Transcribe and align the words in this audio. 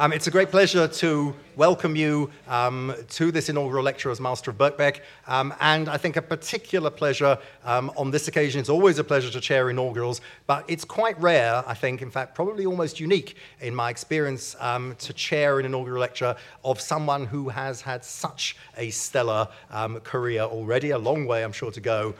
Um, 0.00 0.12
it's 0.12 0.28
a 0.28 0.30
great 0.30 0.52
pleasure 0.52 0.86
to 0.86 1.34
welcome 1.58 1.96
you 1.96 2.30
um, 2.46 2.94
to 3.08 3.32
this 3.32 3.48
inaugural 3.48 3.82
lecture 3.82 4.12
as 4.12 4.20
Master 4.20 4.52
of 4.52 4.56
Birkbeck. 4.56 5.00
Um, 5.26 5.52
and 5.60 5.88
I 5.88 5.96
think 5.96 6.14
a 6.14 6.22
particular 6.22 6.88
pleasure 6.88 7.36
um, 7.64 7.90
on 7.96 8.12
this 8.12 8.28
occasion. 8.28 8.60
It's 8.60 8.68
always 8.68 9.00
a 9.00 9.04
pleasure 9.04 9.28
to 9.28 9.40
chair 9.40 9.68
inaugurals, 9.68 10.20
but 10.46 10.64
it's 10.68 10.84
quite 10.84 11.20
rare, 11.20 11.64
I 11.66 11.74
think, 11.74 12.00
in 12.00 12.12
fact, 12.12 12.36
probably 12.36 12.64
almost 12.64 13.00
unique 13.00 13.36
in 13.60 13.74
my 13.74 13.90
experience 13.90 14.54
um, 14.60 14.94
to 15.00 15.12
chair 15.12 15.58
an 15.58 15.66
inaugural 15.66 15.98
lecture 15.98 16.36
of 16.64 16.80
someone 16.80 17.26
who 17.26 17.48
has 17.48 17.80
had 17.80 18.04
such 18.04 18.56
a 18.76 18.90
stellar 18.90 19.48
um, 19.72 19.98
career 20.00 20.42
already. 20.42 20.90
A 20.90 20.98
long 20.98 21.26
way, 21.26 21.42
I'm 21.42 21.50
sure, 21.50 21.72
to 21.72 21.80
go 21.80 22.14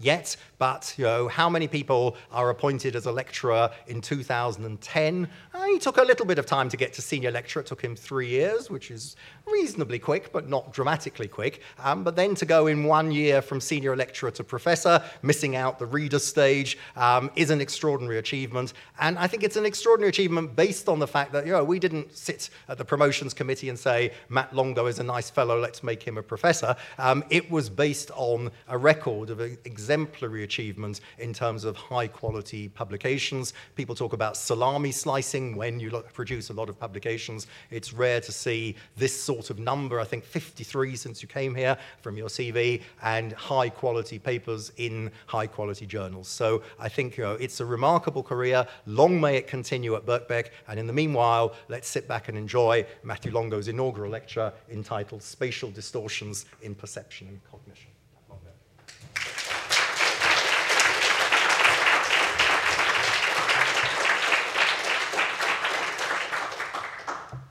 yet. 0.00 0.36
But 0.56 0.94
you 0.96 1.04
know, 1.04 1.28
how 1.28 1.48
many 1.48 1.68
people 1.68 2.16
are 2.32 2.50
appointed 2.50 2.94
as 2.94 3.06
a 3.06 3.12
lecturer 3.12 3.70
in 3.88 4.00
2010? 4.00 5.28
Uh, 5.54 5.64
he 5.66 5.78
took 5.78 5.96
a 5.96 6.02
little 6.02 6.26
bit 6.26 6.38
of 6.38 6.44
time 6.44 6.68
to 6.68 6.76
get 6.76 6.92
to 6.94 7.02
senior 7.02 7.30
lecturer. 7.30 7.60
It 7.60 7.66
took 7.66 7.82
him 7.82 7.96
three 7.96 8.28
years, 8.28 8.69
which 8.70 8.90
is 8.90 9.16
reasonably 9.46 9.98
quick, 9.98 10.32
but 10.32 10.48
not 10.48 10.72
dramatically 10.72 11.28
quick. 11.28 11.62
Um, 11.78 12.04
but 12.04 12.16
then 12.16 12.34
to 12.36 12.46
go 12.46 12.66
in 12.66 12.84
one 12.84 13.10
year 13.10 13.42
from 13.42 13.60
senior 13.60 13.96
lecturer 13.96 14.30
to 14.32 14.44
professor, 14.44 15.02
missing 15.22 15.56
out 15.56 15.78
the 15.78 15.86
reader 15.86 16.18
stage, 16.18 16.78
um, 16.96 17.30
is 17.36 17.50
an 17.50 17.60
extraordinary 17.60 18.18
achievement. 18.18 18.72
And 18.98 19.18
I 19.18 19.26
think 19.26 19.42
it's 19.42 19.56
an 19.56 19.66
extraordinary 19.66 20.10
achievement 20.10 20.56
based 20.56 20.88
on 20.88 20.98
the 20.98 21.06
fact 21.06 21.32
that, 21.32 21.46
you 21.46 21.52
know, 21.52 21.64
we 21.64 21.78
didn't 21.78 22.16
sit 22.16 22.50
at 22.68 22.78
the 22.78 22.84
promotions 22.84 23.34
committee 23.34 23.68
and 23.68 23.78
say, 23.78 24.12
Matt 24.28 24.54
Longo 24.54 24.86
is 24.86 24.98
a 24.98 25.04
nice 25.04 25.30
fellow, 25.30 25.58
let's 25.58 25.82
make 25.82 26.02
him 26.02 26.18
a 26.18 26.22
professor. 26.22 26.76
Um, 26.98 27.24
it 27.30 27.50
was 27.50 27.68
based 27.68 28.10
on 28.14 28.50
a 28.68 28.78
record 28.78 29.30
of 29.30 29.40
exemplary 29.40 30.44
achievement 30.44 31.00
in 31.18 31.32
terms 31.32 31.64
of 31.64 31.76
high 31.76 32.06
quality 32.06 32.68
publications. 32.68 33.52
People 33.74 33.94
talk 33.94 34.12
about 34.12 34.36
salami 34.36 34.92
slicing 34.92 35.56
when 35.56 35.80
you 35.80 35.90
produce 36.12 36.50
a 36.50 36.52
lot 36.52 36.68
of 36.68 36.78
publications. 36.78 37.46
It's 37.70 37.92
rare 37.92 38.20
to 38.20 38.32
see 38.32 38.59
this 38.96 39.14
sort 39.18 39.50
of 39.50 39.58
number, 39.58 40.00
I 40.00 40.04
think 40.04 40.24
53 40.24 40.96
since 40.96 41.22
you 41.22 41.28
came 41.28 41.54
here 41.54 41.76
from 42.02 42.16
your 42.16 42.28
CV, 42.28 42.82
and 43.02 43.32
high 43.32 43.68
quality 43.68 44.18
papers 44.18 44.72
in 44.76 45.10
high 45.26 45.46
quality 45.46 45.86
journals. 45.86 46.28
So 46.28 46.62
I 46.78 46.88
think 46.88 47.16
you 47.16 47.24
know, 47.24 47.34
it's 47.34 47.60
a 47.60 47.66
remarkable 47.66 48.22
career. 48.22 48.66
Long 48.86 49.20
may 49.20 49.36
it 49.36 49.46
continue 49.46 49.94
at 49.96 50.06
Birkbeck. 50.06 50.50
And 50.68 50.78
in 50.78 50.86
the 50.86 50.92
meanwhile, 50.92 51.54
let's 51.68 51.88
sit 51.88 52.06
back 52.08 52.28
and 52.28 52.36
enjoy 52.36 52.86
Matthew 53.02 53.32
Longo's 53.32 53.68
inaugural 53.68 54.10
lecture 54.10 54.52
entitled 54.70 55.22
Spatial 55.22 55.70
Distortions 55.70 56.46
in 56.62 56.74
Perception 56.74 57.28
and 57.28 57.40
Cognition. 57.50 57.89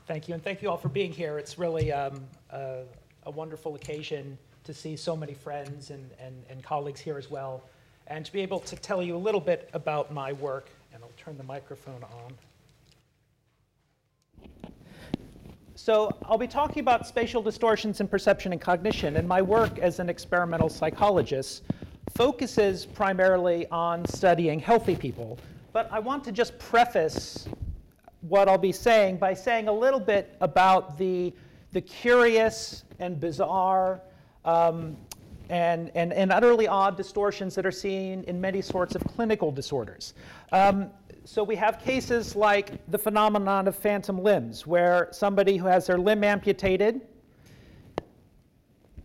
Thank 0.09 0.27
you, 0.27 0.33
and 0.33 0.43
thank 0.43 0.63
you 0.63 0.71
all 0.71 0.77
for 0.77 0.89
being 0.89 1.11
here. 1.11 1.37
It's 1.37 1.59
really 1.59 1.91
um, 1.91 2.25
a, 2.49 2.81
a, 3.27 3.29
wonderful 3.29 3.75
occasion 3.75 4.39
to 4.63 4.73
see 4.73 4.95
so 4.95 5.15
many 5.15 5.35
friends 5.35 5.91
and, 5.91 6.09
and, 6.19 6.33
and, 6.49 6.63
colleagues 6.63 6.99
here 6.99 7.19
as 7.19 7.29
well, 7.29 7.63
and 8.07 8.25
to 8.25 8.33
be 8.33 8.41
able 8.41 8.59
to 8.61 8.75
tell 8.75 9.03
you 9.03 9.15
a 9.15 9.19
little 9.19 9.39
bit 9.39 9.69
about 9.73 10.11
my 10.11 10.33
work. 10.33 10.71
And 10.95 11.03
I'll 11.03 11.11
turn 11.15 11.37
the 11.37 11.43
microphone 11.43 12.03
on. 12.03 12.33
So 15.75 16.17
I'll 16.23 16.39
be 16.39 16.47
talking 16.47 16.79
about 16.79 17.05
spatial 17.05 17.43
distortions 17.43 18.01
in 18.01 18.07
perception 18.07 18.51
and 18.51 18.59
cognition, 18.59 19.15
and 19.17 19.27
my 19.27 19.43
work 19.43 19.77
as 19.77 19.99
an 19.99 20.09
experimental 20.09 20.69
psychologist 20.69 21.61
focuses 22.15 22.83
primarily 22.83 23.67
on 23.67 24.07
studying 24.07 24.59
healthy 24.59 24.95
people. 24.95 25.37
But 25.71 25.87
I 25.91 25.99
want 25.99 26.23
to 26.23 26.31
just 26.31 26.57
preface 26.57 27.47
what 28.21 28.49
I'll 28.49 28.57
be 28.57 28.71
saying 28.71 29.17
by 29.17 29.33
saying 29.33 29.67
a 29.67 29.73
little 29.73 29.99
bit 29.99 30.35
about 30.41 30.97
the, 30.97 31.33
the 31.71 31.81
curious 31.81 32.83
and 32.99 33.19
bizarre 33.19 34.01
um, 34.45 34.97
and, 35.49 35.91
and, 35.95 36.13
and 36.13 36.31
utterly 36.31 36.67
odd 36.67 36.97
distortions 36.97 37.55
that 37.55 37.65
are 37.65 37.71
seen 37.71 38.23
in 38.25 38.39
many 38.39 38.61
sorts 38.61 38.95
of 38.95 39.03
clinical 39.05 39.51
disorders. 39.51 40.13
Um, 40.51 40.89
so 41.25 41.43
we 41.43 41.55
have 41.55 41.79
cases 41.79 42.35
like 42.35 42.71
the 42.91 42.97
phenomenon 42.97 43.67
of 43.67 43.75
phantom 43.75 44.21
limbs, 44.21 44.65
where 44.65 45.09
somebody 45.11 45.57
who 45.57 45.67
has 45.67 45.87
their 45.87 45.97
limb 45.97 46.23
amputated, 46.23 47.01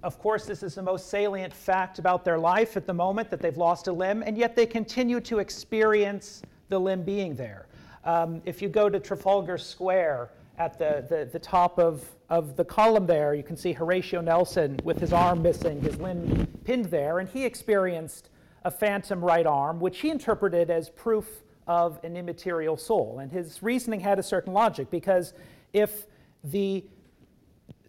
of 0.02 0.18
course, 0.18 0.44
this 0.44 0.62
is 0.62 0.74
the 0.74 0.82
most 0.82 1.08
salient 1.08 1.52
fact 1.52 1.98
about 1.98 2.24
their 2.24 2.38
life 2.38 2.76
at 2.76 2.86
the 2.86 2.92
moment 2.92 3.30
that 3.30 3.40
they've 3.40 3.56
lost 3.56 3.88
a 3.88 3.92
limb, 3.92 4.22
and 4.22 4.36
yet 4.36 4.54
they 4.54 4.66
continue 4.66 5.18
to 5.20 5.38
experience 5.38 6.42
the 6.68 6.78
limb 6.78 7.02
being 7.02 7.34
there. 7.34 7.66
Um, 8.04 8.42
if 8.44 8.60
you 8.60 8.68
go 8.68 8.90
to 8.90 9.00
Trafalgar 9.00 9.56
Square 9.56 10.30
at 10.58 10.78
the, 10.78 11.04
the, 11.08 11.28
the, 11.32 11.38
top 11.38 11.78
of, 11.78 12.04
of 12.28 12.54
the 12.54 12.64
column 12.64 13.06
there, 13.06 13.34
you 13.34 13.42
can 13.42 13.56
see 13.56 13.72
Horatio 13.72 14.20
Nelson 14.20 14.78
with 14.84 14.98
his 14.98 15.12
arm 15.12 15.42
missing, 15.42 15.80
his 15.80 15.98
limb 15.98 16.46
pinned 16.64 16.86
there, 16.86 17.18
and 17.18 17.28
he 17.28 17.44
experienced 17.44 18.28
a 18.64 18.70
phantom 18.70 19.24
right 19.24 19.46
arm, 19.46 19.80
which 19.80 20.00
he 20.00 20.10
interpreted 20.10 20.70
as 20.70 20.90
proof 20.90 21.44
of 21.66 21.98
an 22.04 22.16
immaterial 22.16 22.76
soul. 22.76 23.20
And 23.20 23.32
his 23.32 23.62
reasoning 23.62 24.00
had 24.00 24.18
a 24.18 24.22
certain 24.22 24.52
logic 24.52 24.90
because 24.90 25.32
if 25.72 26.06
the 26.44 26.84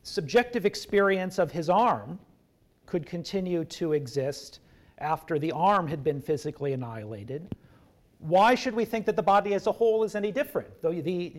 subjective 0.01 0.65
experience 0.65 1.39
of 1.39 1.51
his 1.51 1.69
arm 1.69 2.19
could 2.85 3.05
continue 3.05 3.65
to 3.65 3.93
exist 3.93 4.59
after 4.99 5.37
the 5.37 5.51
arm 5.51 5.87
had 5.87 6.03
been 6.03 6.21
physically 6.21 6.71
annihilated, 6.71 7.53
why 8.27 8.55
should 8.55 8.73
we 8.73 8.85
think 8.85 9.05
that 9.05 9.15
the 9.15 9.23
body 9.23 9.53
as 9.53 9.67
a 9.67 9.71
whole 9.71 10.03
is 10.03 10.15
any 10.15 10.31
different? 10.31 10.69
Though 10.81 10.93
the, 10.93 11.33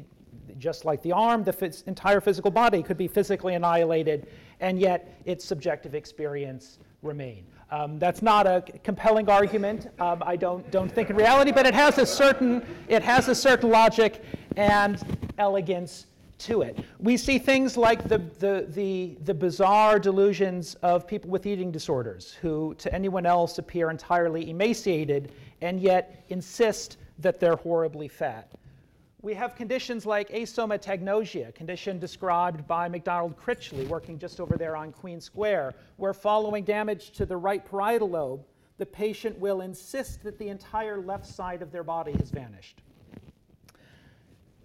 just 0.59 0.85
like 0.85 1.03
the 1.03 1.13
arm, 1.13 1.45
the 1.45 1.83
entire 1.87 2.21
physical 2.21 2.51
body 2.51 2.83
could 2.83 2.97
be 2.97 3.09
physically 3.09 3.55
annihilated, 3.55 4.29
and 4.61 4.79
yet 4.79 5.21
its 5.25 5.45
subjective 5.45 5.95
experience 5.95 6.79
remain. 7.03 7.45
Um, 7.71 7.99
that's 7.99 8.23
not 8.23 8.47
a 8.47 8.63
compelling 8.85 9.29
argument. 9.29 9.89
Um, 9.99 10.23
I 10.25 10.37
don't, 10.37 10.71
don't 10.71 10.91
think 10.91 11.11
in 11.11 11.17
reality, 11.17 11.51
but 11.51 11.67
it 11.67 11.75
has 11.75 11.99
a 11.99 12.07
certain 12.07 12.65
it 12.89 13.03
has 13.03 13.29
a 13.29 13.35
certain 13.35 13.71
logic 13.71 14.23
and 14.57 15.03
elegance 15.39 16.07
to 16.39 16.63
it. 16.63 16.79
We 16.99 17.17
see 17.17 17.39
things 17.39 17.77
like 17.77 18.09
the, 18.09 18.19
the, 18.19 18.67
the, 18.69 19.17
the 19.25 19.35
bizarre 19.35 19.99
delusions 19.99 20.75
of 20.83 21.07
people 21.07 21.31
with 21.31 21.47
eating 21.47 21.71
disorders 21.71 22.35
who, 22.35 22.75
to 22.79 22.93
anyone 22.95 23.25
else, 23.25 23.59
appear 23.59 23.91
entirely 23.91 24.51
emaciated 24.51 25.33
and 25.61 25.81
yet 25.81 26.25
insist 26.29 26.99
that 27.19 27.41
they're 27.41 27.57
horribly 27.57 28.09
fat. 28.09 28.51
We 29.23 29.35
have 29.35 29.57
conditions 29.57 30.07
like 30.07 30.29
asomatognosia, 30.29 31.49
a 31.49 31.53
condition 31.53 31.99
described 31.99 32.67
by 32.69 32.89
Macdonald 32.89 33.37
Critchley, 33.37 33.89
working 33.89 34.19
just 34.19 34.41
over 34.41 34.57
there 34.57 34.77
on 34.77 34.93
Queen 34.93 35.21
Square, 35.21 35.75
where 35.97 36.13
following 36.13 36.65
damage 36.65 37.11
to 37.13 37.27
the 37.27 37.37
right 37.37 37.65
parietal 37.65 38.11
lobe, 38.11 38.45
the 38.79 38.87
patient 38.87 39.39
will 39.39 39.63
insist 39.63 40.23
that 40.23 40.39
the 40.39 40.49
entire 40.49 41.01
left 41.01 41.27
side 41.27 41.63
of 41.63 41.73
their 41.73 41.83
body 41.83 42.13
has 42.13 42.31
vanished. 42.31 42.83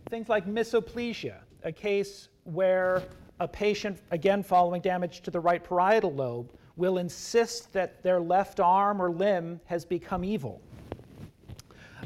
Things 0.09 0.27
like 0.27 0.45
misoplegia, 0.45 1.37
a 1.63 1.71
case 1.71 2.27
where 2.43 3.03
a 3.39 3.47
patient, 3.47 3.99
again 4.11 4.43
following 4.43 4.81
damage 4.81 5.21
to 5.21 5.31
the 5.31 5.39
right 5.39 5.63
parietal 5.63 6.13
lobe, 6.13 6.51
will 6.75 6.97
insist 6.97 7.71
that 7.73 8.03
their 8.03 8.19
left 8.19 8.59
arm 8.59 9.01
or 9.01 9.09
limb 9.09 9.59
has 9.65 9.85
become 9.85 10.23
evil. 10.23 10.61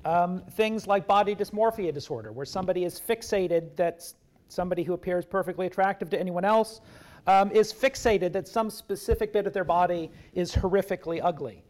Um, 0.06 0.44
things 0.52 0.86
like 0.86 1.08
body 1.08 1.36
dysmorphia 1.36 1.94
disorder, 1.94 2.32
where 2.32 2.46
somebody 2.46 2.86
is 2.86 3.00
fixated 3.00 3.76
that 3.76 4.04
somebody 4.50 4.84
who 4.84 4.94
appears 4.94 5.26
perfectly 5.26 5.66
attractive 5.66 6.10
to 6.12 6.20
anyone 6.20 6.46
else 6.46 6.80
um, 7.28 7.52
is 7.52 7.74
fixated 7.74 8.32
that 8.34 8.48
some 8.48 8.70
specific 8.70 9.34
bit 9.34 9.48
of 9.48 9.54
their 9.54 9.64
body 9.64 10.12
is 10.34 10.54
horrifically 10.54 11.20
ugly. 11.24 11.64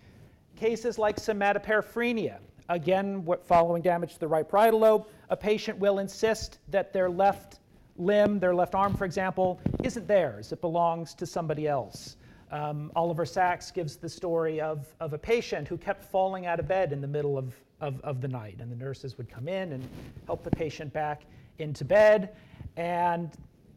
Cases 0.57 0.97
like 0.97 1.16
somatoparaphrenia, 1.16 2.40
again, 2.69 3.25
following 3.46 3.81
damage 3.81 4.13
to 4.16 4.19
the 4.19 4.28
right 4.28 4.47
parietal 4.47 4.81
lobe, 4.81 5.07
a 5.29 5.38
patient 5.38 5.79
will 5.79 6.00
insist 6.00 6.59
that 6.69 6.91
their 6.91 7.09
left 7.09 7.59
limb, 7.97 8.40
their 8.40 8.53
left 8.53 8.76
arm, 8.76 8.93
for 8.96 9.05
example, 9.05 9.61
isn't 9.84 10.08
theirs, 10.08 10.52
it 10.52 10.59
belongs 10.59 11.14
to 11.14 11.26
somebody 11.26 11.67
else. 11.67 12.17
Um, 12.52 12.91
Oliver 12.96 13.26
Sacks 13.26 13.72
gives 13.72 13.96
the 13.96 14.09
story 14.09 14.61
of, 14.61 14.85
of 14.99 15.14
a 15.14 15.17
patient 15.17 15.67
who 15.67 15.78
kept 15.78 16.03
falling 16.03 16.46
out 16.46 16.59
of 16.59 16.67
bed 16.67 16.91
in 16.91 17.02
the 17.02 17.08
middle 17.08 17.37
of, 17.37 17.53
of, 17.81 17.99
of 18.01 18.22
the 18.22 18.27
night, 18.27 18.57
and 18.59 18.72
the 18.72 18.75
nurses 18.75 19.17
would 19.17 19.29
come 19.29 19.47
in 19.47 19.73
and 19.73 19.87
help 20.25 20.43
the 20.43 20.51
patient 20.51 20.93
back 20.93 21.23
into 21.59 21.85
bed, 21.85 22.35
and 22.77 23.31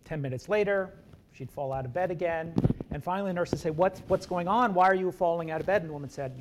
10 0.05 0.21
minutes 0.21 0.49
later, 0.49 0.95
she'd 1.33 1.51
fall 1.51 1.73
out 1.73 1.85
of 1.85 1.93
bed 1.93 2.11
again, 2.11 2.55
and 2.91 3.03
finally 3.03 3.31
the 3.31 3.35
nurses 3.35 3.61
say, 3.61 3.71
what's, 3.71 4.01
what's 4.09 4.27
going 4.27 4.49
on? 4.49 4.75
Why 4.75 4.87
are 4.87 4.95
you 4.95 5.11
falling 5.13 5.51
out 5.51 5.61
of 5.61 5.67
bed? 5.67 5.83
And 5.83 5.91
the 5.91 5.93
woman 5.93 6.11
said, 6.11 6.33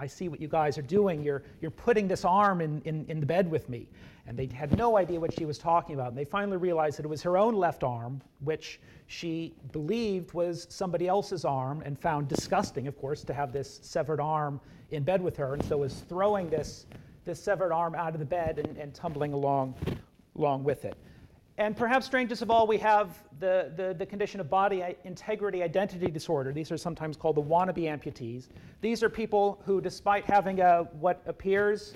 I 0.00 0.06
see 0.06 0.28
what 0.28 0.40
you 0.40 0.48
guys 0.48 0.78
are 0.78 0.82
doing. 0.82 1.22
You're, 1.22 1.42
you're 1.60 1.70
putting 1.70 2.08
this 2.08 2.24
arm 2.24 2.62
in, 2.62 2.80
in, 2.86 3.04
in 3.08 3.20
the 3.20 3.26
bed 3.26 3.50
with 3.50 3.68
me. 3.68 3.86
And 4.26 4.34
they 4.34 4.46
had 4.46 4.74
no 4.78 4.96
idea 4.96 5.20
what 5.20 5.34
she 5.34 5.44
was 5.44 5.58
talking 5.58 5.94
about. 5.94 6.08
And 6.08 6.16
they 6.16 6.24
finally 6.24 6.56
realized 6.56 6.96
that 6.98 7.04
it 7.04 7.08
was 7.08 7.22
her 7.22 7.36
own 7.36 7.54
left 7.54 7.84
arm, 7.84 8.22
which 8.42 8.80
she 9.08 9.54
believed 9.72 10.32
was 10.32 10.66
somebody 10.70 11.06
else's 11.06 11.44
arm, 11.44 11.82
and 11.84 11.98
found 11.98 12.28
disgusting, 12.28 12.86
of 12.86 12.98
course, 12.98 13.24
to 13.24 13.34
have 13.34 13.52
this 13.52 13.78
severed 13.82 14.20
arm 14.20 14.58
in 14.90 15.02
bed 15.02 15.20
with 15.20 15.36
her. 15.36 15.52
And 15.52 15.62
so 15.64 15.76
was 15.78 16.00
throwing 16.08 16.48
this, 16.48 16.86
this 17.26 17.42
severed 17.42 17.72
arm 17.72 17.94
out 17.94 18.14
of 18.14 18.20
the 18.20 18.26
bed 18.26 18.58
and, 18.58 18.78
and 18.78 18.94
tumbling 18.94 19.34
along, 19.34 19.74
along 20.34 20.64
with 20.64 20.86
it. 20.86 20.96
And 21.60 21.76
perhaps 21.76 22.06
strangest 22.06 22.40
of 22.40 22.50
all, 22.50 22.66
we 22.66 22.78
have 22.78 23.22
the, 23.38 23.70
the, 23.76 23.92
the, 23.92 24.06
condition 24.06 24.40
of 24.40 24.48
body 24.48 24.82
integrity 25.04 25.62
identity 25.62 26.10
disorder. 26.10 26.54
These 26.54 26.72
are 26.72 26.78
sometimes 26.78 27.18
called 27.18 27.36
the 27.36 27.42
wannabe 27.42 27.84
amputees. 27.84 28.48
These 28.80 29.02
are 29.02 29.10
people 29.10 29.60
who, 29.66 29.78
despite 29.82 30.24
having 30.24 30.60
a, 30.60 30.84
what 31.00 31.20
appears 31.26 31.92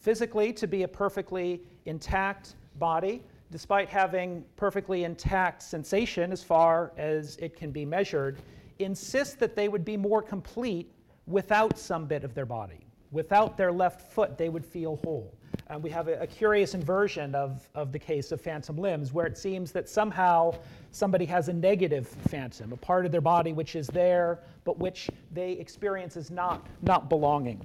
physically 0.00 0.52
to 0.54 0.66
be 0.66 0.82
a 0.82 0.88
perfectly 0.88 1.62
intact 1.84 2.56
body, 2.80 3.22
despite 3.52 3.88
having 3.88 4.44
perfectly 4.56 5.04
intact 5.04 5.62
sensation 5.62 6.32
as 6.32 6.42
far 6.42 6.90
as 6.96 7.36
it 7.36 7.56
can 7.56 7.70
be 7.70 7.84
measured, 7.84 8.42
insist 8.80 9.38
that 9.38 9.54
they 9.54 9.68
would 9.68 9.84
be 9.84 9.96
more 9.96 10.20
complete 10.20 10.90
without 11.28 11.78
some 11.78 12.06
bit 12.06 12.24
of 12.24 12.34
their 12.34 12.46
body. 12.46 12.84
Without 13.12 13.56
their 13.56 13.70
left 13.70 14.10
foot, 14.12 14.36
they 14.36 14.48
would 14.48 14.66
feel 14.66 14.96
whole. 15.04 15.32
And 15.72 15.82
we 15.82 15.88
have 15.88 16.06
a, 16.06 16.20
a, 16.20 16.26
curious 16.26 16.74
inversion 16.74 17.34
of, 17.34 17.66
of 17.74 17.92
the 17.92 17.98
case 17.98 18.30
of 18.30 18.42
phantom 18.42 18.76
limbs, 18.76 19.14
where 19.14 19.24
it 19.24 19.38
seems 19.38 19.72
that 19.72 19.88
somehow 19.88 20.54
somebody 20.90 21.24
has 21.24 21.48
a 21.48 21.52
negative 21.54 22.06
phantom, 22.28 22.74
a 22.74 22.76
part 22.76 23.06
of 23.06 23.12
their 23.12 23.22
body 23.22 23.54
which 23.54 23.74
is 23.74 23.86
there, 23.86 24.40
but 24.64 24.78
which 24.78 25.08
they 25.32 25.52
experience 25.52 26.18
as 26.18 26.30
not, 26.30 26.66
not 26.82 27.08
belonging. 27.08 27.64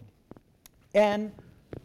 And 0.94 1.34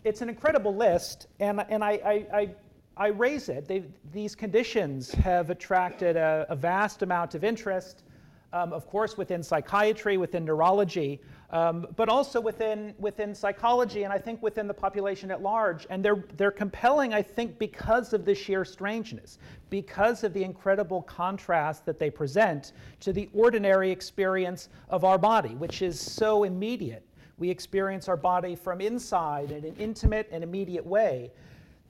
it's 0.04 0.20
an 0.22 0.28
incredible 0.28 0.76
list, 0.76 1.26
and, 1.40 1.60
and 1.68 1.82
I, 1.82 1.90
I, 1.90 2.26
I 2.32 2.50
I 2.94 3.06
raise 3.08 3.48
it. 3.48 3.66
They've, 3.66 3.90
these 4.12 4.34
conditions 4.34 5.10
have 5.12 5.48
attracted 5.48 6.16
a, 6.16 6.46
a 6.50 6.54
vast 6.54 7.00
amount 7.00 7.34
of 7.34 7.42
interest, 7.42 8.04
um, 8.52 8.74
of 8.74 8.86
course, 8.86 9.16
within 9.16 9.42
psychiatry, 9.42 10.18
within 10.18 10.44
neurology, 10.44 11.20
um, 11.52 11.86
but 11.96 12.08
also 12.08 12.40
within, 12.40 12.94
within 12.98 13.34
psychology, 13.34 14.04
and 14.04 14.12
I 14.12 14.18
think 14.18 14.42
within 14.42 14.66
the 14.66 14.74
population 14.74 15.30
at 15.30 15.42
large. 15.42 15.86
And 15.90 16.02
they're, 16.02 16.24
they're 16.38 16.50
compelling, 16.50 17.12
I 17.12 17.20
think, 17.20 17.58
because 17.58 18.14
of 18.14 18.24
the 18.24 18.34
sheer 18.34 18.64
strangeness, 18.64 19.38
because 19.68 20.24
of 20.24 20.32
the 20.32 20.42
incredible 20.42 21.02
contrast 21.02 21.84
that 21.84 21.98
they 21.98 22.10
present 22.10 22.72
to 23.00 23.12
the 23.12 23.28
ordinary 23.34 23.90
experience 23.90 24.70
of 24.88 25.04
our 25.04 25.18
body, 25.18 25.54
which 25.56 25.82
is 25.82 26.00
so 26.00 26.44
immediate. 26.44 27.06
We 27.38 27.50
experience 27.50 28.08
our 28.08 28.16
body 28.16 28.54
from 28.54 28.80
inside 28.80 29.50
in 29.50 29.64
an 29.64 29.74
intimate 29.78 30.28
and 30.32 30.42
immediate 30.42 30.86
way. 30.86 31.32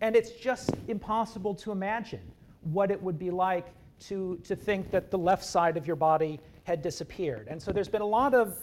And 0.00 0.16
it's 0.16 0.32
just 0.32 0.70
impossible 0.88 1.54
to 1.56 1.70
imagine 1.70 2.22
what 2.62 2.90
it 2.90 3.00
would 3.00 3.18
be 3.18 3.30
like 3.30 3.66
to, 4.00 4.40
to 4.42 4.56
think 4.56 4.90
that 4.90 5.12
the 5.12 5.18
left 5.18 5.44
side 5.44 5.76
of 5.76 5.86
your 5.86 5.94
body 5.94 6.40
had 6.64 6.82
disappeared. 6.82 7.46
And 7.48 7.62
so 7.62 7.70
there's 7.70 7.88
been 7.88 8.02
a 8.02 8.06
lot 8.06 8.34
of, 8.34 8.56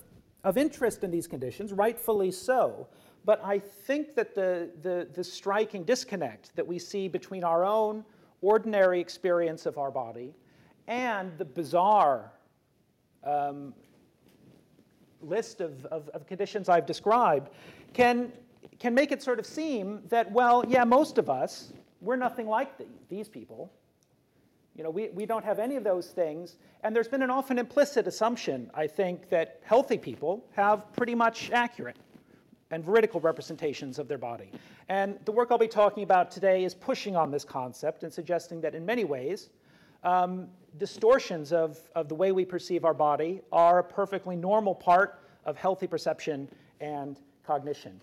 of 0.44 0.58
interest 0.58 1.04
in 1.04 1.12
these 1.12 1.28
conditions, 1.28 1.74
rightfully 1.74 2.32
so. 2.32 2.88
But 3.26 3.44
I 3.44 3.60
think 3.60 4.16
that 4.16 4.34
the, 4.34 4.70
the, 4.82 5.08
the 5.14 5.24
striking 5.24 5.84
disconnect 5.84 6.56
that 6.56 6.66
we 6.66 6.80
see 6.80 7.08
between 7.08 7.44
our 7.44 7.66
own 7.66 8.06
ordinary 8.42 9.00
experience 9.00 9.66
of 9.66 9.78
our 9.78 9.92
body 9.92 10.34
and 10.88 11.38
the 11.38 11.46
bizarre 11.46 12.32
um, 13.24 13.74
list 15.22 15.60
of, 15.60 15.86
of, 15.88 16.08
of, 16.10 16.26
conditions 16.26 16.70
I've 16.70 16.86
described 16.86 17.50
can 17.94 18.32
can 18.80 18.94
make 18.94 19.12
it 19.12 19.22
sort 19.22 19.40
of 19.40 19.46
seem 19.46 20.02
that, 20.08 20.32
well, 20.32 20.64
yeah, 20.68 20.84
most 20.84 21.18
of 21.18 21.30
us, 21.30 21.74
we're 22.02 22.16
nothing 22.16 22.48
like 22.48 22.78
the, 22.78 22.86
these 23.10 23.28
people. 23.28 23.72
You 24.80 24.84
know, 24.84 24.92
we, 24.92 25.10
we 25.10 25.26
don't 25.26 25.44
have 25.44 25.60
any 25.60 25.76
of 25.76 25.84
those 25.84 26.08
things. 26.08 26.56
And 26.84 26.96
there's 26.96 27.10
been 27.10 27.22
an 27.22 27.30
often 27.30 27.60
implicit 27.60 28.08
assumption, 28.08 28.72
I 28.74 28.88
think, 28.88 29.28
that 29.28 29.60
healthy 29.66 29.98
people 29.98 30.46
have 30.54 30.94
pretty 30.94 31.14
much 31.14 31.52
accurate 31.52 31.98
and 32.72 32.82
veridical 32.82 33.20
representations 33.20 34.00
of 34.00 34.08
their 34.08 34.18
body. 34.18 34.50
And 34.88 35.20
the 35.26 35.34
work 35.34 35.50
I'll 35.52 35.58
be 35.58 35.68
talking 35.68 36.04
about 36.04 36.32
today 36.32 36.64
is 36.64 36.74
pushing 36.74 37.18
on 37.18 37.30
this 37.30 37.44
concept 37.44 38.04
and 38.04 38.14
suggesting 38.14 38.62
that 38.62 38.74
in 38.74 38.86
many 38.86 39.04
ways, 39.04 39.50
um, 40.06 40.48
distortions 40.78 41.52
of, 41.52 41.78
of 41.94 42.08
the 42.08 42.16
way 42.16 42.32
we 42.32 42.46
perceive 42.46 42.86
our 42.86 42.94
body 42.94 43.42
are 43.52 43.80
a 43.80 43.84
perfectly 43.84 44.38
normal 44.38 44.74
part 44.74 45.20
of 45.44 45.58
healthy 45.58 45.88
perception 45.88 46.48
and 46.80 47.20
cognition. 47.44 48.00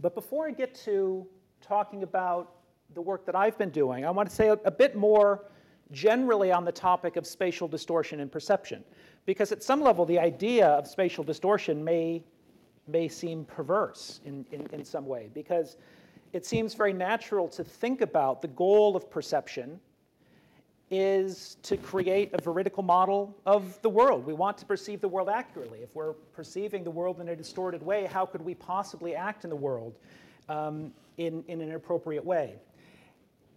But 0.00 0.14
before 0.14 0.46
I 0.46 0.52
get 0.52 0.76
to 0.84 1.26
talking 1.60 2.04
about 2.04 2.52
the 2.94 3.02
work 3.02 3.26
that 3.26 3.34
I've 3.34 3.58
been 3.58 3.70
doing, 3.70 4.04
I 4.04 4.12
want 4.12 4.28
to 4.28 4.34
say 4.36 4.46
a, 4.46 4.58
a 4.64 4.70
bit 4.70 4.94
more 4.94 5.46
generally 5.92 6.50
on 6.50 6.64
the 6.64 6.72
topic 6.72 7.16
of 7.16 7.26
spatial 7.26 7.68
distortion 7.68 8.20
and 8.20 8.32
perception. 8.32 8.82
Because 9.26 9.52
at 9.52 9.62
some 9.62 9.80
level, 9.80 10.04
the 10.04 10.18
idea 10.18 10.66
of 10.66 10.88
spatial 10.88 11.22
distortion 11.22 11.84
may, 11.84 12.22
may 12.88 13.08
seem 13.08 13.44
perverse 13.44 14.20
in, 14.24 14.44
in, 14.50 14.66
in 14.72 14.84
some 14.84 15.06
way, 15.06 15.30
because 15.32 15.76
it 16.32 16.44
seems 16.46 16.74
very 16.74 16.92
natural 16.92 17.46
to 17.48 17.62
think 17.62 18.00
about 18.00 18.42
the 18.42 18.48
goal 18.48 18.96
of 18.96 19.10
perception 19.10 19.78
is 20.90 21.56
to 21.62 21.76
create 21.78 22.30
a 22.34 22.42
veridical 22.42 22.82
model 22.82 23.34
of 23.46 23.80
the 23.80 23.88
world. 23.88 24.26
We 24.26 24.34
want 24.34 24.58
to 24.58 24.66
perceive 24.66 25.00
the 25.00 25.08
world 25.08 25.30
accurately. 25.30 25.78
If 25.78 25.94
we're 25.94 26.12
perceiving 26.12 26.84
the 26.84 26.90
world 26.90 27.20
in 27.20 27.30
a 27.30 27.36
distorted 27.36 27.82
way, 27.82 28.04
how 28.04 28.26
could 28.26 28.42
we 28.42 28.54
possibly 28.54 29.14
act 29.14 29.44
in 29.44 29.50
the 29.50 29.56
world 29.56 29.98
um, 30.50 30.92
in, 31.16 31.44
in 31.48 31.62
an 31.62 31.72
appropriate 31.72 32.24
way? 32.24 32.56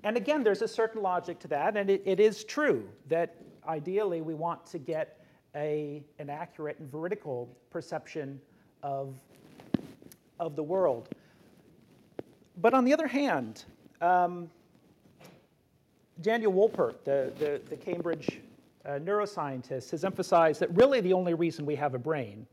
And 0.04 0.18
again, 0.18 0.44
there's 0.44 0.62
a 0.62 0.68
certain 0.68 1.02
logic 1.02 1.40
to 1.40 1.48
that, 1.48 1.78
and 1.78 1.90
it, 1.90 2.02
it 2.06 2.20
is 2.20 2.44
true 2.44 2.88
that 3.10 3.36
ideally 3.68 4.22
we 4.22 4.34
want 4.34 4.66
to 4.68 4.78
get 4.78 5.20
a, 5.56 6.04
an 6.20 6.30
accurate 6.30 6.78
and 6.80 6.92
veridical 6.92 7.50
perception 7.70 8.40
of, 8.84 9.16
of 10.40 10.56
the 10.56 10.64
world. 10.64 11.10
But 12.62 12.74
on 12.74 12.86
the 12.86 12.94
other 12.94 13.08
hand, 13.08 13.66
um, 14.02 14.50
Daniel 16.22 16.54
Wolpert, 16.54 17.04
the, 17.04 17.34
the, 17.40 17.62
the 17.70 17.76
Cambridge 17.76 18.40
uh, 18.86 18.92
neuroscientist, 18.92 19.92
has 19.92 20.06
emphasized 20.06 20.60
that 20.62 20.74
really 20.76 21.02
the 21.02 21.14
only 21.14 21.34
reason 21.34 21.66
we 21.66 21.76
have 21.76 21.96
a 21.96 22.00
brain, 22.00 22.46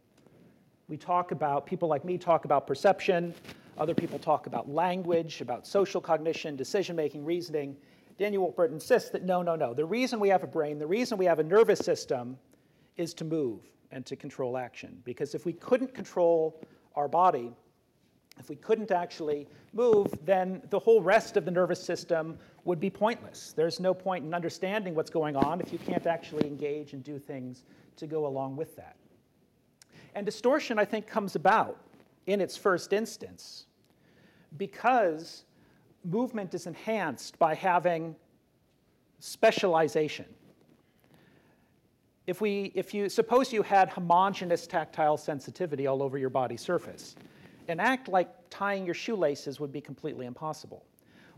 we 0.88 0.96
talk 0.96 1.30
about, 1.30 1.66
people 1.66 1.88
like 1.88 2.04
me 2.04 2.18
talk 2.18 2.44
about 2.44 2.66
perception, 2.66 3.34
other 3.82 3.94
people 3.94 4.18
talk 4.18 4.46
about 4.46 4.70
language, 4.70 5.40
about 5.40 5.66
social 5.66 6.00
cognition, 6.00 6.54
decision 6.54 6.94
making, 6.94 7.24
reasoning. 7.24 7.76
Daniel 8.16 8.52
Wolpert 8.52 8.70
insists 8.70 9.10
that 9.10 9.24
no, 9.24 9.42
no, 9.42 9.56
no. 9.56 9.74
The 9.74 9.84
reason 9.84 10.20
we 10.20 10.28
have 10.28 10.44
a 10.44 10.46
brain, 10.46 10.78
the 10.78 10.86
reason 10.86 11.18
we 11.18 11.24
have 11.24 11.40
a 11.40 11.42
nervous 11.42 11.80
system 11.80 12.38
is 12.96 13.12
to 13.14 13.24
move 13.24 13.60
and 13.90 14.06
to 14.06 14.14
control 14.14 14.56
action. 14.56 15.02
Because 15.02 15.34
if 15.34 15.44
we 15.44 15.52
couldn't 15.54 15.92
control 15.92 16.62
our 16.94 17.08
body, 17.08 17.52
if 18.38 18.48
we 18.48 18.54
couldn't 18.54 18.92
actually 18.92 19.48
move, 19.72 20.14
then 20.24 20.62
the 20.70 20.78
whole 20.78 21.02
rest 21.02 21.36
of 21.36 21.44
the 21.44 21.50
nervous 21.50 21.82
system 21.82 22.38
would 22.64 22.78
be 22.78 22.88
pointless. 22.88 23.52
There's 23.56 23.80
no 23.80 23.92
point 23.92 24.24
in 24.24 24.32
understanding 24.32 24.94
what's 24.94 25.10
going 25.10 25.34
on 25.34 25.60
if 25.60 25.72
you 25.72 25.80
can't 25.80 26.06
actually 26.06 26.46
engage 26.46 26.92
and 26.92 27.02
do 27.02 27.18
things 27.18 27.64
to 27.96 28.06
go 28.06 28.26
along 28.26 28.54
with 28.54 28.76
that. 28.76 28.96
And 30.14 30.24
distortion, 30.24 30.78
I 30.78 30.84
think, 30.84 31.08
comes 31.08 31.34
about 31.34 31.78
in 32.26 32.40
its 32.40 32.56
first 32.56 32.92
instance 32.92 33.66
because 34.58 35.44
movement 36.04 36.54
is 36.54 36.66
enhanced 36.66 37.38
by 37.38 37.54
having 37.54 38.16
specialization. 39.20 40.26
If, 42.26 42.40
we, 42.40 42.72
if 42.74 42.94
you 42.94 43.08
suppose 43.08 43.52
you 43.52 43.62
had 43.62 43.88
homogeneous 43.88 44.66
tactile 44.66 45.16
sensitivity 45.16 45.86
all 45.86 46.02
over 46.02 46.18
your 46.18 46.30
body 46.30 46.56
surface, 46.56 47.16
an 47.68 47.80
act 47.80 48.08
like 48.08 48.28
tying 48.50 48.84
your 48.84 48.94
shoelaces 48.94 49.58
would 49.60 49.72
be 49.72 49.80
completely 49.80 50.26
impossible. 50.26 50.84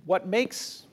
What 0.04 0.26
makes 0.26 0.86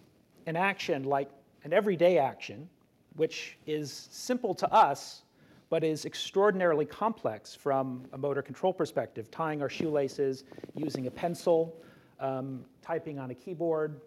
an 0.46 0.56
action 0.56 1.04
like 1.04 1.30
an 1.64 1.74
everyday 1.74 2.18
action, 2.18 2.70
which 3.16 3.58
is 3.68 4.08
simple 4.12 4.54
to 4.56 4.72
us, 4.74 5.24
but 5.70 5.84
is 5.84 6.06
extraordinarily 6.06 6.86
complex 6.86 7.56
from 7.56 8.04
a 8.12 8.18
motor 8.18 8.42
control 8.42 8.74
perspective, 8.74 9.32
tying 9.32 9.62
our 9.62 9.70
shoelaces, 9.70 10.44
using 10.76 11.08
a 11.08 11.12
pencil, 11.12 11.82
um, 12.22 12.64
typing 12.82 13.20
on 13.20 13.32
a 13.32 13.36
keyboard, 13.36 14.00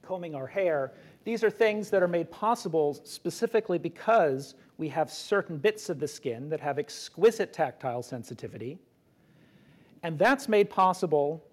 combing 0.00 0.34
our 0.34 0.46
hair. 0.46 0.92
These 1.24 1.44
are 1.44 1.50
things 1.50 1.90
that 1.90 2.02
are 2.02 2.08
made 2.08 2.30
possible 2.30 2.94
specifically 3.04 3.78
because 3.78 4.54
we 4.78 4.88
have 4.88 5.10
certain 5.10 5.58
bits 5.58 5.90
of 5.90 6.00
the 6.00 6.08
skin 6.08 6.48
that 6.48 6.60
have 6.60 6.78
exquisite 6.78 7.52
tactile 7.52 8.02
sensitivity 8.02 8.78
and 10.02 10.18
that's 10.18 10.48
made 10.48 10.68
possible 10.68 11.44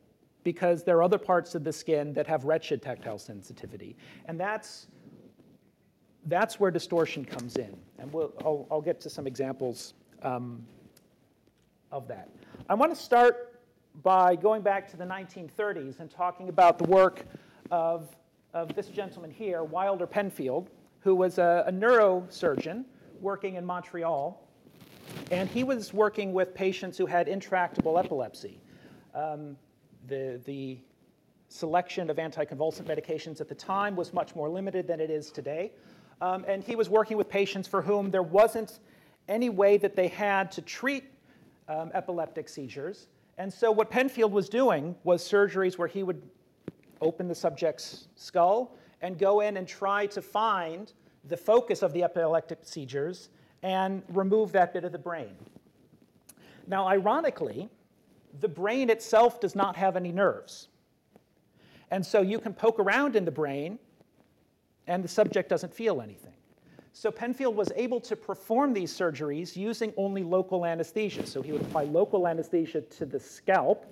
because 0.44 0.84
there 0.84 0.98
are 0.98 1.04
other 1.04 1.18
parts 1.18 1.56
of 1.56 1.64
the 1.64 1.74
skin 1.74 2.14
that 2.14 2.26
have 2.28 2.46
wretched 2.46 2.82
tactile 2.82 3.20
sensitivity. 3.20 3.96
And 4.26 4.40
that's, 4.40 4.88
that's 6.26 6.60
where 6.60 6.72
distortion 6.72 7.26
comes 7.26 7.58
in. 7.58 7.76
And 8.00 8.12
we'll, 8.12 8.34
I'll, 8.44 8.68
I'll 8.72 8.82
get 8.82 9.00
to 9.02 9.10
some 9.10 9.28
examples 9.28 9.94
um, 10.24 10.66
of 11.92 12.08
that. 12.08 12.30
I 12.70 12.74
want 12.74 12.94
to 12.96 13.00
start 13.00 13.49
by 14.04 14.36
going 14.36 14.62
back 14.62 14.90
to 14.92 14.98
the 14.98 15.04
1930s 15.04 16.00
and 16.00 16.10
talking 16.10 16.50
about 16.50 16.78
the 16.78 16.86
work 16.86 17.26
of, 17.72 18.08
of 18.54 18.74
this 18.76 18.88
gentleman 18.88 19.32
here, 19.32 19.64
Wilder 19.64 20.08
Penfield, 20.08 20.70
who 21.02 21.16
was 21.16 21.38
a, 21.38 21.64
a 21.68 21.72
neurosurgeon 21.72 22.86
working 23.22 23.56
in 23.56 23.66
Montreal 23.66 24.46
and 25.32 25.50
he 25.50 25.64
was 25.64 25.94
working 25.94 26.34
with 26.34 26.54
patients 26.54 26.98
who 26.98 27.06
had 27.06 27.28
intractable 27.28 27.98
epilepsy. 27.98 28.60
Um, 29.14 29.58
the, 30.08 30.40
the 30.46 30.80
selection 31.50 32.10
of 32.10 32.18
anticonvulsant 32.18 32.84
medications 32.84 33.42
at 33.42 33.50
the 33.50 33.56
time 33.56 33.96
was 33.96 34.14
much 34.14 34.36
more 34.36 34.50
limited 34.50 34.88
than 34.88 35.00
it 35.00 35.10
is 35.10 35.32
today. 35.32 35.72
Um, 36.22 36.46
and 36.48 36.64
he 36.64 36.76
was 36.76 36.90
working 36.90 37.18
with 37.18 37.30
patients 37.30 37.68
for 37.68 37.82
whom 37.82 38.12
there 38.12 38.24
wasn't 38.24 38.80
any 39.28 39.50
way 39.50 39.78
that 39.78 39.96
they 39.96 40.08
had 40.08 40.52
to 40.54 40.62
treat 40.62 41.06
um, 41.68 41.92
epileptic 41.94 42.50
seizures. 42.50 43.08
And 43.40 43.52
so, 43.52 43.72
what 43.72 43.90
Penfield 43.90 44.34
was 44.34 44.50
doing 44.50 44.96
was 45.06 45.24
surgeries 45.24 45.78
where 45.78 45.88
he 45.88 46.04
would 46.04 46.22
open 47.00 47.30
the 47.30 47.34
subject's 47.34 48.10
skull 48.16 48.76
and 49.02 49.18
go 49.18 49.40
in 49.40 49.56
and 49.56 49.66
try 49.66 50.06
to 50.08 50.22
find 50.22 50.92
the 51.24 51.38
focus 51.38 51.82
of 51.82 51.94
the 51.94 52.04
epileptic 52.04 52.60
seizures 52.64 53.30
and 53.64 54.04
remove 54.10 54.52
that 54.52 54.74
bit 54.74 54.84
of 54.84 54.92
the 54.92 55.00
brain. 55.00 55.36
Now, 56.68 56.86
ironically, 56.86 57.70
the 58.42 58.50
brain 58.50 58.90
itself 58.90 59.40
does 59.40 59.56
not 59.56 59.78
have 59.78 59.96
any 59.96 60.12
nerves. 60.12 60.68
And 61.92 62.06
so 62.06 62.22
you 62.22 62.40
can 62.40 62.54
poke 62.54 62.78
around 62.78 63.16
in 63.16 63.24
the 63.24 63.32
brain 63.32 63.80
and 64.86 65.02
the 65.02 65.08
subject 65.08 65.50
doesn't 65.50 65.74
feel 65.74 66.02
anything. 66.02 66.34
So 66.94 67.12
Penfield 67.12 67.56
was 67.56 67.72
able 67.76 68.00
to 68.02 68.16
perform 68.16 68.74
these 68.74 68.96
surgeries 68.96 69.56
using 69.56 69.94
only 69.96 70.24
local 70.24 70.66
anesthesia. 70.66 71.26
So 71.26 71.42
he 71.42 71.52
would 71.52 71.62
apply 71.62 71.84
local 71.84 72.28
anesthesia 72.28 72.82
to 72.82 73.06
the 73.06 73.20
scalp, 73.20 73.86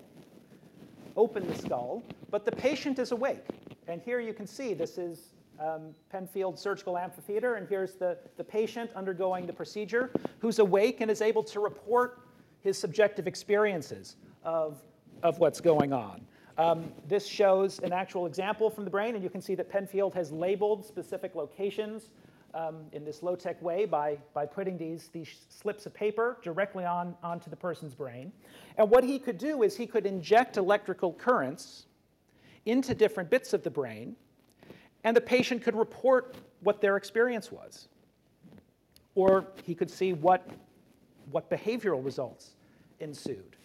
open 1.16 1.48
the 1.48 1.56
skull, 1.56 2.04
but 2.30 2.46
the 2.46 2.51
patient 2.51 3.00
is 3.00 3.12
awake. 3.12 3.46
And 3.88 4.01
here 4.01 4.20
you 4.20 4.34
can 4.34 4.46
see 4.46 4.74
this 4.74 4.98
is 4.98 5.34
um, 5.60 5.96
Penfield 6.12 6.60
Surgical 6.60 6.98
Amphitheater, 6.98 7.56
and 7.56 7.68
here's 7.68 7.94
the, 7.96 8.18
the 8.36 8.44
patient 8.44 8.92
undergoing 8.96 9.48
the 9.48 9.54
procedure 9.54 10.12
who's 10.39 10.60
awake 10.60 11.01
and 11.01 11.10
is 11.10 11.22
able 11.22 11.44
to 11.44 11.60
report 11.60 12.22
his 12.62 12.77
subjective 12.77 13.27
experiences 13.27 14.18
of, 14.44 14.82
of 15.24 15.39
what's 15.39 15.62
going 15.62 15.94
on. 15.94 16.22
Um, 16.58 16.92
this 17.08 17.25
shows 17.27 17.80
an 17.80 17.94
actual 17.94 18.25
example 18.25 18.70
from 18.70 18.84
the 18.84 18.89
brain, 18.89 19.16
and 19.16 19.24
you 19.24 19.30
can 19.30 19.42
see 19.42 19.56
that 19.56 19.70
Penfield 19.70 20.13
has 20.16 20.32
labeled 20.32 20.86
specific 20.86 21.36
locations 21.36 22.10
um, 22.54 22.86
in 22.92 23.04
this 23.06 23.22
low-tech 23.24 23.62
way 23.62 23.86
by, 23.86 24.18
by 24.34 24.46
putting 24.46 24.77
these, 24.77 25.10
these 25.10 25.46
slips 25.50 25.86
of 25.86 25.94
paper 25.94 26.38
directly 26.42 26.86
on, 26.86 27.16
onto 27.22 27.50
the 27.50 27.56
person's 27.56 27.94
brain. 27.94 28.32
And 28.77 28.89
what 28.89 29.04
he 29.04 29.20
could 29.20 29.38
do 29.38 29.63
is 29.63 29.75
he 29.75 29.88
could 29.88 30.06
inject 30.06 30.58
electrical 30.58 31.13
currents 31.13 31.86
into 32.66 32.94
different 32.94 33.30
bits 33.30 33.54
of 33.54 33.63
the 33.63 33.70
brain, 33.70 34.16
and 35.04 35.16
the 35.16 35.22
patient 35.22 35.63
could 35.63 35.75
report 35.75 36.36
what 36.62 36.82
their 36.82 36.98
experience 36.98 37.51
was. 37.51 37.88
Or 39.16 39.48
he 39.63 39.74
could 39.74 39.89
see 39.89 40.13
what, 40.13 40.48
what 41.32 41.50
behavioral 41.50 42.04
results 42.04 42.51
ensued. 43.00 43.56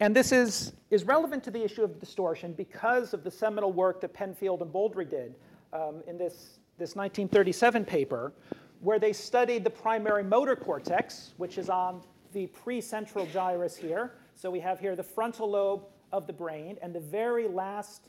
And 0.00 0.14
this 0.14 0.30
is, 0.30 0.72
is 0.90 1.04
relevant 1.04 1.42
to 1.44 1.50
the 1.50 1.62
issue 1.64 1.82
of 1.82 1.98
distortion 1.98 2.52
because 2.52 3.14
of 3.14 3.24
the 3.24 3.30
seminal 3.30 3.72
work 3.72 4.00
that 4.02 4.12
Penfield 4.12 4.60
and 4.62 4.72
Boldrey 4.72 5.08
did 5.08 5.34
um, 5.72 6.02
in 6.06 6.18
this, 6.18 6.58
this 6.78 6.94
1937 6.94 7.84
paper, 7.84 8.32
where 8.80 8.98
they 8.98 9.12
studied 9.12 9.64
the 9.64 9.70
primary 9.70 10.22
motor 10.22 10.56
cortex, 10.56 11.34
which 11.36 11.58
is 11.58 11.70
on 11.70 12.02
the 12.32 12.46
precentral 12.48 13.30
gyrus 13.32 13.76
here. 13.76 14.12
So 14.34 14.50
we 14.50 14.60
have 14.60 14.78
here 14.78 14.94
the 14.94 15.02
frontal 15.02 15.50
lobe 15.50 15.84
of 16.12 16.26
the 16.26 16.32
brain, 16.32 16.76
and 16.82 16.94
the 16.94 17.00
very 17.00 17.48
last, 17.48 18.08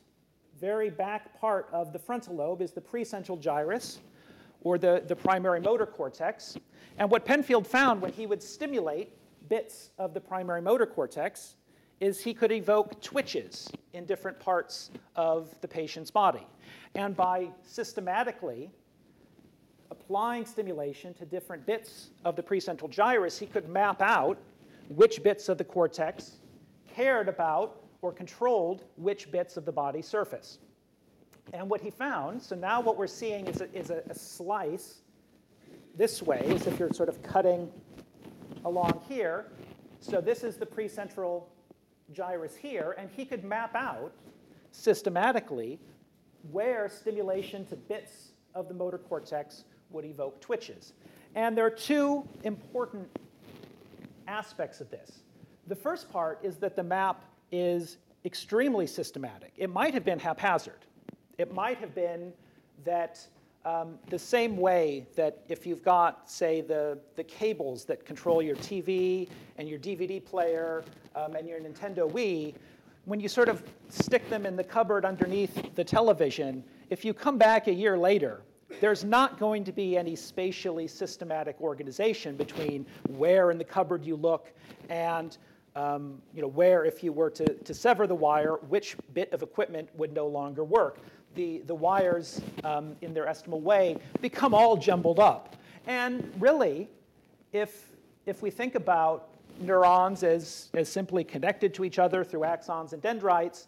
very 0.60 0.90
back 0.90 1.40
part 1.40 1.70
of 1.72 1.94
the 1.94 2.00
frontal 2.00 2.36
lobe 2.36 2.62
is 2.62 2.72
the 2.72 2.82
precentral 2.82 3.40
gyrus, 3.40 4.00
or 4.62 4.78
the, 4.78 5.04
the 5.08 5.16
primary 5.16 5.62
motor 5.62 5.86
cortex. 5.86 6.58
And 6.98 7.10
what 7.10 7.26
Penfield 7.26 7.68
found 7.68 8.02
when 8.02 8.12
he 8.12 8.26
would 8.26 8.42
stimulate 8.42 9.14
bits 9.50 9.92
of 9.98 10.14
the 10.14 10.20
primary 10.22 10.62
motor 10.62 10.86
cortex 10.86 11.57
is 12.00 12.24
he 12.24 12.34
could 12.34 12.52
evoke 12.52 13.02
twitches 13.02 13.70
in 13.94 14.06
different 14.06 14.40
parts 14.40 14.92
of 15.16 15.50
the 15.62 15.68
patient's 15.68 16.12
body. 16.12 16.46
And 16.96 17.16
by 17.16 17.50
systematically 17.64 18.70
applying 19.90 20.46
stimulation 20.46 21.14
to 21.16 21.26
different 21.26 21.66
bits 21.66 22.12
of 22.24 22.36
the 22.36 22.44
precentral 22.44 22.90
gyrus, 22.90 23.40
he 23.40 23.46
could 23.46 23.68
map 23.68 24.02
out 24.02 24.38
which 24.90 25.24
bits 25.24 25.50
of 25.50 25.58
the 25.58 25.64
cortex 25.64 26.38
cared 26.94 27.28
about 27.28 27.82
or 28.02 28.12
controlled 28.12 28.84
which 28.96 29.32
bits 29.32 29.58
of 29.58 29.66
the 29.66 29.72
body 29.72 30.02
surface. 30.02 30.60
And 31.54 31.70
what 31.70 31.82
he 31.82 31.90
found, 31.90 32.42
so 32.42 32.56
now 32.56 32.82
what 32.82 32.98
we're 32.98 33.08
seeing 33.08 33.48
is 33.48 33.62
a, 33.62 33.74
is 33.78 33.90
a, 33.90 34.04
a 34.10 34.14
slice 34.14 35.02
this 35.96 36.22
way, 36.22 36.44
as 36.50 36.68
if 36.68 36.78
you're 36.78 36.94
sort 36.94 37.10
of 37.10 37.24
cutting 37.24 37.72
along 38.66 39.02
here. 39.08 39.48
So 40.00 40.22
this 40.22 40.44
is 40.44 40.58
the 40.58 40.66
precentral 40.66 41.46
gyrus 42.14 42.56
here, 42.56 42.96
and 42.98 43.10
he 43.16 43.26
could 43.26 43.44
map 43.44 43.76
out 43.76 44.12
systematically 44.72 45.80
where 46.52 46.88
stimulation 46.90 47.66
to 47.66 47.76
bits 47.76 48.32
of 48.56 48.68
the 48.68 48.74
motor 48.74 48.98
cortex 48.98 49.66
would 49.90 50.06
evoke 50.06 50.40
twitches. 50.42 50.94
And 51.36 51.58
there 51.58 51.66
are 51.66 51.72
two 51.72 52.28
important 52.44 53.08
aspects 54.28 54.82
of 54.82 54.90
this. 54.90 55.24
The 55.68 55.76
first 55.76 56.12
part 56.12 56.40
is 56.44 56.58
that 56.58 56.76
the 56.76 56.84
map 56.84 57.24
is 57.52 57.98
extremely 58.26 58.88
systematic. 58.88 59.54
It 59.58 59.70
might 59.70 59.94
have 59.94 60.04
been 60.04 60.20
haphazard. 60.20 60.86
It 61.38 61.54
might 61.54 61.78
have 61.78 61.94
been 61.94 62.34
that 62.84 63.26
um, 63.66 64.00
the 64.10 64.20
same 64.20 64.58
way 64.58 65.06
that 65.16 65.44
if 65.50 65.66
you've 65.66 65.84
got, 65.84 66.30
say, 66.30 66.62
the, 66.62 66.98
the 67.16 67.24
cables 67.24 67.86
that 67.86 68.06
control 68.06 68.42
your 68.42 68.56
TV 68.58 69.30
and 69.58 69.68
your 69.68 69.80
DVD 69.80 70.24
player 70.24 70.84
um, 71.16 71.36
and 71.36 71.48
your 71.48 71.60
Nintendo 71.60 72.10
Wii, 72.12 72.54
when 73.06 73.20
you 73.20 73.28
sort 73.28 73.50
of 73.50 73.64
stick 73.90 74.30
them 74.30 74.46
in 74.46 74.56
the 74.56 74.64
cupboard 74.64 75.06
underneath 75.06 75.76
the 75.76 75.84
television, 75.84 76.64
if 76.90 77.04
you 77.04 77.14
come 77.14 77.38
back 77.38 77.68
a 77.68 77.74
year 77.74 77.98
later, 77.98 78.42
there's 78.82 79.04
not 79.04 79.40
going 79.40 79.64
to 79.64 79.72
be 79.72 79.98
any 79.98 80.16
spatially 80.16 80.88
systematic 80.88 81.60
organization 81.62 82.36
between 82.36 82.86
where 83.10 83.52
in 83.52 83.58
the 83.58 83.64
cupboard 83.64 84.06
you 84.06 84.16
look 84.16 84.54
and 84.90 85.38
um, 85.78 86.20
you 86.34 86.42
know, 86.42 86.48
where, 86.48 86.86
if 86.86 87.04
you 87.04 87.14
were 87.14 87.30
to, 87.30 87.46
to 87.46 87.74
sever 87.74 88.08
the 88.08 88.16
wire, 88.16 88.56
which 88.68 88.96
bit 89.14 89.32
of 89.32 89.44
equipment 89.44 89.88
would 89.96 90.12
no 90.12 90.26
longer 90.26 90.64
work. 90.64 91.00
The, 91.38 91.60
the 91.68 91.76
wires, 91.76 92.42
um, 92.64 92.96
in 93.02 93.14
their 93.14 93.28
estimable 93.28 93.62
way, 93.62 93.98
become 94.22 94.56
all 94.56 94.76
jumbled 94.76 95.20
up. 95.20 95.56
And 95.86 96.34
really, 96.40 96.90
if, 97.54 97.92
if 98.26 98.42
we 98.42 98.50
think 98.50 98.74
about 98.74 99.30
neurons 99.60 100.24
as, 100.24 100.70
as 100.74 100.90
simply 100.90 101.24
connected 101.24 101.76
to 101.76 101.86
each 101.86 102.00
other 102.00 102.24
through 102.24 102.40
axons 102.40 102.94
and 102.94 103.04
dendrites, 103.04 103.68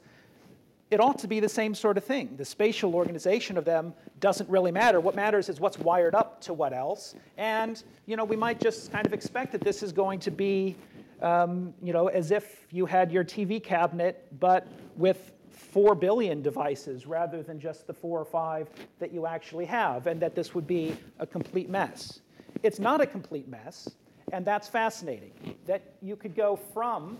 it 0.89 0.99
ought 0.99 1.19
to 1.19 1.27
be 1.27 1.39
the 1.39 1.47
same 1.47 1.75
sort 1.75 1.95
of 1.95 2.03
thing. 2.03 2.33
The 2.37 2.45
spatial 2.45 2.95
organization 2.95 3.55
of 3.55 3.65
them 3.65 3.93
doesn't 4.19 4.49
really 4.49 4.71
matter. 4.71 4.99
What 4.99 5.13
matters 5.13 5.47
is 5.47 5.59
what's 5.59 5.77
wired 5.77 6.15
up 6.15 6.41
to 6.41 6.53
what 6.53 6.73
else. 6.73 7.13
And 7.37 7.83
you 8.07 8.15
know, 8.15 8.25
we 8.25 8.35
might 8.35 8.59
just 8.59 8.91
kind 8.91 9.05
of 9.05 9.13
expect 9.13 9.51
that 9.51 9.61
this 9.61 9.83
is 9.83 9.91
going 9.91 10.21
to 10.21 10.31
be 10.31 10.75
um, 11.21 11.73
you 11.83 11.93
know, 11.93 12.07
as 12.07 12.31
if 12.31 12.65
you 12.71 12.87
had 12.87 13.11
your 13.11 13.23
TV 13.23 13.61
cabinet, 13.61 14.25
but 14.39 14.65
with 14.95 15.33
four 15.71 15.95
billion 15.95 16.41
devices 16.41 17.05
rather 17.05 17.43
than 17.43 17.59
just 17.59 17.87
the 17.87 17.93
four 17.93 18.19
or 18.19 18.25
five 18.25 18.69
that 18.99 19.13
you 19.13 19.25
actually 19.25 19.65
have, 19.65 20.07
and 20.07 20.19
that 20.21 20.35
this 20.35 20.55
would 20.55 20.67
be 20.67 20.95
a 21.19 21.27
complete 21.27 21.69
mess. 21.69 22.21
It's 22.63 22.79
not 22.79 23.01
a 23.01 23.05
complete 23.05 23.47
mess. 23.47 23.89
And 24.31 24.45
that's 24.45 24.67
fascinating, 24.67 25.31
that 25.65 25.81
you 26.03 26.15
could 26.15 26.35
go 26.35 26.55
from 26.55 27.17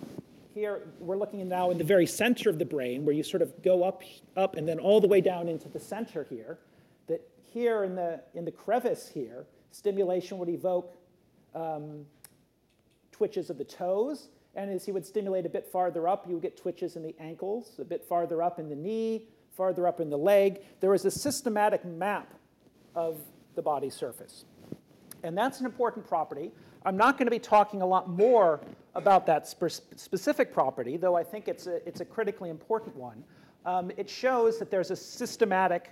here, 0.54 0.82
we're 1.00 1.18
looking 1.18 1.48
now 1.48 1.72
in 1.72 1.78
the 1.78 1.84
very 1.84 2.06
center 2.06 2.50
of 2.50 2.60
the 2.60 2.66
brain, 2.66 3.06
where 3.06 3.16
you 3.16 3.24
sort 3.24 3.42
of 3.42 3.62
go 3.64 3.84
up, 3.84 4.04
up 4.36 4.56
and 4.56 4.68
then 4.68 4.80
all 4.80 5.00
the 5.00 5.08
way 5.08 5.22
down 5.22 5.48
into 5.48 5.70
the 5.70 5.80
center 5.80 6.26
here, 6.30 6.60
that 7.08 7.22
here 7.42 7.84
in 7.84 7.96
the, 7.96 8.22
in 8.34 8.46
the 8.46 8.52
crevice 8.52 9.08
here, 9.08 9.46
stimulation 9.72 10.38
would 10.38 10.50
evoke 10.50 10.98
um, 11.56 12.06
twitches 13.12 13.50
of 13.50 13.58
the 13.58 13.64
toes, 13.64 14.30
and 14.56 14.72
as 14.72 14.86
he 14.86 14.92
would 14.92 15.06
stimulate 15.06 15.46
a 15.46 15.50
bit 15.50 15.66
farther 15.66 16.08
up, 16.08 16.28
you 16.28 16.34
would 16.34 16.42
get 16.42 16.58
twitches 16.58 16.96
in 16.96 17.04
the 17.04 17.16
ankles, 17.20 17.76
a 17.80 17.86
bit 17.86 18.04
farther 18.04 18.42
up 18.42 18.60
in 18.60 18.70
the 18.70 18.76
knee, 18.76 19.24
farther 19.56 19.88
up 19.88 20.00
in 20.00 20.10
the 20.10 20.18
leg. 20.18 20.62
There 20.80 20.90
was 20.90 21.06
a 21.06 21.12
systematic 21.12 21.86
map 21.86 22.34
of 22.96 23.20
the 23.56 23.62
body 23.62 23.90
surface. 23.90 24.46
And 25.24 25.38
that's 25.38 25.60
an 25.60 25.66
important 25.66 26.08
property 26.08 26.52
I'm 26.86 26.96
not 26.96 27.18
going 27.18 27.28
to 27.28 27.32
be 27.32 27.40
talking 27.40 27.82
a 27.82 27.86
lot 27.86 28.10
more 28.10 28.62
about 28.96 29.26
that 29.26 29.48
spe- 29.48 29.82
specific 29.98 30.54
property, 30.54 30.96
though 30.96 31.16
I 31.16 31.24
think 31.24 31.48
it's 31.48 31.68
a, 31.68 31.86
it's 31.88 32.00
a 32.00 32.06
critically 32.06 32.50
important 32.50 32.96
one. 32.96 33.24
Um, 33.66 33.92
it 33.98 34.10
shows 34.10 34.60
that 34.60 34.72
there's 34.72 34.90
a 34.90 34.96
systematic 34.96 35.90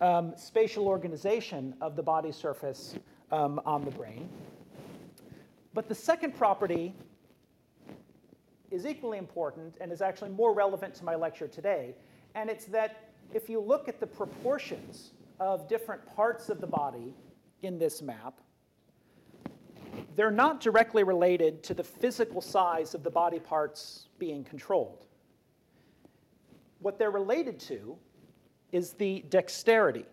um, 0.00 0.32
spatial 0.36 0.88
organization 0.88 1.74
of 1.82 1.96
the 1.96 2.02
body 2.02 2.32
surface 2.32 2.94
um, 3.30 3.60
on 3.66 3.84
the 3.84 3.90
brain. 3.90 4.28
But 5.74 5.88
the 5.88 5.94
second 5.94 6.34
property 6.34 6.94
is 8.72 8.86
equally 8.86 9.18
important 9.18 9.76
and 9.80 9.92
is 9.92 10.00
actually 10.00 10.30
more 10.30 10.54
relevant 10.54 10.94
to 10.94 11.04
my 11.04 11.14
lecture 11.14 11.46
today. 11.46 11.94
And 12.34 12.48
it's 12.48 12.64
that 12.66 13.10
if 13.34 13.48
you 13.48 13.60
look 13.60 13.88
at 13.88 14.00
the 14.00 14.06
proportions 14.06 15.12
of 15.38 15.68
different 15.68 16.04
parts 16.16 16.48
of 16.48 16.60
the 16.60 16.66
body 16.66 17.14
in 17.62 17.78
this 17.78 18.00
map, 18.00 18.40
they're 20.16 20.30
not 20.30 20.60
directly 20.60 21.04
related 21.04 21.62
to 21.64 21.74
the 21.74 21.84
physical 21.84 22.40
size 22.40 22.94
of 22.94 23.02
the 23.02 23.10
body 23.10 23.38
parts 23.38 24.08
being 24.18 24.42
controlled. 24.44 25.06
What 26.80 26.98
they're 26.98 27.10
related 27.10 27.60
to 27.60 27.96
is 28.72 28.92
the 28.94 29.24
dexterity 29.28 30.06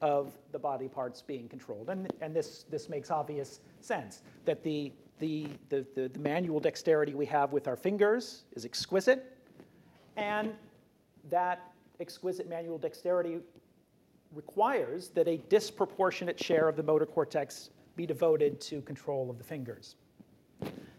of 0.00 0.36
the 0.52 0.58
body 0.58 0.88
parts 0.88 1.22
being 1.22 1.48
controlled. 1.48 1.90
And, 1.90 2.12
and 2.20 2.34
this, 2.34 2.64
this 2.68 2.88
makes 2.88 3.10
obvious 3.10 3.60
sense 3.80 4.22
that 4.44 4.62
the, 4.62 4.92
the, 5.18 5.48
the, 5.68 5.86
the, 5.94 6.08
the 6.08 6.18
manual 6.18 6.60
dexterity 6.60 7.14
we 7.14 7.26
have 7.26 7.52
with 7.52 7.68
our 7.68 7.76
fingers 7.76 8.44
is 8.54 8.64
exquisite, 8.64 9.36
and 10.16 10.52
that 11.30 11.72
exquisite 12.00 12.48
manual 12.48 12.78
dexterity 12.78 13.38
requires 14.34 15.08
that 15.10 15.28
a 15.28 15.36
disproportionate 15.48 16.42
share 16.42 16.68
of 16.68 16.76
the 16.76 16.82
motor 16.82 17.06
cortex 17.06 17.70
be 17.96 18.06
devoted 18.06 18.60
to 18.60 18.80
control 18.82 19.30
of 19.30 19.38
the 19.38 19.44
fingers. 19.44 19.96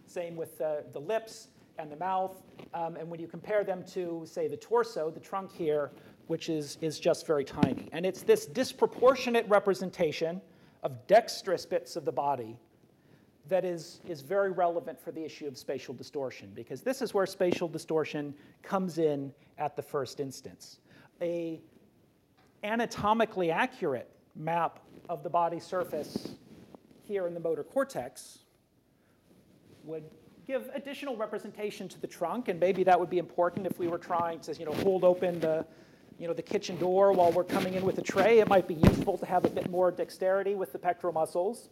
Same 0.07 0.35
with 0.35 0.61
uh, 0.61 0.77
the 0.93 0.99
lips 0.99 1.49
and 1.77 1.91
the 1.91 1.97
mouth. 1.97 2.41
Um, 2.73 2.95
and 2.95 3.09
when 3.09 3.19
you 3.19 3.27
compare 3.27 3.63
them 3.63 3.83
to, 3.87 4.23
say, 4.25 4.47
the 4.47 4.57
torso, 4.57 5.09
the 5.09 5.19
trunk 5.19 5.51
here, 5.51 5.91
which 6.27 6.49
is, 6.49 6.77
is 6.81 6.99
just 6.99 7.27
very 7.27 7.43
tiny. 7.43 7.89
And 7.91 8.05
it's 8.05 8.21
this 8.21 8.45
disproportionate 8.45 9.47
representation 9.49 10.41
of 10.83 11.05
dexterous 11.07 11.65
bits 11.65 11.95
of 11.95 12.05
the 12.05 12.11
body 12.11 12.57
that 13.47 13.63
is, 13.63 14.01
is 14.07 14.21
very 14.21 14.51
relevant 14.51 14.99
for 14.99 15.11
the 15.11 15.23
issue 15.23 15.47
of 15.47 15.57
spatial 15.57 15.93
distortion, 15.93 16.51
because 16.55 16.81
this 16.81 17.01
is 17.01 17.13
where 17.13 17.25
spatial 17.25 17.67
distortion 17.67 18.33
comes 18.63 18.97
in 18.97 19.31
at 19.57 19.75
the 19.75 19.81
first 19.81 20.19
instance. 20.19 20.79
A 21.21 21.61
anatomically 22.63 23.51
accurate 23.51 24.09
map 24.35 24.79
of 25.07 25.23
the 25.23 25.29
body 25.29 25.59
surface 25.59 26.29
here 27.03 27.27
in 27.27 27.33
the 27.33 27.39
motor 27.39 27.63
cortex 27.63 28.39
would 29.83 30.03
give 30.47 30.69
additional 30.73 31.15
representation 31.15 31.87
to 31.87 32.01
the 32.01 32.07
trunk, 32.07 32.47
and 32.47 32.59
maybe 32.59 32.83
that 32.83 32.99
would 32.99 33.09
be 33.09 33.19
important 33.19 33.65
if 33.65 33.77
we 33.79 33.87
were 33.87 33.97
trying 33.97 34.39
to 34.39 34.53
you 34.55 34.65
know, 34.65 34.73
hold 34.73 35.03
open 35.03 35.39
the, 35.39 35.65
you 36.19 36.27
know, 36.27 36.33
the 36.33 36.41
kitchen 36.41 36.77
door 36.77 37.13
while 37.13 37.31
we're 37.31 37.43
coming 37.43 37.75
in 37.75 37.83
with 37.83 37.97
a 37.99 38.01
tray. 38.01 38.39
It 38.39 38.47
might 38.47 38.67
be 38.67 38.75
useful 38.75 39.17
to 39.19 39.25
have 39.25 39.45
a 39.45 39.49
bit 39.49 39.69
more 39.69 39.91
dexterity 39.91 40.55
with 40.55 40.71
the 40.71 40.79
pectoral 40.79 41.13
muscles. 41.13 41.69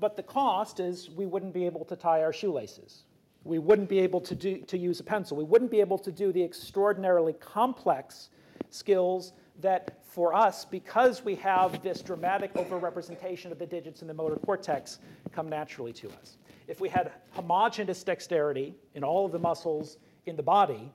But 0.00 0.16
the 0.16 0.22
cost 0.22 0.80
is 0.80 1.10
we 1.10 1.26
wouldn't 1.26 1.52
be 1.52 1.66
able 1.66 1.84
to 1.84 1.94
tie 1.94 2.22
our 2.22 2.32
shoelaces. 2.32 3.04
We 3.44 3.58
wouldn't 3.58 3.88
be 3.88 4.00
able 4.00 4.20
to, 4.22 4.34
do, 4.34 4.58
to 4.62 4.78
use 4.78 4.98
a 5.00 5.04
pencil. 5.04 5.36
We 5.36 5.44
wouldn't 5.44 5.70
be 5.70 5.80
able 5.80 5.98
to 5.98 6.10
do 6.10 6.32
the 6.32 6.42
extraordinarily 6.42 7.34
complex 7.34 8.30
skills 8.70 9.34
that 9.60 9.98
for 10.04 10.34
us, 10.34 10.64
because 10.64 11.24
we 11.24 11.34
have 11.36 11.82
this 11.82 12.00
dramatic 12.00 12.52
overrepresentation 12.54 13.52
of 13.52 13.58
the 13.58 13.66
digits 13.66 14.00
in 14.02 14.08
the 14.08 14.14
motor 14.14 14.36
cortex, 14.36 14.98
come 15.32 15.48
naturally 15.48 15.92
to 15.92 16.08
us. 16.08 16.38
If 16.66 16.80
we 16.80 16.88
had 16.88 17.12
homogeneous 17.30 18.02
dexterity 18.02 18.74
in 18.94 19.04
all 19.04 19.26
of 19.26 19.32
the 19.32 19.38
muscles 19.38 19.98
in 20.26 20.36
the 20.36 20.42
body, 20.42 20.90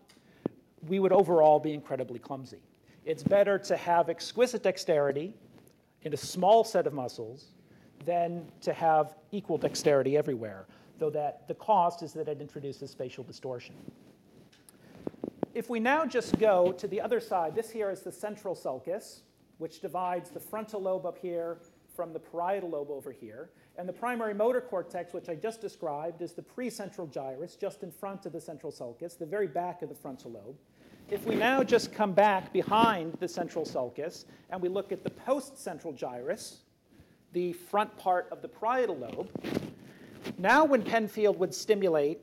we 0.88 1.00
would 1.00 1.12
overall 1.12 1.60
be 1.60 1.74
incredibly 1.74 2.20
clumsy. 2.20 2.62
It's 3.06 3.24
better 3.24 3.60
to 3.60 3.78
have 3.78 4.10
exquisite 4.10 4.64
dexterity 4.64 5.34
in 6.02 6.14
a 6.14 6.18
small 6.18 6.64
set 6.64 6.88
of 6.88 6.94
muscles 6.94 7.55
than 8.06 8.46
to 8.62 8.74
have 8.74 9.16
equal 9.32 9.58
dexterity 9.58 10.16
everywhere, 10.16 10.66
though 11.00 11.10
that 11.10 11.48
the 11.48 11.56
cost 11.56 12.04
is 12.04 12.14
that 12.14 12.28
it 12.28 12.40
introduces 12.40 12.92
spatial 12.92 13.24
distortion. 13.24 13.76
If 15.54 15.70
we 15.70 15.80
now 15.80 16.06
just 16.06 16.38
go 16.38 16.74
to 16.74 16.88
the 16.88 17.00
other 17.00 17.20
side, 17.20 17.56
this 17.56 17.70
here 17.70 17.90
is 17.90 18.02
the 18.02 18.12
central 18.12 18.56
sulcus, 18.56 19.22
which 19.58 19.80
divides 19.80 20.30
the 20.30 20.40
frontal 20.40 20.82
lobe 20.82 21.06
up 21.06 21.18
here 21.18 21.60
from 21.96 22.12
the 22.12 22.20
parietal 22.20 22.70
lobe 22.70 22.92
over 22.92 23.12
here. 23.12 23.50
And 23.78 23.88
the 23.88 23.94
primary 23.94 24.34
motor 24.34 24.62
cortex, 24.62 25.14
which 25.14 25.30
I 25.30 25.36
just 25.36 25.62
described, 25.62 26.22
is 26.22 26.34
the 26.34 26.42
precentral 26.42 27.10
gyrus, 27.10 27.56
just 27.56 27.84
in 27.84 27.92
front 27.92 28.26
of 28.26 28.34
the 28.34 28.42
central 28.42 28.72
sulcus, 28.72 29.16
the 29.16 29.26
very 29.26 29.48
back 29.48 29.82
of 29.82 29.90
the 29.90 29.96
frontal 29.96 30.32
lobe. 30.32 30.56
If 31.10 31.26
we 31.26 31.36
now 31.36 31.64
just 31.64 31.94
come 31.94 32.14
back 32.14 32.52
behind 32.52 33.14
the 33.20 33.28
central 33.28 33.64
sulcus 33.64 34.26
and 34.50 34.62
we 34.62 34.70
look 34.70 34.92
at 34.92 35.04
the 35.04 35.10
post-central 35.12 35.94
gyrus, 35.94 36.64
the 37.36 37.52
front 37.52 37.96
part 37.98 38.30
of 38.32 38.42
the 38.42 38.48
parietal 38.48 38.98
lobe, 38.98 39.30
now 40.38 40.64
when 40.64 40.82
Penfield 40.82 41.38
would 41.38 41.54
stimulate 41.54 42.22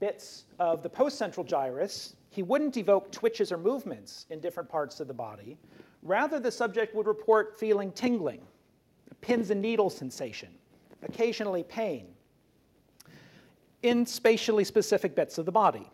bits 0.00 0.44
of 0.58 0.82
the 0.82 0.90
postcentral 0.90 1.46
gyrus, 1.46 2.16
he 2.28 2.42
wouldn't 2.42 2.76
evoke 2.76 3.12
twitches 3.12 3.52
or 3.52 3.58
movements 3.58 4.26
in 4.30 4.40
different 4.40 4.68
parts 4.68 4.98
of 4.98 5.06
the 5.06 5.14
body. 5.14 5.56
Rather, 6.02 6.40
the 6.40 6.50
subject 6.50 6.96
would 6.96 7.06
report 7.06 7.56
feeling 7.56 7.92
tingling, 7.92 8.40
a 9.12 9.14
pins 9.14 9.50
and 9.50 9.62
needles 9.62 9.96
sensation, 9.96 10.48
occasionally 11.04 11.62
pain, 11.62 12.08
in 13.84 14.04
spatially 14.04 14.64
specific 14.64 15.14
bits 15.14 15.38
of 15.38 15.46
the 15.46 15.52
body. 15.52 15.88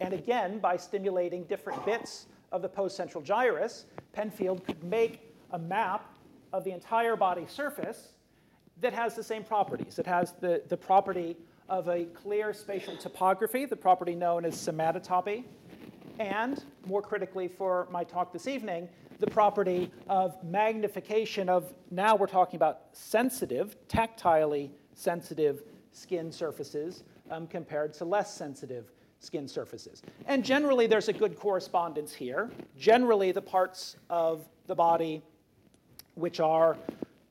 And 0.00 0.14
again, 0.14 0.60
by 0.60 0.76
stimulating 0.76 1.42
different 1.44 1.84
bits 1.84 2.26
of 2.52 2.62
the 2.62 2.68
postcentral 2.68 3.24
gyrus, 3.24 3.86
Penfield 4.12 4.64
could 4.64 4.84
make 4.84 5.34
a 5.50 5.58
map 5.58 6.08
of 6.52 6.64
the 6.64 6.70
entire 6.70 7.16
body 7.16 7.46
surface 7.48 8.12
that 8.80 8.92
has 8.92 9.14
the 9.14 9.22
same 9.22 9.44
properties. 9.44 9.98
It 9.98 10.06
has 10.06 10.32
the, 10.40 10.62
the 10.68 10.76
property 10.76 11.36
of 11.68 11.88
a 11.88 12.04
clear 12.06 12.52
spatial 12.52 12.96
topography, 12.96 13.64
the 13.64 13.76
property 13.76 14.14
known 14.14 14.44
as 14.44 14.54
somatotopy, 14.54 15.44
and 16.18 16.64
more 16.86 17.02
critically 17.02 17.48
for 17.48 17.88
my 17.90 18.04
talk 18.04 18.32
this 18.32 18.46
evening, 18.46 18.88
the 19.18 19.26
property 19.26 19.90
of 20.08 20.42
magnification 20.42 21.48
of, 21.48 21.72
now 21.90 22.16
we're 22.16 22.26
talking 22.26 22.56
about 22.56 22.80
sensitive, 22.92 23.76
tactilely 23.88 24.70
sensitive 24.94 25.62
skin 25.92 26.32
surfaces 26.32 27.04
um, 27.30 27.46
compared 27.46 27.92
to 27.94 28.04
less 28.04 28.34
sensitive 28.34 28.90
skin 29.20 29.46
surfaces. 29.46 30.02
And 30.26 30.44
generally, 30.44 30.86
there's 30.88 31.08
a 31.08 31.12
good 31.12 31.38
correspondence 31.38 32.12
here. 32.12 32.50
Generally, 32.76 33.32
the 33.32 33.42
parts 33.42 33.96
of 34.10 34.48
the 34.66 34.74
body 34.74 35.22
which 36.14 36.40
are 36.40 36.76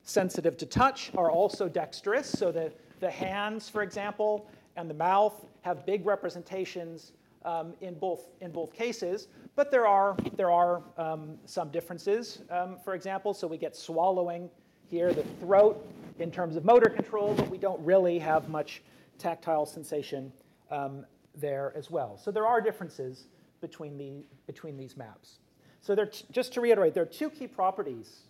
sensitive 0.02 0.56
to 0.56 0.66
touch 0.66 1.10
are 1.16 1.30
also 1.30 1.68
dexterous, 1.68 2.28
so 2.28 2.50
the 2.50 2.72
the 3.02 3.10
hands, 3.10 3.68
for 3.68 3.82
example, 3.82 4.46
and 4.76 4.88
the 4.88 4.94
mouth 4.94 5.44
have 5.62 5.84
big 5.84 6.06
representations 6.06 7.12
um, 7.44 7.74
in, 7.80 7.94
both, 7.94 8.28
in 8.40 8.52
both 8.52 8.72
cases, 8.72 9.26
but 9.56 9.72
there 9.72 9.88
are, 9.88 10.16
there 10.36 10.52
are 10.52 10.82
um, 10.96 11.36
some 11.44 11.68
differences, 11.70 12.42
um, 12.48 12.76
for 12.84 12.94
example. 12.94 13.34
So 13.34 13.48
we 13.48 13.58
get 13.58 13.74
swallowing 13.74 14.48
here, 14.88 15.12
the 15.12 15.24
throat 15.40 15.84
in 16.20 16.30
terms 16.30 16.54
of 16.54 16.64
motor 16.64 16.88
control, 16.88 17.34
but 17.34 17.50
we 17.50 17.58
don't 17.58 17.84
really 17.84 18.20
have 18.20 18.48
much 18.48 18.82
tactile 19.18 19.66
sensation 19.66 20.32
um, 20.70 21.04
there 21.34 21.72
as 21.76 21.90
well. 21.90 22.16
So 22.16 22.30
there 22.30 22.46
are 22.46 22.60
differences 22.60 23.26
between, 23.60 23.98
the, 23.98 24.24
between 24.46 24.76
these 24.76 24.96
maps. 24.96 25.40
So 25.80 25.96
there, 25.96 26.08
just 26.30 26.52
to 26.52 26.60
reiterate, 26.60 26.94
there 26.94 27.02
are 27.02 27.06
two 27.06 27.30
key 27.30 27.48
properties 27.48 28.28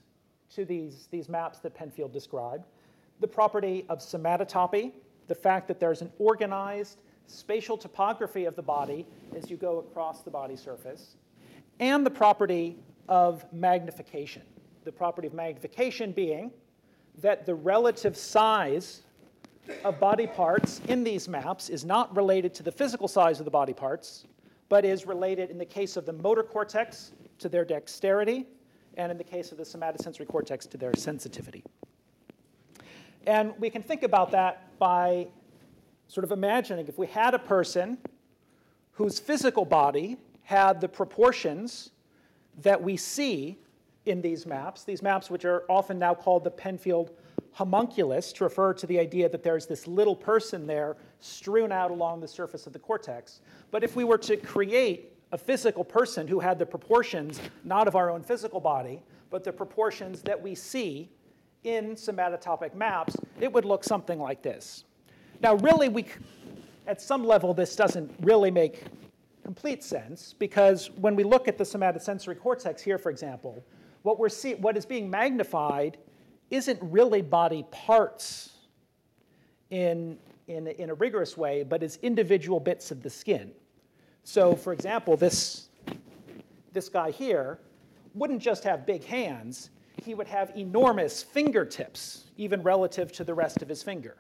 to 0.55 0.65
these, 0.65 1.09
these 1.11 1.29
maps 1.29 1.59
that 1.61 1.75
Penfield 1.75 2.13
described 2.13 2.65
the 3.21 3.29
property 3.29 3.87
of 3.89 4.01
somatotopy, 4.01 4.93
the 5.29 5.35
fact 5.35 5.69
that 5.69 5.79
there's 5.79 6.03
an 6.03 6.11
organized 6.19 6.99
spatial 7.29 7.77
topography 7.77 8.45
of 8.45 8.57
the 8.57 8.63
body 8.63 9.07
as 9.35 9.51
you 9.51 9.57
go 9.57 9.79
across 9.79 10.23
the 10.23 10.31
body 10.31 10.57
surface, 10.57 11.17
and 11.81 12.05
the 12.05 12.11
property 12.11 12.77
of 13.09 13.51
magnification. 13.53 14.43
The 14.85 14.93
property 14.93 15.29
of 15.29 15.35
magnification 15.35 16.13
being 16.13 16.51
that 17.21 17.47
the 17.47 17.55
relative 17.55 18.17
size 18.17 19.03
of 19.85 20.01
body 20.01 20.27
parts 20.27 20.81
in 20.89 21.05
these 21.05 21.29
maps 21.29 21.69
is 21.69 21.85
not 21.85 22.15
related 22.17 22.53
to 22.55 22.63
the 22.63 22.73
physical 22.73 23.07
size 23.07 23.39
of 23.39 23.45
the 23.45 23.51
body 23.51 23.73
parts, 23.73 24.27
but 24.69 24.85
is 24.85 25.07
related, 25.07 25.51
in 25.51 25.59
the 25.59 25.65
case 25.65 25.97
of 25.97 26.07
the 26.07 26.13
motor 26.13 26.43
cortex, 26.43 27.13
to 27.39 27.49
their 27.49 27.65
dexterity, 27.65 28.47
and 28.97 29.11
in 29.11 29.19
the 29.19 29.25
case 29.25 29.53
of 29.53 29.59
the 29.59 29.65
somatosensory 29.65 30.27
cortex, 30.27 30.67
to 30.67 30.77
their 30.77 30.95
sensitivity. 30.97 31.63
And 33.27 33.55
we 33.59 33.71
can 33.71 33.83
think 33.83 34.03
about 34.03 34.31
that 34.33 34.79
by 34.79 35.29
sort 36.09 36.25
of 36.25 36.33
imagining 36.33 36.89
if 36.89 36.99
we 36.99 37.07
had 37.07 37.35
a 37.35 37.39
person 37.39 37.99
whose 38.93 39.19
physical 39.19 39.65
body 39.65 40.19
had 40.43 40.81
the 40.81 40.89
proportions 40.89 41.91
that 42.61 42.83
we 42.83 42.97
see 42.97 43.59
in 44.05 44.21
these 44.21 44.45
maps, 44.45 44.85
these 44.85 45.03
maps 45.03 45.31
which 45.31 45.45
are 45.45 45.65
often 45.69 45.99
now 45.99 46.13
called 46.15 46.45
the 46.45 46.51
Penfield 46.51 47.13
homunculus 47.53 48.33
to 48.33 48.45
refer 48.45 48.75
to 48.75 48.87
the 48.87 48.99
idea 48.99 49.29
that 49.29 49.43
there's 49.43 49.67
this 49.67 49.87
little 49.87 50.17
person 50.17 50.67
there 50.67 50.97
strewn 51.21 51.71
out 51.71 51.91
along 51.91 52.21
the 52.21 52.29
surface 52.29 52.67
of 52.67 52.73
the 52.73 52.79
cortex. 52.79 53.41
But 53.71 53.85
if 53.85 53.95
we 53.95 54.05
were 54.05 54.19
to 54.19 54.37
create 54.37 55.12
a 55.33 55.39
physical 55.39 55.83
person 55.83 56.29
who 56.29 56.39
had 56.39 56.59
the 56.59 56.67
proportions 56.67 57.41
not 57.65 57.89
of 57.89 57.97
our 57.97 58.11
own 58.11 58.23
physical 58.23 58.61
body, 58.61 59.03
but 59.31 59.43
the 59.43 59.53
proportions 59.53 60.21
that 60.23 60.41
we 60.41 60.55
see 60.55 61.11
in 61.65 61.95
somatotopic 61.95 62.75
maps, 62.75 63.17
it 63.41 63.51
would 63.51 63.65
look 63.65 63.83
something 63.83 64.19
like 64.19 64.43
this. 64.43 64.85
Now, 65.41 65.55
really, 65.55 65.89
we, 65.89 66.07
at 66.87 67.01
some 67.01 67.25
level, 67.25 67.55
this 67.55 67.75
doesn't 67.75 68.13
really 68.21 68.51
make 68.51 68.85
complete 69.43 69.83
sense 69.83 70.35
because 70.39 70.91
when 70.97 71.17
we 71.17 71.25
look 71.25 71.49
at 71.49 71.57
the 71.57 71.65
somatosensory 71.65 72.39
cortex 72.39 72.83
here, 72.83 72.99
for 72.99 73.11
example, 73.11 73.65
what, 74.03 74.19
we're 74.19 74.29
see, 74.29 74.55
what 74.55 74.77
is 74.77 74.85
being 74.85 75.09
magnified 75.09 75.99
isn't 76.51 76.79
really 76.83 77.23
body 77.23 77.65
parts 77.71 78.51
in, 79.71 80.19
in, 80.49 80.67
in 80.67 80.91
a 80.91 80.95
rigorous 80.95 81.37
way, 81.37 81.63
but 81.63 81.83
is 81.83 81.99
individual 82.03 82.61
bits 82.61 82.91
of 82.91 83.03
the 83.03 83.11
skin. 83.11 83.53
So, 84.25 84.55
for 84.55 84.73
example, 84.73 85.17
this 85.17 85.69
this 86.73 86.89
guy 86.89 87.11
here, 87.11 87.59
wouldn't 88.15 88.41
just 88.41 88.65
have 88.65 88.87
big 88.87 89.05
hands, 89.05 89.71
he 90.03 90.15
would 90.15 90.27
have 90.27 90.53
enormous 90.57 91.23
fingertips, 91.23 92.25
even 92.37 92.63
relative 92.63 93.13
to 93.13 93.25
the 93.25 93.35
rest 93.35 93.63
of 93.63 93.69
his 93.69 93.83
finger. 93.83 94.17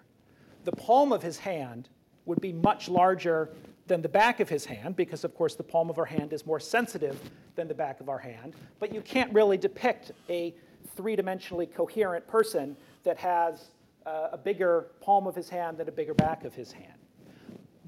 The 0.65 0.73
palm 0.73 1.13
of 1.13 1.23
his 1.23 1.39
hand 1.39 1.89
would 2.25 2.41
be 2.41 2.53
much 2.53 2.89
larger 2.89 3.51
than 3.87 4.01
the 4.01 4.09
back 4.09 4.41
of 4.41 4.49
his 4.49 4.65
hand, 4.65 4.97
because 4.97 5.25
of 5.25 5.35
course 5.35 5.57
the 5.57 5.63
palm 5.63 5.91
of 5.91 5.99
our 5.99 6.05
hand 6.05 6.33
is 6.33 6.47
more 6.47 6.61
sensitive 6.61 7.19
than 7.57 7.69
the 7.69 7.75
back 7.75 8.01
of 8.01 8.09
our 8.09 8.19
hand. 8.19 8.55
But 8.79 8.95
you 8.95 9.01
can't 9.01 9.33
really 9.33 9.57
depict 9.57 10.13
a 10.29 10.55
three 10.95 11.17
dimensionally 11.17 11.73
coherent 11.73 12.27
person 12.27 12.77
that 13.03 13.17
has 13.19 13.71
uh, 14.07 14.29
a 14.33 14.39
bigger 14.39 14.87
palm 15.01 15.27
of 15.27 15.35
his 15.35 15.49
hand 15.49 15.79
than 15.79 15.89
a 15.89 15.93
bigger 15.93 16.15
back 16.15 16.45
of 16.45 16.55
his 16.55 16.71
hand. 16.71 17.02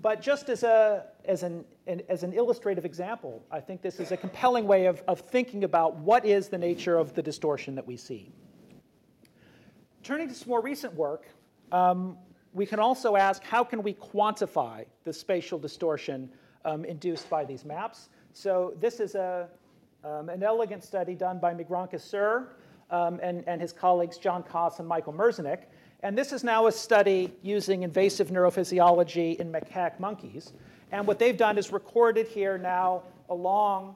But 0.05 0.21
just 0.21 0.51
as, 0.51 0.65
a, 0.65 1.07
as, 1.25 1.45
an, 1.45 1.65
an, 1.87 2.03
as 2.11 2.25
an 2.25 2.35
illustrative 2.35 2.85
example, 2.85 3.43
I 3.51 3.59
think 3.59 3.81
this 3.81 4.01
is 4.01 4.13
a 4.13 4.19
compelling 4.19 4.67
way 4.67 4.85
of, 4.85 5.03
of 5.09 5.21
thinking 5.21 5.65
about 5.65 5.97
what 5.97 6.27
is 6.27 6.49
the 6.49 6.59
nature 6.59 6.99
of 6.99 7.15
the 7.15 7.23
distortion 7.23 7.75
that 7.77 7.87
we 7.87 7.97
see. 7.97 8.31
Turning 10.03 10.29
to 10.29 10.35
some 10.35 10.51
more 10.51 10.61
recent 10.61 10.93
work, 10.93 11.27
um, 11.73 12.19
we 12.53 12.67
can 12.67 12.81
also 12.81 13.17
ask 13.17 13.43
how 13.45 13.65
can 13.65 13.83
we 13.83 13.95
quantify 13.95 14.85
the 15.05 15.13
spatial 15.13 15.59
distortion 15.59 16.29
um, 16.67 16.85
induced 16.85 17.31
by 17.31 17.43
these 17.43 17.65
maps? 17.65 18.11
So 18.35 18.75
this 18.79 19.01
is 19.01 19.15
a, 19.15 19.49
um, 20.05 20.29
an 20.29 20.43
elegant 20.43 20.85
study 20.85 21.15
done 21.15 21.39
by 21.39 21.55
Mriganka 21.55 21.99
Sur 21.99 22.51
um, 22.91 23.21
and, 23.23 23.43
and 23.47 23.59
his 23.59 23.73
colleagues 23.73 24.19
Jon 24.19 24.43
Kaas 24.43 24.81
and 24.81 24.87
Michael 24.87 25.15
Merzenich. 25.15 25.63
And 26.05 26.19
this 26.19 26.35
is 26.35 26.45
now 26.45 26.67
a 26.67 26.73
study 26.73 27.33
using 27.41 27.83
invasive 27.83 28.29
neurophysiology 28.29 29.37
in 29.37 29.51
macaque 29.51 29.99
monkeys. 29.99 30.53
And 30.93 31.07
what 31.07 31.19
they've 31.19 31.37
done 31.37 31.57
is 31.57 31.73
recorded 31.73 32.29
here 32.29 32.59
now 32.59 33.05
along 33.31 33.95